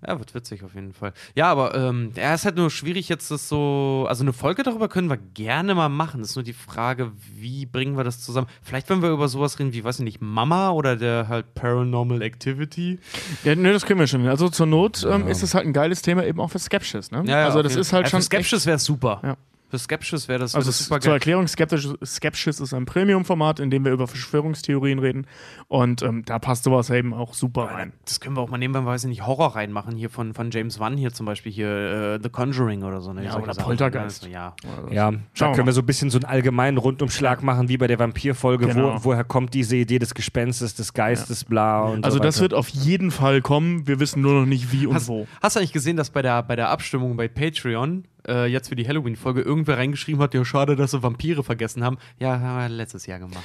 [0.05, 1.13] Ja, wird witzig auf jeden Fall.
[1.35, 4.05] Ja, aber ähm, ja, ist halt nur schwierig jetzt das so.
[4.07, 6.21] Also eine Folge darüber können wir gerne mal machen.
[6.21, 8.47] Das ist nur die Frage, wie bringen wir das zusammen?
[8.61, 12.21] Vielleicht, wenn wir über sowas reden wie, weiß ich nicht, Mama oder der halt Paranormal
[12.21, 12.99] Activity.
[13.43, 14.25] Ja, ne, das können wir schon.
[14.27, 17.19] Also zur Not ähm, ist es halt ein geiles Thema eben auch für Skepsis, ne?
[17.19, 18.11] also auf das jeden ist halt Fall.
[18.11, 18.19] schon.
[18.21, 19.19] Für Skepsis wäre super.
[19.23, 19.37] Ja.
[19.69, 21.13] Für Skepsis wäre das, wär Also das super zur.
[21.13, 25.27] Erklärung, Skeptisch, Skepsis ist ein Premium-Format, in dem wir über Verschwörungstheorien reden.
[25.67, 27.93] Und ähm, da passt sowas eben auch super rein.
[28.05, 29.95] Das können wir auch mal nehmen, wenn wir, weiß ich nicht, Horror reinmachen.
[29.95, 33.13] Hier von, von James Wan hier zum Beispiel, hier äh, The Conjuring oder so.
[33.13, 33.25] Ne?
[33.25, 33.65] Ja, oder Sachen.
[33.65, 34.23] Poltergeist.
[34.23, 34.55] Also, ja.
[34.91, 37.77] Ja, da Schauen wir können wir so ein bisschen so einen allgemeinen Rundumschlag machen, wie
[37.77, 38.67] bei der Vampirfolge.
[38.67, 38.95] Genau.
[38.95, 42.55] Wo, woher kommt diese Idee des Gespenstes, des Geistes, bla und Also so das wird
[42.55, 43.87] auf jeden Fall kommen.
[43.87, 45.27] Wir wissen nur noch nicht wie und Hast, wo.
[45.41, 48.75] hast du eigentlich gesehen, dass bei der, bei der Abstimmung bei Patreon äh, jetzt für
[48.75, 51.97] die Halloween-Folge irgendwer reingeschrieben hat, ja, schade, dass sie Vampire vergessen haben.
[52.19, 53.43] Ja, haben wir letztes Jahr gemacht.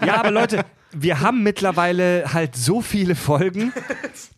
[0.06, 3.72] Ja, aber Leute, wir haben mittlerweile halt so viele Folgen,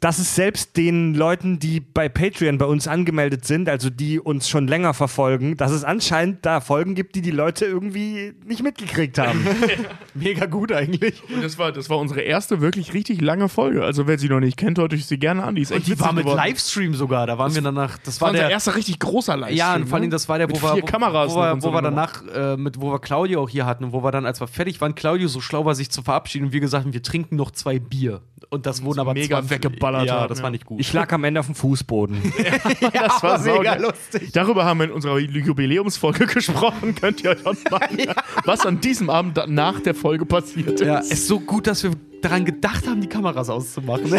[0.01, 4.49] dass es selbst den Leuten, die bei Patreon bei uns angemeldet sind, also die uns
[4.49, 9.19] schon länger verfolgen, dass es anscheinend da Folgen gibt, die die Leute irgendwie nicht mitgekriegt
[9.19, 9.47] haben.
[10.15, 11.23] Mega gut eigentlich.
[11.33, 13.85] Und das war, das war unsere erste wirklich richtig lange Folge.
[13.85, 15.55] Also wer sie noch nicht kennt, hört euch sie gerne an.
[15.55, 16.39] Die ist echt Und die war mit geworden.
[16.39, 17.27] Livestream sogar.
[17.27, 17.99] Da waren wir danach.
[17.99, 18.51] Das Das war war unser der.
[18.51, 19.57] erster richtig großer Livestream.
[19.59, 20.11] Ja, und vor allem, ne?
[20.11, 22.57] das war der, wo Mit wir, vier wo, Kameras wo, wo so wir danach, äh,
[22.57, 24.95] mit, wo wir Claudio auch hier hatten und wo wir dann, als wir fertig waren,
[24.95, 27.79] Claudio so schlau war, sich zu verabschieden und wir gesagt haben, wir trinken noch zwei
[27.79, 28.23] Bier.
[28.49, 30.45] Und das wurden aber mega 20 weggeballert Ja, das ja.
[30.45, 30.81] war nicht gut.
[30.81, 32.21] Ich lag am Ende auf dem Fußboden.
[32.93, 33.83] das war mega saugeil.
[33.83, 34.33] lustig.
[34.33, 36.95] Darüber haben wir in unserer Jubiläumsfolge gesprochen.
[36.95, 37.99] Könnt ihr euch anmachen,
[38.45, 40.87] was an diesem Abend nach der Folge passiert ist.
[40.87, 41.93] ja, ist so gut, dass wir
[42.23, 44.13] daran gedacht haben, die Kameras auszumachen.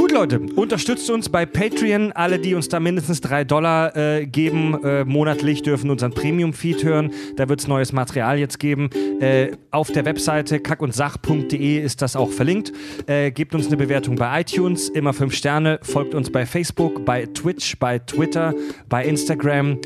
[0.00, 2.12] Gut, Leute, unterstützt uns bei Patreon.
[2.12, 7.12] Alle, die uns da mindestens 3 Dollar äh, geben, äh, monatlich, dürfen unseren Premium-Feed hören.
[7.36, 8.88] Da wird es neues Material jetzt geben.
[9.20, 12.72] Äh, auf der Webseite kackundsach.de ist das auch verlinkt.
[13.08, 15.78] Äh, gebt uns eine Bewertung bei iTunes, immer 5 Sterne.
[15.82, 18.54] Folgt uns bei Facebook, bei Twitch, bei Twitter,
[18.88, 19.80] bei Instagram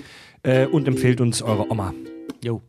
[0.44, 1.92] äh, und empfehlt uns eure Oma.
[2.40, 2.62] Jo.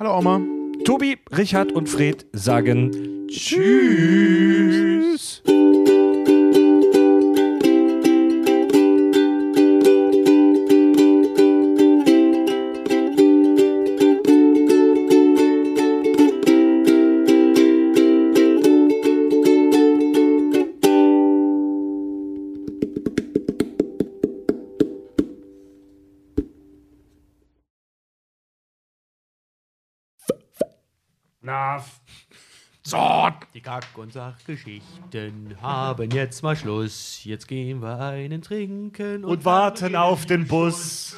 [0.00, 0.40] Hallo Oma.
[0.84, 5.44] Tobi, Richard und Fred sagen Tschüss.
[31.48, 31.82] Na,
[32.82, 33.30] so.
[33.54, 37.24] Die Kack- und Sachgeschichten haben jetzt mal Schluss.
[37.24, 41.16] Jetzt gehen wir einen trinken Und warten auf den Bus.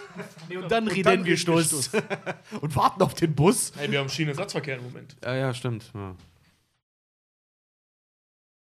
[0.55, 1.91] und dann reden wir Stuss.
[2.61, 3.73] und warten auf den Bus.
[3.77, 5.17] Hey, wir haben Schienenersatzverkehr im Moment.
[5.25, 5.91] Ja, ja, stimmt.
[5.95, 6.15] Ja.